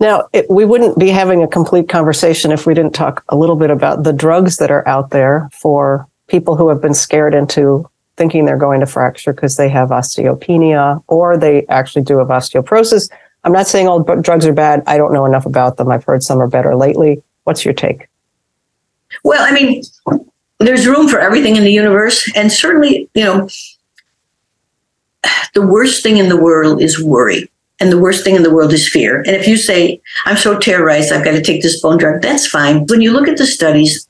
Now, 0.00 0.28
it, 0.32 0.48
we 0.50 0.64
wouldn't 0.64 0.98
be 0.98 1.08
having 1.08 1.42
a 1.42 1.48
complete 1.48 1.88
conversation 1.88 2.50
if 2.50 2.66
we 2.66 2.74
didn't 2.74 2.94
talk 2.94 3.24
a 3.28 3.36
little 3.36 3.56
bit 3.56 3.70
about 3.70 4.02
the 4.02 4.12
drugs 4.12 4.56
that 4.58 4.70
are 4.70 4.86
out 4.88 5.10
there 5.10 5.48
for 5.52 6.06
people 6.26 6.56
who 6.56 6.68
have 6.68 6.80
been 6.80 6.94
scared 6.94 7.34
into 7.34 7.88
thinking 8.16 8.44
they're 8.44 8.56
going 8.56 8.80
to 8.80 8.86
fracture 8.86 9.32
because 9.32 9.56
they 9.56 9.68
have 9.68 9.90
osteopenia 9.90 11.02
or 11.08 11.36
they 11.36 11.66
actually 11.66 12.02
do 12.02 12.18
have 12.18 12.28
osteoporosis 12.28 13.10
I'm 13.44 13.52
not 13.52 13.68
saying 13.68 13.88
all 13.88 14.00
drugs 14.00 14.46
are 14.46 14.52
bad. 14.52 14.82
I 14.86 14.96
don't 14.96 15.12
know 15.12 15.26
enough 15.26 15.46
about 15.46 15.76
them. 15.76 15.90
I've 15.90 16.04
heard 16.04 16.22
some 16.22 16.40
are 16.40 16.48
better 16.48 16.74
lately. 16.74 17.22
What's 17.44 17.64
your 17.64 17.74
take? 17.74 18.08
Well, 19.22 19.44
I 19.44 19.52
mean, 19.52 19.82
there's 20.58 20.86
room 20.86 21.08
for 21.08 21.20
everything 21.20 21.56
in 21.56 21.64
the 21.64 21.72
universe. 21.72 22.30
And 22.34 22.50
certainly, 22.50 23.08
you 23.14 23.24
know, 23.24 23.48
the 25.54 25.66
worst 25.66 26.02
thing 26.02 26.16
in 26.16 26.28
the 26.28 26.40
world 26.40 26.82
is 26.82 27.02
worry. 27.02 27.50
And 27.80 27.90
the 27.92 27.98
worst 27.98 28.24
thing 28.24 28.36
in 28.36 28.44
the 28.44 28.54
world 28.54 28.72
is 28.72 28.88
fear. 28.88 29.18
And 29.18 29.36
if 29.36 29.46
you 29.46 29.56
say, 29.56 30.00
I'm 30.24 30.36
so 30.36 30.58
terrorized, 30.58 31.12
I've 31.12 31.24
got 31.24 31.32
to 31.32 31.42
take 31.42 31.62
this 31.62 31.80
bone 31.82 31.98
drug, 31.98 32.22
that's 32.22 32.46
fine. 32.46 32.86
When 32.86 33.00
you 33.00 33.12
look 33.12 33.28
at 33.28 33.36
the 33.36 33.46
studies, 33.46 34.08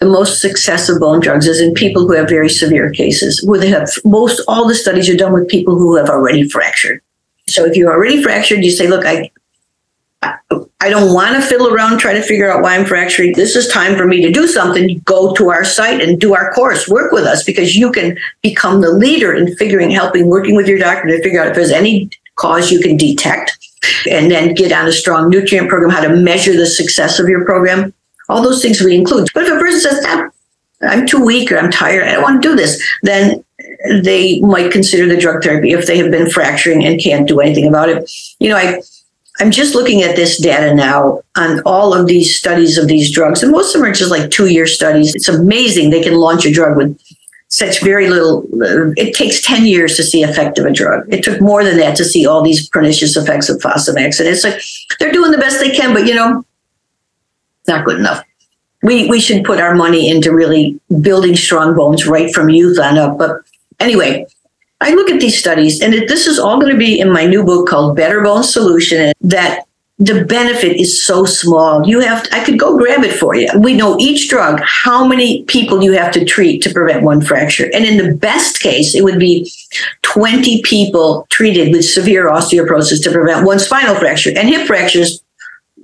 the 0.00 0.06
most 0.06 0.40
success 0.40 0.88
of 0.88 0.98
bone 0.98 1.20
drugs 1.20 1.46
is 1.46 1.60
in 1.60 1.72
people 1.74 2.06
who 2.06 2.14
have 2.14 2.28
very 2.28 2.48
severe 2.48 2.90
cases, 2.90 3.42
where 3.44 3.60
they 3.60 3.68
have 3.68 3.88
most 4.04 4.42
all 4.48 4.66
the 4.66 4.74
studies 4.74 5.08
are 5.08 5.16
done 5.16 5.32
with 5.32 5.48
people 5.48 5.78
who 5.78 5.94
have 5.96 6.08
already 6.08 6.48
fractured. 6.48 7.00
So 7.52 7.64
if 7.64 7.76
you're 7.76 7.92
already 7.92 8.22
fractured, 8.22 8.64
you 8.64 8.70
say, 8.70 8.88
look, 8.88 9.04
I, 9.04 9.30
I 10.80 10.90
don't 10.90 11.14
want 11.14 11.36
to 11.36 11.42
fiddle 11.42 11.72
around 11.72 11.98
trying 11.98 12.16
to 12.16 12.22
figure 12.22 12.50
out 12.50 12.62
why 12.62 12.76
I'm 12.76 12.84
fracturing. 12.84 13.34
This 13.34 13.56
is 13.56 13.68
time 13.68 13.96
for 13.96 14.06
me 14.06 14.20
to 14.22 14.30
do 14.30 14.46
something. 14.46 14.98
Go 15.04 15.32
to 15.34 15.50
our 15.50 15.64
site 15.64 16.00
and 16.00 16.20
do 16.20 16.34
our 16.34 16.52
course. 16.52 16.88
Work 16.88 17.12
with 17.12 17.24
us 17.24 17.44
because 17.44 17.76
you 17.76 17.92
can 17.92 18.18
become 18.42 18.80
the 18.80 18.90
leader 18.90 19.32
in 19.32 19.54
figuring, 19.56 19.90
helping, 19.90 20.28
working 20.28 20.56
with 20.56 20.66
your 20.66 20.78
doctor 20.78 21.08
to 21.08 21.22
figure 21.22 21.40
out 21.40 21.48
if 21.48 21.54
there's 21.54 21.70
any 21.70 22.10
cause 22.36 22.70
you 22.70 22.80
can 22.80 22.96
detect 22.96 23.58
and 24.10 24.30
then 24.30 24.54
get 24.54 24.72
on 24.72 24.86
a 24.86 24.92
strong 24.92 25.28
nutrient 25.28 25.68
program, 25.68 25.90
how 25.90 26.00
to 26.00 26.16
measure 26.16 26.56
the 26.56 26.66
success 26.66 27.18
of 27.18 27.28
your 27.28 27.44
program. 27.44 27.92
All 28.28 28.42
those 28.42 28.62
things 28.62 28.80
we 28.80 28.96
include. 28.96 29.28
But 29.34 29.44
if 29.44 29.52
a 29.52 29.58
person 29.58 29.80
says, 29.80 30.04
ah, 30.06 30.28
I'm 30.82 31.06
too 31.06 31.24
weak 31.24 31.52
or 31.52 31.58
I'm 31.58 31.70
tired, 31.70 32.08
I 32.08 32.12
don't 32.12 32.22
want 32.22 32.42
to 32.42 32.48
do 32.48 32.56
this, 32.56 32.82
then 33.02 33.44
they 34.02 34.40
might 34.40 34.70
consider 34.70 35.06
the 35.06 35.20
drug 35.20 35.42
therapy 35.42 35.72
if 35.72 35.86
they 35.86 35.98
have 35.98 36.10
been 36.10 36.30
fracturing 36.30 36.84
and 36.84 37.02
can't 37.02 37.28
do 37.28 37.40
anything 37.40 37.66
about 37.66 37.88
it. 37.88 38.10
You 38.38 38.50
know, 38.50 38.56
I 38.56 38.80
I'm 39.40 39.50
just 39.50 39.74
looking 39.74 40.02
at 40.02 40.14
this 40.14 40.40
data 40.40 40.74
now 40.74 41.22
on 41.36 41.60
all 41.64 41.94
of 41.94 42.06
these 42.06 42.36
studies 42.36 42.76
of 42.76 42.86
these 42.86 43.10
drugs, 43.10 43.42
and 43.42 43.50
most 43.50 43.74
of 43.74 43.80
them 43.80 43.90
are 43.90 43.94
just 43.94 44.10
like 44.10 44.30
two 44.30 44.46
year 44.46 44.66
studies. 44.66 45.14
It's 45.14 45.28
amazing 45.28 45.90
they 45.90 46.02
can 46.02 46.14
launch 46.14 46.44
a 46.44 46.52
drug 46.52 46.76
with 46.76 46.98
such 47.48 47.82
very 47.82 48.08
little. 48.08 48.46
It 48.96 49.14
takes 49.14 49.42
10 49.42 49.66
years 49.66 49.96
to 49.96 50.02
see 50.02 50.22
effect 50.22 50.58
of 50.58 50.66
a 50.66 50.72
drug. 50.72 51.12
It 51.12 51.22
took 51.22 51.40
more 51.40 51.64
than 51.64 51.76
that 51.78 51.96
to 51.96 52.04
see 52.04 52.26
all 52.26 52.42
these 52.42 52.68
pernicious 52.68 53.16
effects 53.16 53.48
of 53.48 53.58
Fosamax. 53.58 54.20
And 54.20 54.28
it's 54.28 54.44
like 54.44 54.60
they're 54.98 55.12
doing 55.12 55.32
the 55.32 55.38
best 55.38 55.60
they 55.60 55.70
can, 55.70 55.92
but 55.92 56.06
you 56.06 56.14
know, 56.14 56.44
not 57.68 57.84
good 57.84 57.98
enough. 57.98 58.24
We, 58.82 59.06
we 59.08 59.20
should 59.20 59.44
put 59.44 59.60
our 59.60 59.74
money 59.74 60.08
into 60.08 60.34
really 60.34 60.80
building 61.00 61.36
strong 61.36 61.74
bones 61.74 62.06
right 62.06 62.34
from 62.34 62.48
youth 62.48 62.78
on 62.78 62.96
up. 62.96 63.18
But 63.18 63.42
Anyway, 63.82 64.26
I 64.80 64.94
look 64.94 65.10
at 65.10 65.20
these 65.20 65.38
studies, 65.38 65.80
and 65.80 65.92
this 65.92 66.26
is 66.26 66.38
all 66.38 66.60
going 66.60 66.72
to 66.72 66.78
be 66.78 67.00
in 67.00 67.12
my 67.12 67.26
new 67.26 67.44
book 67.44 67.68
called 67.68 67.96
Better 67.96 68.22
Bone 68.22 68.44
Solution. 68.44 69.12
That 69.20 69.64
the 69.98 70.24
benefit 70.24 70.80
is 70.80 71.04
so 71.04 71.24
small. 71.24 71.86
You 71.86 72.00
have 72.00 72.24
to, 72.24 72.34
I 72.34 72.44
could 72.44 72.58
go 72.58 72.76
grab 72.76 73.04
it 73.04 73.16
for 73.16 73.36
you. 73.36 73.48
We 73.56 73.74
know 73.74 73.96
each 74.00 74.28
drug, 74.28 74.60
how 74.64 75.06
many 75.06 75.44
people 75.44 75.82
you 75.82 75.92
have 75.92 76.12
to 76.14 76.24
treat 76.24 76.62
to 76.62 76.72
prevent 76.72 77.04
one 77.04 77.20
fracture. 77.20 77.70
And 77.72 77.84
in 77.84 77.98
the 77.98 78.14
best 78.14 78.60
case, 78.60 78.94
it 78.94 79.04
would 79.04 79.18
be 79.18 79.50
20 80.02 80.62
people 80.62 81.26
treated 81.30 81.72
with 81.72 81.84
severe 81.84 82.28
osteoporosis 82.28 83.02
to 83.04 83.12
prevent 83.12 83.46
one 83.46 83.60
spinal 83.60 83.94
fracture. 83.94 84.32
And 84.36 84.48
hip 84.48 84.66
fractures, 84.66 85.22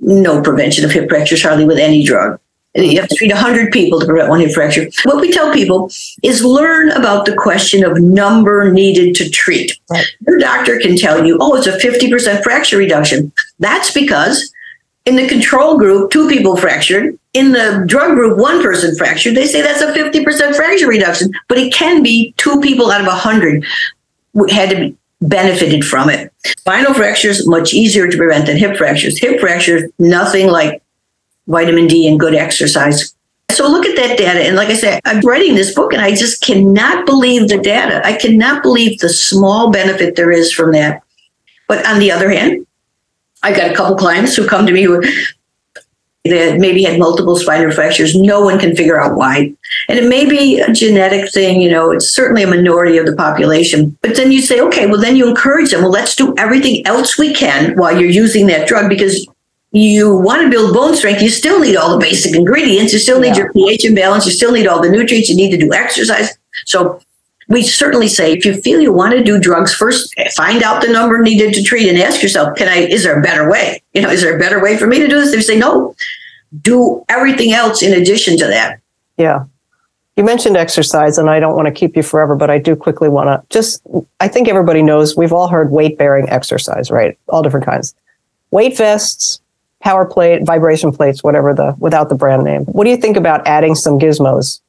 no 0.01 0.41
prevention 0.41 0.83
of 0.83 0.91
hip 0.91 1.07
fractures 1.07 1.43
hardly 1.43 1.65
with 1.65 1.77
any 1.77 2.03
drug. 2.03 2.39
You 2.75 2.99
have 2.99 3.09
to 3.09 3.15
treat 3.15 3.31
100 3.31 3.71
people 3.71 3.99
to 3.99 4.05
prevent 4.05 4.29
one 4.29 4.41
hip 4.41 4.51
fracture. 4.51 4.89
What 5.03 5.21
we 5.21 5.31
tell 5.31 5.51
people 5.51 5.89
is 6.21 6.43
learn 6.43 6.91
about 6.91 7.25
the 7.25 7.35
question 7.35 7.83
of 7.83 7.99
number 7.99 8.71
needed 8.71 9.15
to 9.15 9.29
treat. 9.29 9.77
Right. 9.89 10.05
Your 10.27 10.37
doctor 10.37 10.77
can 10.79 10.95
tell 10.95 11.25
you, 11.25 11.37
oh, 11.41 11.55
it's 11.55 11.65
a 11.65 11.77
50% 11.77 12.43
fracture 12.43 12.77
reduction. 12.77 13.31
That's 13.57 13.91
because 13.91 14.53
in 15.05 15.15
the 15.15 15.27
control 15.27 15.79
group, 15.79 16.11
two 16.11 16.29
people 16.29 16.55
fractured. 16.55 17.17
In 17.33 17.53
the 17.53 17.83
drug 17.87 18.11
group, 18.15 18.37
one 18.37 18.61
person 18.61 18.95
fractured. 18.95 19.35
They 19.35 19.47
say 19.47 19.61
that's 19.61 19.81
a 19.81 19.91
50% 19.91 20.55
fracture 20.55 20.87
reduction, 20.87 21.31
but 21.47 21.57
it 21.57 21.73
can 21.73 22.03
be 22.03 22.33
two 22.37 22.61
people 22.61 22.91
out 22.91 23.01
of 23.01 23.07
100 23.07 23.65
had 24.51 24.69
to 24.69 24.75
be 24.75 24.95
benefited 25.21 25.83
from 25.83 26.09
it. 26.09 26.31
Spinal 26.59 26.93
fractures, 26.93 27.47
much 27.47 27.73
easier 27.73 28.07
to 28.07 28.17
prevent 28.17 28.45
than 28.45 28.57
hip 28.57 28.77
fractures. 28.77 29.19
Hip 29.19 29.39
fractures, 29.39 29.83
nothing 29.97 30.47
like 30.47 30.81
vitamin 31.49 31.87
D 31.87 32.07
and 32.07 32.19
good 32.19 32.35
exercise. 32.35 33.13
So 33.51 33.67
look 33.67 33.85
at 33.85 33.95
that 33.97 34.17
data. 34.17 34.39
And 34.39 34.55
like 34.55 34.69
I 34.69 34.75
said, 34.75 35.01
I'm 35.05 35.19
writing 35.21 35.55
this 35.55 35.73
book 35.75 35.91
and 35.91 36.01
I 36.01 36.15
just 36.15 36.41
cannot 36.41 37.05
believe 37.05 37.49
the 37.49 37.57
data. 37.57 38.01
I 38.05 38.13
cannot 38.13 38.63
believe 38.63 38.99
the 38.99 39.09
small 39.09 39.71
benefit 39.71 40.15
there 40.15 40.31
is 40.31 40.53
from 40.53 40.71
that. 40.71 41.03
But 41.67 41.85
on 41.85 41.99
the 41.99 42.11
other 42.11 42.29
hand, 42.29 42.65
I've 43.43 43.55
got 43.55 43.71
a 43.71 43.75
couple 43.75 43.97
clients 43.97 44.35
who 44.35 44.47
come 44.47 44.65
to 44.65 44.71
me 44.71 44.83
who 44.83 45.03
they 46.25 46.57
maybe 46.57 46.83
had 46.83 46.99
multiple 46.99 47.35
spinal 47.35 47.71
fractures. 47.71 48.15
No 48.15 48.41
one 48.41 48.59
can 48.59 48.75
figure 48.75 48.99
out 48.99 49.15
why. 49.15 49.53
And 49.87 49.97
it 49.97 50.07
may 50.07 50.25
be 50.25 50.59
a 50.59 50.71
genetic 50.71 51.31
thing, 51.31 51.61
you 51.61 51.69
know, 51.69 51.91
it's 51.91 52.09
certainly 52.09 52.43
a 52.43 52.47
minority 52.47 52.97
of 52.97 53.05
the 53.05 53.15
population. 53.15 53.97
But 54.01 54.15
then 54.15 54.31
you 54.31 54.41
say, 54.41 54.59
okay, 54.61 54.85
well, 54.85 55.01
then 55.01 55.15
you 55.15 55.27
encourage 55.27 55.71
them, 55.71 55.81
well, 55.81 55.91
let's 55.91 56.15
do 56.15 56.33
everything 56.37 56.85
else 56.85 57.17
we 57.17 57.33
can 57.33 57.75
while 57.77 57.97
you're 57.97 58.09
using 58.09 58.47
that 58.47 58.67
drug 58.67 58.89
because 58.89 59.27
you 59.71 60.15
want 60.15 60.41
to 60.41 60.49
build 60.49 60.73
bone 60.73 60.95
strength, 60.95 61.21
you 61.21 61.29
still 61.29 61.59
need 61.59 61.75
all 61.75 61.91
the 61.91 61.99
basic 61.99 62.35
ingredients. 62.35 62.91
You 62.91 62.99
still 62.99 63.19
need 63.19 63.29
yeah. 63.29 63.37
your 63.37 63.53
pH 63.53 63.85
imbalance. 63.85 64.25
You 64.25 64.31
still 64.31 64.51
need 64.51 64.67
all 64.67 64.81
the 64.81 64.89
nutrients. 64.89 65.29
You 65.29 65.35
need 65.35 65.51
to 65.51 65.57
do 65.57 65.73
exercise. 65.73 66.37
So 66.65 66.99
we 67.49 67.61
certainly 67.63 68.07
say 68.07 68.33
if 68.33 68.45
you 68.45 68.55
feel 68.61 68.79
you 68.79 68.93
want 68.93 69.13
to 69.13 69.23
do 69.23 69.39
drugs 69.39 69.73
first, 69.73 70.13
find 70.35 70.63
out 70.63 70.81
the 70.81 70.91
number 70.91 71.21
needed 71.21 71.53
to 71.55 71.63
treat 71.63 71.87
and 71.87 71.97
ask 71.97 72.21
yourself, 72.21 72.57
can 72.57 72.67
I, 72.67 72.77
is 72.77 73.03
there 73.03 73.19
a 73.19 73.21
better 73.21 73.49
way? 73.49 73.81
You 73.93 74.01
know, 74.01 74.09
is 74.09 74.21
there 74.21 74.35
a 74.35 74.39
better 74.39 74.61
way 74.61 74.77
for 74.77 74.87
me 74.87 74.99
to 74.99 75.07
do 75.07 75.15
this? 75.19 75.31
They 75.31 75.41
say, 75.41 75.57
no, 75.57 75.95
do 76.61 77.03
everything 77.09 77.51
else 77.51 77.81
in 77.83 77.99
addition 77.99 78.37
to 78.37 78.45
that. 78.45 78.79
Yeah. 79.17 79.45
You 80.15 80.23
mentioned 80.23 80.57
exercise, 80.57 81.17
and 81.17 81.29
I 81.29 81.39
don't 81.39 81.55
want 81.55 81.67
to 81.67 81.71
keep 81.71 81.95
you 81.95 82.03
forever, 82.03 82.35
but 82.35 82.49
I 82.49 82.57
do 82.57 82.75
quickly 82.75 83.07
want 83.07 83.27
to 83.27 83.41
just, 83.49 83.81
I 84.19 84.27
think 84.27 84.47
everybody 84.47 84.83
knows 84.83 85.15
we've 85.15 85.31
all 85.31 85.47
heard 85.47 85.71
weight 85.71 85.97
bearing 85.97 86.27
exercise, 86.29 86.91
right? 86.91 87.17
All 87.29 87.41
different 87.41 87.65
kinds. 87.65 87.95
Weight 88.51 88.75
vests, 88.75 89.39
power 89.81 90.05
plate, 90.05 90.45
vibration 90.45 90.91
plates, 90.91 91.23
whatever 91.23 91.53
the 91.53 91.75
without 91.79 92.09
the 92.09 92.15
brand 92.15 92.43
name. 92.43 92.65
What 92.65 92.83
do 92.83 92.89
you 92.89 92.97
think 92.97 93.17
about 93.17 93.47
adding 93.47 93.75
some 93.75 93.99
gizmos? 93.99 94.61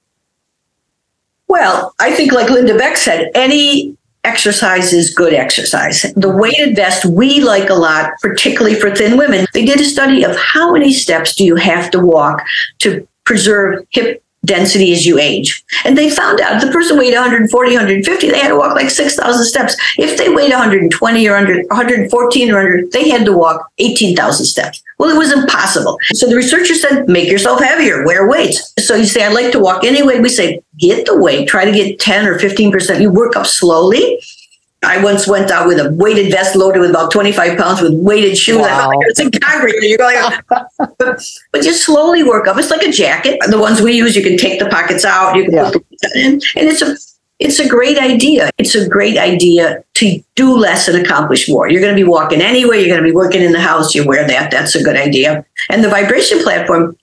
Well, 1.49 1.95
I 1.99 2.15
think 2.15 2.33
like 2.33 2.49
Linda 2.49 2.79
Beck 2.79 2.97
said, 2.97 3.31
any 3.35 3.97
exercise 4.23 4.93
is 4.93 5.13
good 5.13 5.33
exercise. 5.33 6.03
The 6.15 6.31
weighted 6.31 6.77
vest 6.77 7.05
we 7.05 7.41
like 7.41 7.71
a 7.71 7.75
lot, 7.75 8.13
particularly 8.21 8.79
for 8.79 8.95
thin 8.95 9.17
women. 9.17 9.47
They 9.53 9.65
did 9.65 9.81
a 9.81 9.85
study 9.85 10.23
of 10.25 10.37
how 10.37 10.73
many 10.73 10.93
steps 10.93 11.35
do 11.35 11.45
you 11.45 11.57
have 11.57 11.91
to 11.91 11.99
walk 11.99 12.43
to 12.81 13.07
preserve 13.25 13.85
hip 13.91 14.23
density 14.45 14.93
as 14.93 15.07
you 15.07 15.19
age. 15.19 15.65
And 15.85 15.97
they 15.97 16.11
found 16.11 16.41
out 16.41 16.61
the 16.61 16.71
person 16.71 16.99
weighed 16.99 17.15
140, 17.15 17.71
150, 17.71 18.31
they 18.31 18.39
had 18.39 18.49
to 18.49 18.57
walk 18.57 18.75
like 18.75 18.91
6,000 18.91 19.45
steps. 19.45 19.77
If 19.99 20.19
they 20.19 20.29
weighed 20.29 20.51
120 20.51 21.29
or 21.29 21.37
under 21.37 21.63
114 21.65 22.51
or 22.51 22.59
under, 22.59 22.87
they 22.89 23.09
had 23.09 23.25
to 23.27 23.37
walk 23.37 23.71
18,000 23.79 24.47
steps. 24.47 24.83
Well, 24.99 25.11
it 25.11 25.19
was 25.19 25.33
impossible. 25.33 25.99
So 26.13 26.27
the 26.27 26.37
researchers 26.37 26.83
said, 26.83 27.09
make 27.09 27.31
yourself 27.31 27.61
heavier, 27.61 28.05
wear 28.05 28.29
weights. 28.29 28.75
So 28.79 28.95
you 28.95 29.07
say, 29.07 29.25
I'd 29.25 29.33
like 29.33 29.53
to 29.53 29.59
walk 29.59 29.85
anyway. 29.85 30.21
We 30.21 30.29
say, 30.29 30.63
get 30.79 31.07
the 31.07 31.19
weight, 31.19 31.49
try 31.49 31.65
to 31.65 31.73
get 31.73 31.99
10 31.99 32.27
or 32.27 32.39
15%. 32.39 33.01
You 33.01 33.11
work 33.11 33.37
up 33.37 33.47
slowly. 33.47 34.21
I 34.83 35.03
once 35.03 35.29
went 35.29 35.51
out 35.51 35.67
with 35.67 35.79
a 35.79 35.93
weighted 35.93 36.33
vest 36.33 36.57
loaded 36.57 36.81
with 36.81 36.91
about 36.91 37.11
25 37.11 37.59
pounds 37.59 37.83
with 37.83 37.93
weighted 37.93 38.39
shoes. 38.39 38.59
Wow. 38.59 38.65
I 38.65 38.69
felt 38.69 38.89
like 38.89 39.07
was 39.09 39.21
in 39.21 39.31
concrete. 39.33 39.75
You're 39.83 39.99
going, 39.99 40.17
but, 40.49 41.23
but 41.53 41.63
just 41.63 41.85
slowly 41.85 42.23
work 42.23 42.49
up. 42.49 42.57
It's 42.57 42.71
like 42.71 42.83
a 42.83 42.91
jacket. 42.91 43.39
The 43.49 43.59
ones 43.59 43.83
we 43.83 43.93
use, 43.93 44.17
you 44.17 44.23
can 44.23 44.39
take 44.39 44.59
the 44.59 44.69
pockets 44.69 45.05
out. 45.05 45.37
You 45.37 45.45
can 45.45 45.55
yeah. 45.55 45.71
put 45.71 45.85
in, 46.15 46.33
and 46.33 46.43
it's 46.57 46.81
a 46.81 46.97
it's 47.41 47.59
a 47.59 47.67
great 47.67 47.99
idea. 47.99 48.51
It's 48.59 48.75
a 48.75 48.87
great 48.87 49.17
idea 49.17 49.83
to 49.95 50.23
do 50.35 50.57
less 50.57 50.89
and 50.89 51.05
accomplish 51.05 51.49
more. 51.49 51.69
You're 51.69 51.81
going 51.81 51.95
to 51.95 52.01
be 52.01 52.09
walking 52.09 52.43
anywhere. 52.43 52.79
You're 52.79 52.89
going 52.89 53.03
to 53.03 53.09
be 53.09 53.15
working 53.15 53.43
in 53.43 53.53
the 53.53 53.61
house. 53.61 53.95
You 53.95 54.07
wear 54.07 54.27
that. 54.27 54.51
That's 54.51 54.75
a 54.75 54.83
good 54.83 54.97
idea. 54.97 55.45
And 55.71 55.83
the 55.83 55.89
vibration 55.89 56.43
platform 56.43 56.97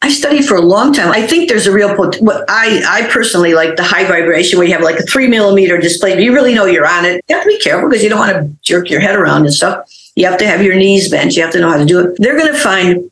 I 0.00 0.10
studied 0.10 0.44
for 0.44 0.56
a 0.56 0.60
long 0.60 0.92
time. 0.92 1.10
I 1.10 1.26
think 1.26 1.48
there's 1.48 1.66
a 1.66 1.72
real 1.72 1.94
what 1.96 2.44
I 2.48 2.82
I 2.88 3.10
personally 3.10 3.54
like 3.54 3.76
the 3.76 3.82
high 3.82 4.04
vibration 4.06 4.58
where 4.58 4.66
you 4.66 4.72
have 4.72 4.82
like 4.82 4.98
a 4.98 5.02
three 5.02 5.26
millimeter 5.26 5.76
display. 5.76 6.22
You 6.22 6.32
really 6.32 6.54
know 6.54 6.66
you're 6.66 6.86
on 6.86 7.04
it. 7.04 7.24
You 7.28 7.34
have 7.34 7.44
to 7.44 7.48
be 7.48 7.58
careful 7.58 7.88
because 7.88 8.04
you 8.04 8.08
don't 8.08 8.18
want 8.20 8.32
to 8.32 8.56
jerk 8.62 8.90
your 8.90 9.00
head 9.00 9.16
around 9.16 9.44
and 9.44 9.52
stuff. 9.52 9.90
You 10.14 10.26
have 10.26 10.38
to 10.38 10.46
have 10.46 10.62
your 10.62 10.76
knees 10.76 11.10
bent. 11.10 11.36
You 11.36 11.42
have 11.42 11.52
to 11.52 11.60
know 11.60 11.70
how 11.70 11.78
to 11.78 11.84
do 11.84 12.00
it. 12.00 12.16
They're 12.18 12.38
going 12.38 12.52
to 12.52 12.58
find, 12.58 13.10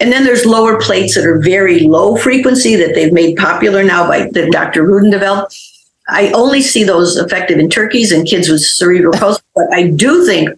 and 0.00 0.12
then 0.12 0.24
there's 0.24 0.44
lower 0.44 0.80
plates 0.80 1.14
that 1.14 1.24
are 1.24 1.38
very 1.38 1.80
low 1.80 2.16
frequency 2.16 2.74
that 2.76 2.94
they've 2.94 3.12
made 3.12 3.36
popular 3.36 3.84
now 3.84 4.06
by 4.06 4.28
the 4.30 4.50
Dr. 4.50 4.84
Rubin 4.84 5.10
developed. 5.10 5.56
I 6.08 6.30
only 6.32 6.60
see 6.60 6.84
those 6.84 7.16
effective 7.16 7.58
in 7.58 7.70
turkeys 7.70 8.12
and 8.12 8.26
kids 8.26 8.48
with 8.48 8.60
cerebral 8.60 9.14
palsy, 9.14 9.40
but 9.54 9.72
I 9.72 9.88
do 9.88 10.26
think 10.26 10.50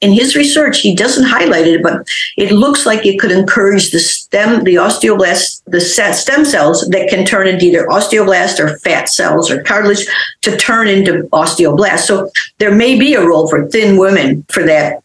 in 0.00 0.12
his 0.12 0.36
research, 0.36 0.80
he 0.80 0.94
doesn't 0.94 1.24
highlight 1.24 1.66
it, 1.66 1.82
but 1.82 2.06
it 2.36 2.52
looks 2.52 2.86
like 2.86 3.04
it 3.06 3.18
could 3.18 3.32
encourage 3.32 3.90
the 3.90 3.98
stem, 3.98 4.64
the 4.64 4.74
osteoblast, 4.74 5.62
the 5.66 5.80
stem 5.80 6.44
cells 6.44 6.86
that 6.88 7.08
can 7.08 7.24
turn 7.24 7.48
into 7.48 7.66
either 7.66 7.86
osteoblast 7.86 8.60
or 8.60 8.78
fat 8.78 9.08
cells 9.08 9.50
or 9.50 9.62
cartilage 9.62 10.06
to 10.42 10.56
turn 10.56 10.88
into 10.88 11.28
osteoblast. 11.32 12.00
So 12.00 12.30
there 12.58 12.74
may 12.74 12.98
be 12.98 13.14
a 13.14 13.26
role 13.26 13.48
for 13.48 13.68
thin 13.68 13.96
women 13.96 14.44
for 14.50 14.62
that 14.64 15.02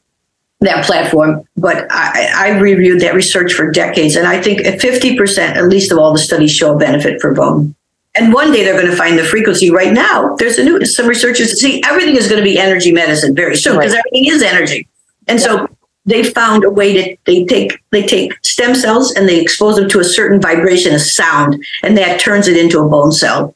that 0.64 0.86
platform. 0.86 1.46
But 1.58 1.88
I, 1.92 2.32
I 2.36 2.60
reviewed 2.60 3.02
that 3.02 3.14
research 3.14 3.54
for 3.54 3.70
decades, 3.70 4.16
and 4.16 4.28
I 4.28 4.42
think 4.42 4.62
50% 4.62 5.38
at 5.40 5.68
least 5.68 5.92
of 5.92 5.98
all 5.98 6.14
the 6.14 6.20
studies 6.20 6.52
show 6.52 6.74
a 6.74 6.78
benefit 6.78 7.22
for 7.22 7.34
bone. 7.34 7.76
And 8.16 8.32
one 8.32 8.52
day 8.52 8.64
they're 8.64 8.80
going 8.80 8.92
to 8.92 8.96
find 8.96 9.18
the 9.18 9.24
frequency. 9.24 9.72
Right 9.72 9.92
now, 9.92 10.36
there's 10.36 10.58
a 10.60 10.64
new 10.64 10.86
some 10.86 11.08
researchers 11.08 11.60
see 11.60 11.82
everything 11.84 12.16
is 12.16 12.28
going 12.28 12.38
to 12.38 12.44
be 12.44 12.60
energy 12.60 12.92
medicine 12.92 13.36
very 13.36 13.56
soon 13.56 13.78
because 13.78 13.94
right. 13.94 14.04
everything 14.06 14.32
is 14.32 14.44
energy. 14.44 14.88
And 15.28 15.40
yeah. 15.40 15.46
so 15.46 15.68
they 16.06 16.24
found 16.24 16.64
a 16.64 16.70
way 16.70 16.94
to 16.94 17.18
they 17.26 17.46
take 17.46 17.80
they 17.92 18.06
take 18.06 18.34
stem 18.44 18.76
cells 18.76 19.14
and 19.14 19.28
they 19.28 19.40
expose 19.40 19.78
them 19.78 19.90
to 19.90 20.00
a 20.00 20.04
certain 20.04 20.40
vibration, 20.40 20.94
a 20.94 21.00
sound, 21.00 21.64
and 21.82 21.98
that 21.98 22.20
turns 22.20 22.48
it 22.48 22.58
into 22.58 22.80
a 22.80 22.88
bone 22.88 23.12
cell. 23.12 23.56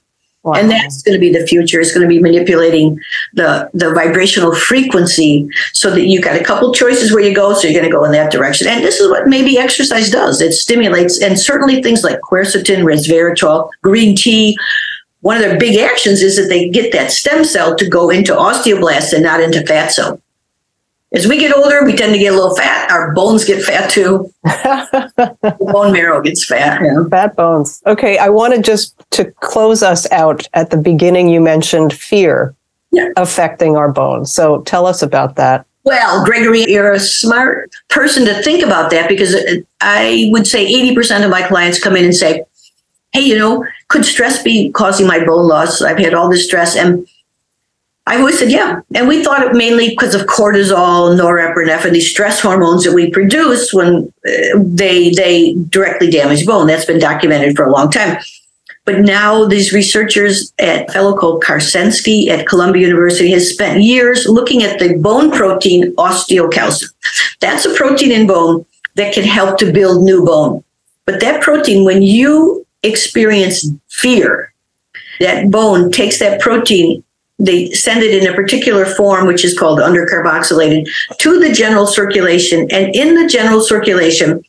And 0.55 0.69
that's 0.69 1.01
going 1.01 1.13
to 1.13 1.19
be 1.19 1.31
the 1.31 1.45
future. 1.45 1.79
It's 1.79 1.93
going 1.93 2.07
to 2.07 2.07
be 2.07 2.21
manipulating 2.21 2.99
the 3.33 3.69
the 3.73 3.93
vibrational 3.93 4.55
frequency 4.55 5.49
so 5.73 5.89
that 5.91 6.07
you 6.07 6.21
got 6.21 6.39
a 6.39 6.43
couple 6.43 6.73
choices 6.73 7.13
where 7.13 7.23
you 7.23 7.35
go. 7.35 7.53
So 7.53 7.67
you're 7.67 7.79
going 7.79 7.91
to 7.91 7.95
go 7.95 8.03
in 8.03 8.11
that 8.11 8.31
direction. 8.31 8.67
And 8.67 8.83
this 8.83 8.99
is 8.99 9.09
what 9.09 9.27
maybe 9.27 9.57
exercise 9.57 10.09
does. 10.09 10.41
It 10.41 10.53
stimulates, 10.53 11.21
and 11.21 11.39
certainly 11.39 11.81
things 11.81 12.03
like 12.03 12.19
quercetin, 12.21 12.83
resveratrol, 12.83 13.69
green 13.81 14.15
tea. 14.15 14.57
One 15.21 15.37
of 15.37 15.43
their 15.43 15.57
big 15.57 15.77
actions 15.77 16.21
is 16.21 16.37
that 16.37 16.47
they 16.47 16.69
get 16.69 16.93
that 16.93 17.11
stem 17.11 17.43
cell 17.43 17.75
to 17.75 17.89
go 17.89 18.09
into 18.09 18.33
osteoblast 18.33 19.13
and 19.13 19.23
not 19.23 19.41
into 19.41 19.65
fat 19.65 19.91
cell. 19.91 20.21
As 21.13 21.25
we 21.25 21.37
get 21.37 21.55
older, 21.55 21.85
we 21.85 21.95
tend 21.95 22.13
to 22.13 22.19
get 22.19 22.33
a 22.33 22.35
little 22.35 22.55
fat. 22.55 22.91
Our 22.91 23.13
bones 23.13 23.45
get 23.45 23.63
fat 23.63 23.89
too. 23.89 24.31
bone 25.59 25.93
marrow 25.93 26.21
gets 26.21 26.45
fat. 26.45 26.81
Yeah. 26.81 27.03
Fat 27.09 27.35
bones. 27.35 27.81
Okay, 27.85 28.17
I 28.17 28.27
wanted 28.27 28.65
just 28.65 28.93
to 29.11 29.31
close 29.39 29.81
us 29.81 30.09
out 30.11 30.45
at 30.53 30.69
the 30.69 30.77
beginning. 30.77 31.29
You 31.29 31.39
mentioned 31.39 31.93
fear 31.93 32.53
yeah. 32.91 33.09
affecting 33.15 33.77
our 33.77 33.91
bones. 33.91 34.33
So 34.33 34.61
tell 34.63 34.85
us 34.85 35.01
about 35.01 35.37
that. 35.37 35.65
Well, 35.85 36.25
Gregory, 36.25 36.65
you're 36.67 36.91
a 36.91 36.99
smart 36.99 37.71
person 37.89 38.25
to 38.25 38.41
think 38.43 38.61
about 38.61 38.91
that 38.91 39.07
because 39.07 39.33
uh, 39.33 39.61
I 39.79 40.27
would 40.33 40.45
say 40.45 40.69
80% 40.93 41.23
of 41.23 41.31
my 41.31 41.47
clients 41.47 41.81
come 41.81 41.95
in 41.95 42.03
and 42.03 42.15
say, 42.15 42.43
Hey, 43.13 43.21
you 43.21 43.37
know, 43.37 43.65
could 43.87 44.03
stress 44.03 44.43
be 44.43 44.69
causing 44.71 45.07
my 45.07 45.23
bone 45.23 45.47
loss? 45.47 45.81
I've 45.81 45.97
had 45.97 46.13
all 46.13 46.29
this 46.29 46.45
stress. 46.45 46.75
And 46.75 47.07
I 48.07 48.19
always 48.19 48.39
said, 48.39 48.49
yeah. 48.49 48.79
And 48.95 49.05
we 49.07 49.21
thought 49.21 49.45
it 49.45 49.53
mainly 49.53 49.89
because 49.89 50.15
of 50.15 50.21
cortisol, 50.27 51.13
norepinephrine, 51.19 51.91
these 51.91 52.09
stress 52.09 52.39
hormones 52.39 52.85
that 52.85 52.93
we 52.93 53.11
produce 53.11 53.73
when 53.73 54.11
uh, 54.25 54.31
they 54.55 55.11
they 55.11 55.55
directly 55.69 56.09
damage 56.09 56.45
bone. 56.45 56.67
That's 56.67 56.85
been 56.85 56.99
documented 56.99 57.57
for 57.57 57.65
a 57.65 57.71
long 57.71 57.91
time. 57.91 58.17
But 58.85 59.01
now 59.01 59.43
these 59.43 59.73
researchers 59.73 60.53
at 60.57 60.89
fellow 60.91 61.17
called 61.17 61.43
Karsenty 61.43 62.29
at 62.29 62.47
Columbia 62.47 62.87
University 62.87 63.29
has 63.31 63.51
spent 63.51 63.83
years 63.83 64.25
looking 64.25 64.63
at 64.63 64.79
the 64.79 64.95
bone 64.95 65.29
protein 65.29 65.93
osteocalcin. 65.95 66.87
That's 67.41 67.65
a 67.65 67.73
protein 67.75 68.13
in 68.13 68.25
bone 68.25 68.65
that 68.95 69.13
can 69.13 69.25
help 69.25 69.59
to 69.59 69.73
build 69.73 70.03
new 70.03 70.25
bone. 70.25 70.63
But 71.05 71.19
that 71.19 71.41
protein, 71.41 71.83
when 71.83 72.01
you 72.01 72.65
experience 72.83 73.67
fear, 73.89 74.53
that 75.19 75.51
bone 75.51 75.91
takes 75.91 76.19
that 76.19 76.39
protein 76.39 77.03
they 77.39 77.71
send 77.71 78.01
it 78.03 78.21
in 78.21 78.31
a 78.31 78.35
particular 78.35 78.85
form, 78.85 79.27
which 79.27 79.45
is 79.45 79.57
called 79.57 79.79
undercarboxylated, 79.79 80.87
to 81.19 81.39
the 81.39 81.51
general 81.51 81.85
circulation. 81.85 82.67
And 82.71 82.93
in 82.95 83.15
the 83.15 83.27
general 83.27 83.61
circulation, 83.61 84.43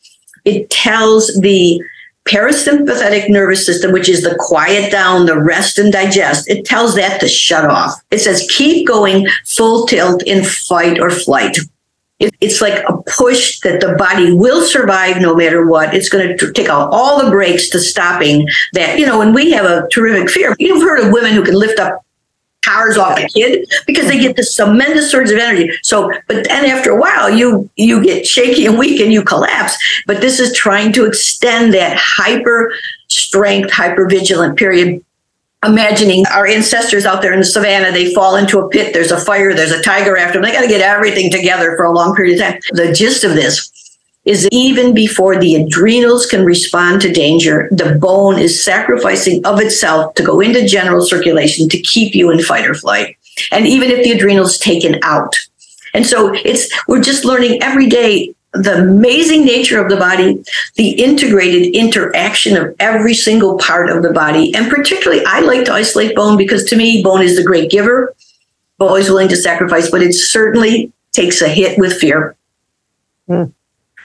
it 0.45 0.71
tells 0.71 1.35
the 1.41 1.83
parasympathetic 2.29 3.29
nervous 3.31 3.65
system, 3.65 3.93
which 3.93 4.09
is 4.09 4.23
the 4.23 4.37
quiet 4.39 4.93
down, 4.93 5.27
the 5.27 5.41
rest 5.41 5.79
and 5.79 5.93
digest, 5.93 6.49
it 6.49 6.65
tells 6.65 6.95
that 6.95 7.21
to 7.21 7.29
shut 7.29 7.65
off. 7.65 7.95
It 8.11 8.19
says, 8.19 8.47
keep 8.51 8.87
going 8.87 9.27
full 9.47 9.87
tilt 9.87 10.23
in 10.25 10.45
fight 10.45 11.01
or 11.01 11.11
flight. 11.11 11.57
It's 12.21 12.61
like 12.61 12.83
a 12.89 12.97
push 13.07 13.61
that 13.61 13.81
the 13.81 13.95
body 13.95 14.33
will 14.33 14.63
survive 14.63 15.23
no 15.23 15.37
matter 15.37 15.67
what. 15.67 15.95
It's 15.95 16.09
going 16.09 16.37
to 16.37 16.53
take 16.53 16.69
out 16.69 16.91
all 16.93 17.25
the 17.25 17.31
brakes 17.31 17.69
to 17.71 17.79
stopping 17.79 18.47
that. 18.73 18.99
You 18.99 19.07
know, 19.07 19.19
when 19.19 19.33
we 19.33 19.53
have 19.53 19.65
a 19.65 19.89
terrific 19.89 20.29
fear, 20.29 20.57
you've 20.59 20.83
heard 20.83 21.01
of 21.01 21.13
women 21.13 21.33
who 21.33 21.45
can 21.45 21.55
lift 21.55 21.79
up 21.79 22.05
powers 22.69 22.97
off 22.97 23.19
a 23.19 23.27
kid 23.29 23.67
because 23.87 24.07
they 24.09 24.19
get 24.19 24.37
this 24.37 24.55
tremendous 24.55 25.11
surge 25.11 25.31
of 25.31 25.39
energy. 25.39 25.71
So, 25.83 26.13
but 26.27 26.45
then 26.45 26.65
after 26.67 26.91
a 26.91 27.01
while, 27.01 27.31
you 27.31 27.69
you 27.77 28.03
get 28.03 28.27
shaky 28.27 28.67
and 28.67 28.79
weak 28.79 29.01
and 29.01 29.13
you 29.13 29.23
collapse. 29.23 29.77
But 30.07 30.21
this 30.21 30.39
is 30.39 30.53
trying 30.57 30.93
to 30.95 31.05
extend 31.05 31.75
that 31.75 31.97
hyper 31.99 32.73
strength, 33.09 33.71
hyper 33.73 34.07
vigilant 34.09 34.59
period. 34.59 35.05
Imagining 35.67 36.25
our 36.29 36.47
ancestors 36.47 37.05
out 37.05 37.21
there 37.21 37.33
in 37.33 37.41
the 37.41 37.45
savannah, 37.45 37.91
they 37.91 38.15
fall 38.15 38.37
into 38.37 38.61
a 38.61 38.69
pit. 38.69 38.93
There's 38.93 39.11
a 39.11 39.19
fire. 39.19 39.53
There's 39.55 39.73
a 39.73 39.83
tiger 39.83 40.17
after 40.17 40.35
them. 40.35 40.43
They 40.43 40.53
got 40.53 40.63
to 40.63 40.69
get 40.69 40.81
everything 40.81 41.33
together 41.33 41.75
for 41.77 41.85
a 41.85 41.93
long 41.93 42.15
period 42.15 42.41
of 42.41 42.47
time. 42.47 42.61
The 42.71 42.93
gist 42.93 43.25
of 43.25 43.35
this 43.35 43.69
is 44.29 44.47
even 44.53 44.93
before 44.93 45.39
the 45.39 45.57
adrenals 45.57 46.27
can 46.27 46.45
respond 46.45 47.01
to 47.01 47.11
danger, 47.11 47.69
the 47.73 47.95
bone 47.95 48.39
is 48.39 48.63
sacrificing 48.63 49.45
of 49.47 49.59
itself 49.59 50.15
to 50.15 50.23
go 50.23 50.41
into 50.41 50.69
general 50.69 51.05
circulation 51.05 51.67
to 51.71 51.81
keep 51.81 52.15
you 52.15 52.31
in 52.31 52.43
fight 52.43 52.69
or 52.69 52.75
flight. 52.75 53.17
And 53.51 53.67
even 53.67 53.91
if 53.91 54.05
the 54.05 54.13
adrenals 54.13 54.59
taken 54.59 55.01
out. 55.03 55.35
And 55.95 56.07
so 56.07 56.35
it's 56.35 56.71
we're 56.87 57.01
just 57.01 57.25
learning 57.25 57.63
every 57.63 57.87
day 57.87 58.35
the 58.53 58.83
amazing 58.83 59.45
nature 59.45 59.83
of 59.83 59.89
the 59.89 59.97
body, 59.97 60.43
the 60.77 60.91
integrated 60.91 61.75
interaction 61.75 62.57
of 62.57 62.75
every 62.81 63.15
single 63.15 63.57
part 63.59 63.89
of 63.89 64.03
the 64.03 64.13
body. 64.13 64.55
And 64.55 64.71
particularly, 64.71 65.25
I 65.27 65.41
like 65.41 65.65
to 65.67 65.73
isolate 65.73 66.15
bone 66.15 66.37
because 66.37 66.65
to 66.65 66.77
me, 66.77 67.03
bone 67.03 67.23
is 67.23 67.37
the 67.37 67.45
great 67.45 67.71
giver, 67.71 68.15
always 68.79 69.09
willing 69.09 69.29
to 69.29 69.37
sacrifice, 69.37 69.91
but 69.91 70.03
it 70.03 70.13
certainly 70.13 70.93
takes 71.13 71.41
a 71.41 71.49
hit 71.49 71.79
with 71.79 71.99
fear. 71.99 72.37
Mm. 73.29 73.53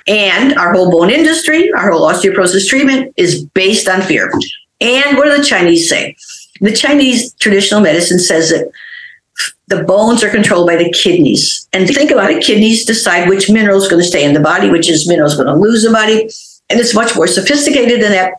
And 0.08 0.54
our 0.56 0.74
whole 0.74 0.92
bone 0.92 1.10
industry, 1.10 1.72
our 1.74 1.92
whole 1.92 2.08
osteoporosis 2.10 2.68
treatment 2.68 3.14
is 3.18 3.46
based 3.46 3.88
on 3.88 4.02
fear. 4.02 4.32
And 4.82 5.18
what 5.18 5.26
do 5.26 5.38
the 5.38 5.44
Chinese 5.44 5.90
say? 5.90 6.16
The 6.60 6.74
Chinese 6.74 7.34
traditional 7.36 7.82
medicine 7.82 8.20
says 8.20 8.50
that 8.50 8.70
the 9.68 9.84
bones 9.84 10.24
are 10.24 10.30
controlled 10.30 10.68
by 10.68 10.76
the 10.76 10.92
kidneys. 10.92 11.68
And 11.74 11.88
think 11.88 12.12
about 12.12 12.32
it, 12.32 12.44
kidneys 12.44 12.86
decide 12.86 13.30
which 13.30 13.50
mineral 13.50 13.82
is 13.82 13.88
going 13.88 14.02
to 14.02 14.08
stay 14.08 14.24
in 14.26 14.34
the 14.34 14.40
body, 14.40 14.70
which 14.70 14.90
is 14.90 15.08
mineral 15.08 15.30
is 15.30 15.36
going 15.36 15.48
to 15.48 15.56
lose 15.56 15.84
the 15.84 15.92
body. 15.92 16.30
And 16.70 16.80
it's 16.80 16.94
much 16.94 17.16
more 17.16 17.28
sophisticated 17.28 18.02
than 18.02 18.12
that. 18.12 18.34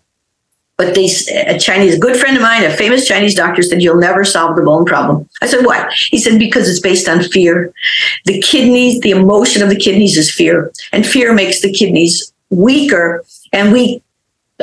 But 0.76 0.98
a 0.98 1.58
Chinese, 1.58 1.94
a 1.94 1.98
good 1.98 2.16
friend 2.16 2.36
of 2.36 2.42
mine, 2.42 2.64
a 2.64 2.76
famous 2.76 3.06
Chinese 3.06 3.34
doctor 3.34 3.62
said, 3.62 3.80
you'll 3.80 3.96
never 3.96 4.24
solve 4.24 4.56
the 4.56 4.62
bone 4.62 4.84
problem. 4.84 5.28
I 5.40 5.46
said, 5.46 5.64
what? 5.64 5.92
He 5.92 6.18
said, 6.18 6.38
because 6.38 6.68
it's 6.68 6.80
based 6.80 7.08
on 7.08 7.22
fear. 7.22 7.72
The 8.24 8.40
kidneys, 8.40 9.00
the 9.00 9.12
emotion 9.12 9.62
of 9.62 9.68
the 9.68 9.76
kidneys 9.76 10.16
is 10.18 10.32
fear. 10.32 10.72
And 10.92 11.06
fear 11.06 11.32
makes 11.32 11.62
the 11.62 11.72
kidneys 11.72 12.32
weaker. 12.50 13.24
And 13.52 13.72
we 13.72 14.02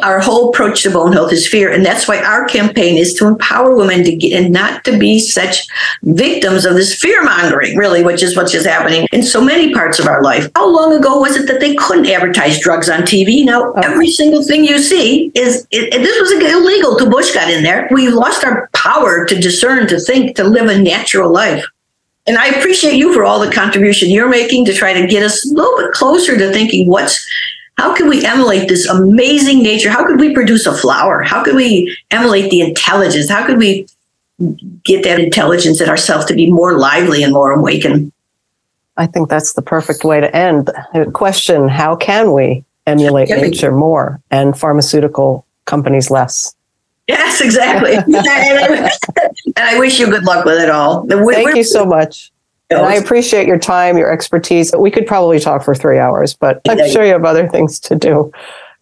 our 0.03 0.21
whole 0.21 0.49
approach 0.49 0.83
to 0.83 0.91
bone 0.91 1.11
health 1.11 1.33
is 1.33 1.47
fear. 1.47 1.71
And 1.71 1.85
that's 1.85 2.07
why 2.07 2.23
our 2.23 2.45
campaign 2.45 2.97
is 2.97 3.13
to 3.15 3.27
empower 3.27 3.75
women 3.75 4.03
to 4.05 4.15
get 4.15 4.41
and 4.41 4.53
not 4.53 4.85
to 4.85 4.97
be 4.97 5.19
such 5.19 5.67
victims 6.03 6.65
of 6.65 6.75
this 6.75 6.95
fear 6.95 7.23
mongering, 7.23 7.75
really, 7.75 8.01
which 8.01 8.23
is 8.23 8.37
what's 8.37 8.53
just 8.53 8.65
happening 8.65 9.07
in 9.11 9.21
so 9.21 9.43
many 9.43 9.73
parts 9.73 9.99
of 9.99 10.07
our 10.07 10.23
life. 10.23 10.49
How 10.55 10.67
long 10.67 10.93
ago 10.93 11.19
was 11.19 11.35
it 11.35 11.47
that 11.47 11.59
they 11.59 11.75
couldn't 11.75 12.07
advertise 12.07 12.59
drugs 12.61 12.89
on 12.89 13.01
TV? 13.01 13.43
Now, 13.43 13.73
oh. 13.73 13.81
every 13.83 14.09
single 14.09 14.43
thing 14.43 14.63
you 14.63 14.79
see 14.79 15.29
is, 15.35 15.67
it, 15.71 15.91
this 15.91 16.19
was 16.21 16.31
illegal 16.31 16.95
till 16.95 17.09
Bush 17.09 17.33
got 17.33 17.49
in 17.49 17.63
there. 17.63 17.89
We 17.91 18.07
lost 18.09 18.45
our 18.45 18.69
power 18.73 19.25
to 19.25 19.35
discern, 19.35 19.87
to 19.87 19.99
think, 19.99 20.37
to 20.37 20.45
live 20.45 20.69
a 20.69 20.81
natural 20.81 21.31
life. 21.31 21.65
And 22.27 22.37
I 22.37 22.47
appreciate 22.47 22.95
you 22.95 23.13
for 23.13 23.25
all 23.25 23.39
the 23.39 23.51
contribution 23.51 24.09
you're 24.09 24.29
making 24.29 24.65
to 24.65 24.73
try 24.73 24.93
to 24.93 25.07
get 25.07 25.23
us 25.23 25.45
a 25.45 25.53
little 25.53 25.75
bit 25.77 25.91
closer 25.91 26.37
to 26.37 26.51
thinking 26.53 26.87
what's 26.87 27.27
how 27.81 27.95
can 27.95 28.07
we 28.07 28.23
emulate 28.23 28.69
this 28.69 28.87
amazing 28.87 29.63
nature? 29.63 29.89
How 29.89 30.05
could 30.05 30.19
we 30.19 30.35
produce 30.35 30.67
a 30.67 30.77
flower? 30.77 31.23
How 31.23 31.43
could 31.43 31.55
we 31.55 31.97
emulate 32.11 32.51
the 32.51 32.61
intelligence? 32.61 33.27
How 33.27 33.43
could 33.43 33.57
we 33.57 33.87
get 34.83 35.03
that 35.03 35.19
intelligence 35.19 35.81
in 35.81 35.89
ourselves 35.89 36.25
to 36.25 36.35
be 36.35 36.51
more 36.51 36.77
lively 36.77 37.23
and 37.23 37.33
more 37.33 37.51
awakened? 37.51 38.11
I 38.97 39.07
think 39.07 39.29
that's 39.29 39.53
the 39.53 39.63
perfect 39.63 40.03
way 40.03 40.21
to 40.21 40.35
end. 40.35 40.69
The 40.93 41.09
question 41.11 41.67
How 41.69 41.95
can 41.95 42.33
we 42.33 42.63
emulate 42.85 43.29
Can 43.29 43.41
we? 43.41 43.49
nature 43.49 43.71
more 43.71 44.21
and 44.29 44.55
pharmaceutical 44.55 45.43
companies 45.65 46.11
less? 46.11 46.53
Yes, 47.07 47.41
exactly. 47.41 47.95
and, 47.95 48.15
I, 48.15 48.91
and 49.55 49.57
I 49.57 49.79
wish 49.79 49.99
you 49.99 50.05
good 50.05 50.23
luck 50.25 50.45
with 50.45 50.61
it 50.61 50.69
all. 50.69 51.01
We- 51.07 51.33
Thank 51.33 51.47
we're- 51.47 51.57
you 51.57 51.63
so 51.63 51.83
much. 51.83 52.31
And 52.71 52.85
I 52.85 52.95
appreciate 52.95 53.47
your 53.47 53.59
time, 53.59 53.97
your 53.97 54.11
expertise. 54.11 54.73
We 54.77 54.91
could 54.91 55.05
probably 55.05 55.39
talk 55.39 55.63
for 55.63 55.75
three 55.75 55.99
hours, 55.99 56.33
but 56.33 56.61
I'm 56.67 56.89
sure 56.89 57.03
you 57.03 57.11
have 57.11 57.25
other 57.25 57.47
things 57.47 57.79
to 57.81 57.95
do. 57.95 58.31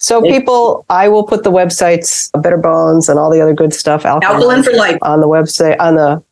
So, 0.01 0.21
people, 0.21 0.85
I 0.89 1.09
will 1.09 1.23
put 1.23 1.43
the 1.43 1.51
websites, 1.51 2.29
Better 2.41 2.57
Bones, 2.57 3.09
and 3.09 3.19
all 3.19 3.29
the 3.29 3.41
other 3.41 3.53
good 3.53 3.73
stuff, 3.73 4.05
Alkaline 4.05 4.63
for 4.63 4.71
life. 4.71 4.97
on 5.01 5.19
the 5.19 5.27
website, 5.27 5.75
on 5.79 5.95
the 5.95 6.23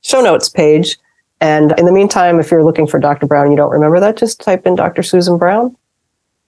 show 0.00 0.20
notes 0.20 0.48
page. 0.48 0.98
And 1.40 1.72
in 1.78 1.84
the 1.86 1.92
meantime, 1.92 2.40
if 2.40 2.50
you're 2.50 2.64
looking 2.64 2.86
for 2.86 2.98
Dr. 2.98 3.26
Brown, 3.26 3.50
you 3.50 3.56
don't 3.56 3.70
remember 3.70 4.00
that, 4.00 4.16
just 4.16 4.40
type 4.40 4.66
in 4.66 4.74
Dr. 4.74 5.04
Susan 5.04 5.38
Brown, 5.38 5.76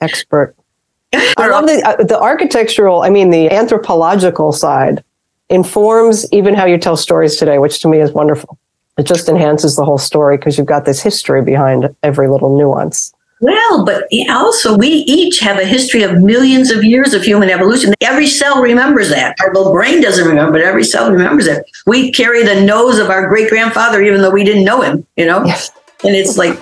expert. 0.00 0.56
I 1.14 1.48
love 1.48 1.66
the 1.66 1.80
uh, 1.86 2.02
the 2.02 2.18
architectural. 2.18 3.02
I 3.02 3.10
mean, 3.10 3.30
the 3.30 3.50
anthropological 3.52 4.50
side 4.50 5.04
informs 5.48 6.32
even 6.32 6.54
how 6.54 6.64
you 6.64 6.78
tell 6.78 6.96
stories 6.96 7.36
today, 7.36 7.58
which 7.58 7.80
to 7.82 7.88
me 7.88 8.00
is 8.00 8.10
wonderful. 8.10 8.58
It 8.96 9.06
just 9.06 9.28
enhances 9.28 9.76
the 9.76 9.84
whole 9.84 9.98
story 9.98 10.36
because 10.36 10.56
you've 10.56 10.66
got 10.66 10.84
this 10.84 11.02
history 11.02 11.42
behind 11.42 11.94
every 12.02 12.28
little 12.28 12.56
nuance. 12.56 13.12
Well, 13.40 13.84
but 13.84 14.04
also 14.30 14.76
we 14.76 14.88
each 14.88 15.40
have 15.40 15.58
a 15.58 15.66
history 15.66 16.02
of 16.02 16.22
millions 16.22 16.70
of 16.70 16.84
years 16.84 17.12
of 17.12 17.22
human 17.22 17.50
evolution. 17.50 17.92
Every 18.00 18.26
cell 18.26 18.62
remembers 18.62 19.10
that. 19.10 19.36
Our 19.40 19.52
little 19.52 19.72
brain 19.72 20.00
doesn't 20.00 20.26
remember, 20.26 20.52
but 20.52 20.62
every 20.62 20.84
cell 20.84 21.10
remembers 21.10 21.46
it. 21.46 21.64
We 21.86 22.12
carry 22.12 22.44
the 22.44 22.62
nose 22.64 22.98
of 22.98 23.10
our 23.10 23.28
great 23.28 23.50
grandfather, 23.50 24.00
even 24.02 24.22
though 24.22 24.30
we 24.30 24.44
didn't 24.44 24.64
know 24.64 24.80
him, 24.80 25.06
you 25.16 25.26
know? 25.26 25.44
Yes. 25.44 25.70
And 26.04 26.14
it's 26.14 26.38
like, 26.38 26.58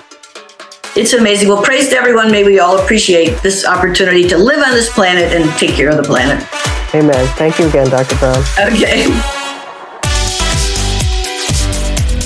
it's 0.95 1.13
amazing. 1.13 1.47
Well, 1.47 1.63
praise 1.63 1.89
to 1.89 1.95
everyone. 1.95 2.31
May 2.31 2.43
we 2.43 2.59
all 2.59 2.79
appreciate 2.79 3.41
this 3.41 3.65
opportunity 3.65 4.27
to 4.27 4.37
live 4.37 4.59
on 4.59 4.71
this 4.71 4.91
planet 4.91 5.31
and 5.31 5.49
take 5.57 5.75
care 5.75 5.89
of 5.89 5.97
the 5.97 6.03
planet. 6.03 6.45
Amen. 6.93 7.27
Thank 7.37 7.59
you 7.59 7.67
again, 7.67 7.89
Dr. 7.89 8.17
Brown. 8.17 8.43
Okay. 8.59 9.39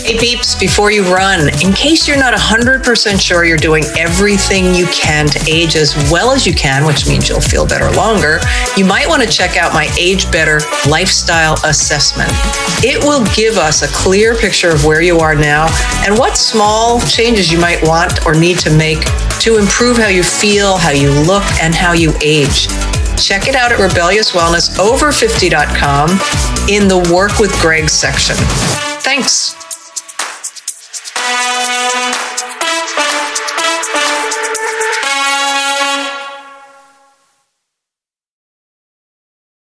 Hey 0.08 0.18
peeps, 0.18 0.56
before 0.56 0.90
you 0.90 1.04
run, 1.14 1.50
in 1.62 1.74
case 1.74 2.08
you're 2.08 2.18
not 2.18 2.34
100% 2.34 3.20
sure 3.20 3.44
you're 3.44 3.58
doing 3.58 3.84
everything 3.98 4.74
you 4.74 4.88
can 4.88 5.28
to 5.28 5.38
age 5.52 5.76
as 5.76 5.94
well 6.10 6.32
as 6.32 6.48
you 6.48 6.54
can, 6.54 6.86
which 6.86 7.10
means 7.10 7.28
you'll 7.28 7.42
feel 7.42 7.68
better 7.68 7.92
longer, 7.92 8.40
you 8.78 8.86
might 8.86 9.06
want 9.06 9.22
to 9.22 9.28
check 9.28 9.58
out 9.58 9.74
my 9.74 9.94
Age 10.00 10.32
Better 10.32 10.62
Lifestyle 10.90 11.56
Assessment. 11.66 12.32
It 12.86 13.04
will 13.04 13.26
give 13.36 13.58
us 13.58 13.82
a 13.82 13.90
clear 13.94 14.34
picture 14.34 14.70
of 14.70 14.86
where 14.86 15.02
you 15.02 15.18
are 15.18 15.36
now 15.36 15.68
and 16.06 16.18
what 16.18 16.38
small 16.38 17.02
changes 17.02 17.52
you 17.52 17.60
might 17.60 17.86
want 17.86 18.26
or 18.26 18.34
need 18.34 18.60
to 18.60 18.70
make 18.78 19.04
to 19.42 19.58
improve 19.58 19.98
how 19.98 20.08
you 20.08 20.24
feel, 20.24 20.78
how 20.78 20.92
you 20.92 21.12
look, 21.12 21.44
and 21.62 21.76
how 21.76 21.92
you 21.92 22.14
age. 22.22 22.70
Check 23.18 23.50
it 23.50 23.56
out 23.56 23.74
at 23.74 23.80
rebelliouswellnessover50.com 23.80 26.10
in 26.70 26.88
the 26.88 27.00
Work 27.14 27.40
with 27.40 27.52
Greg 27.60 27.90
section. 27.90 28.38
Thanks. 29.02 29.57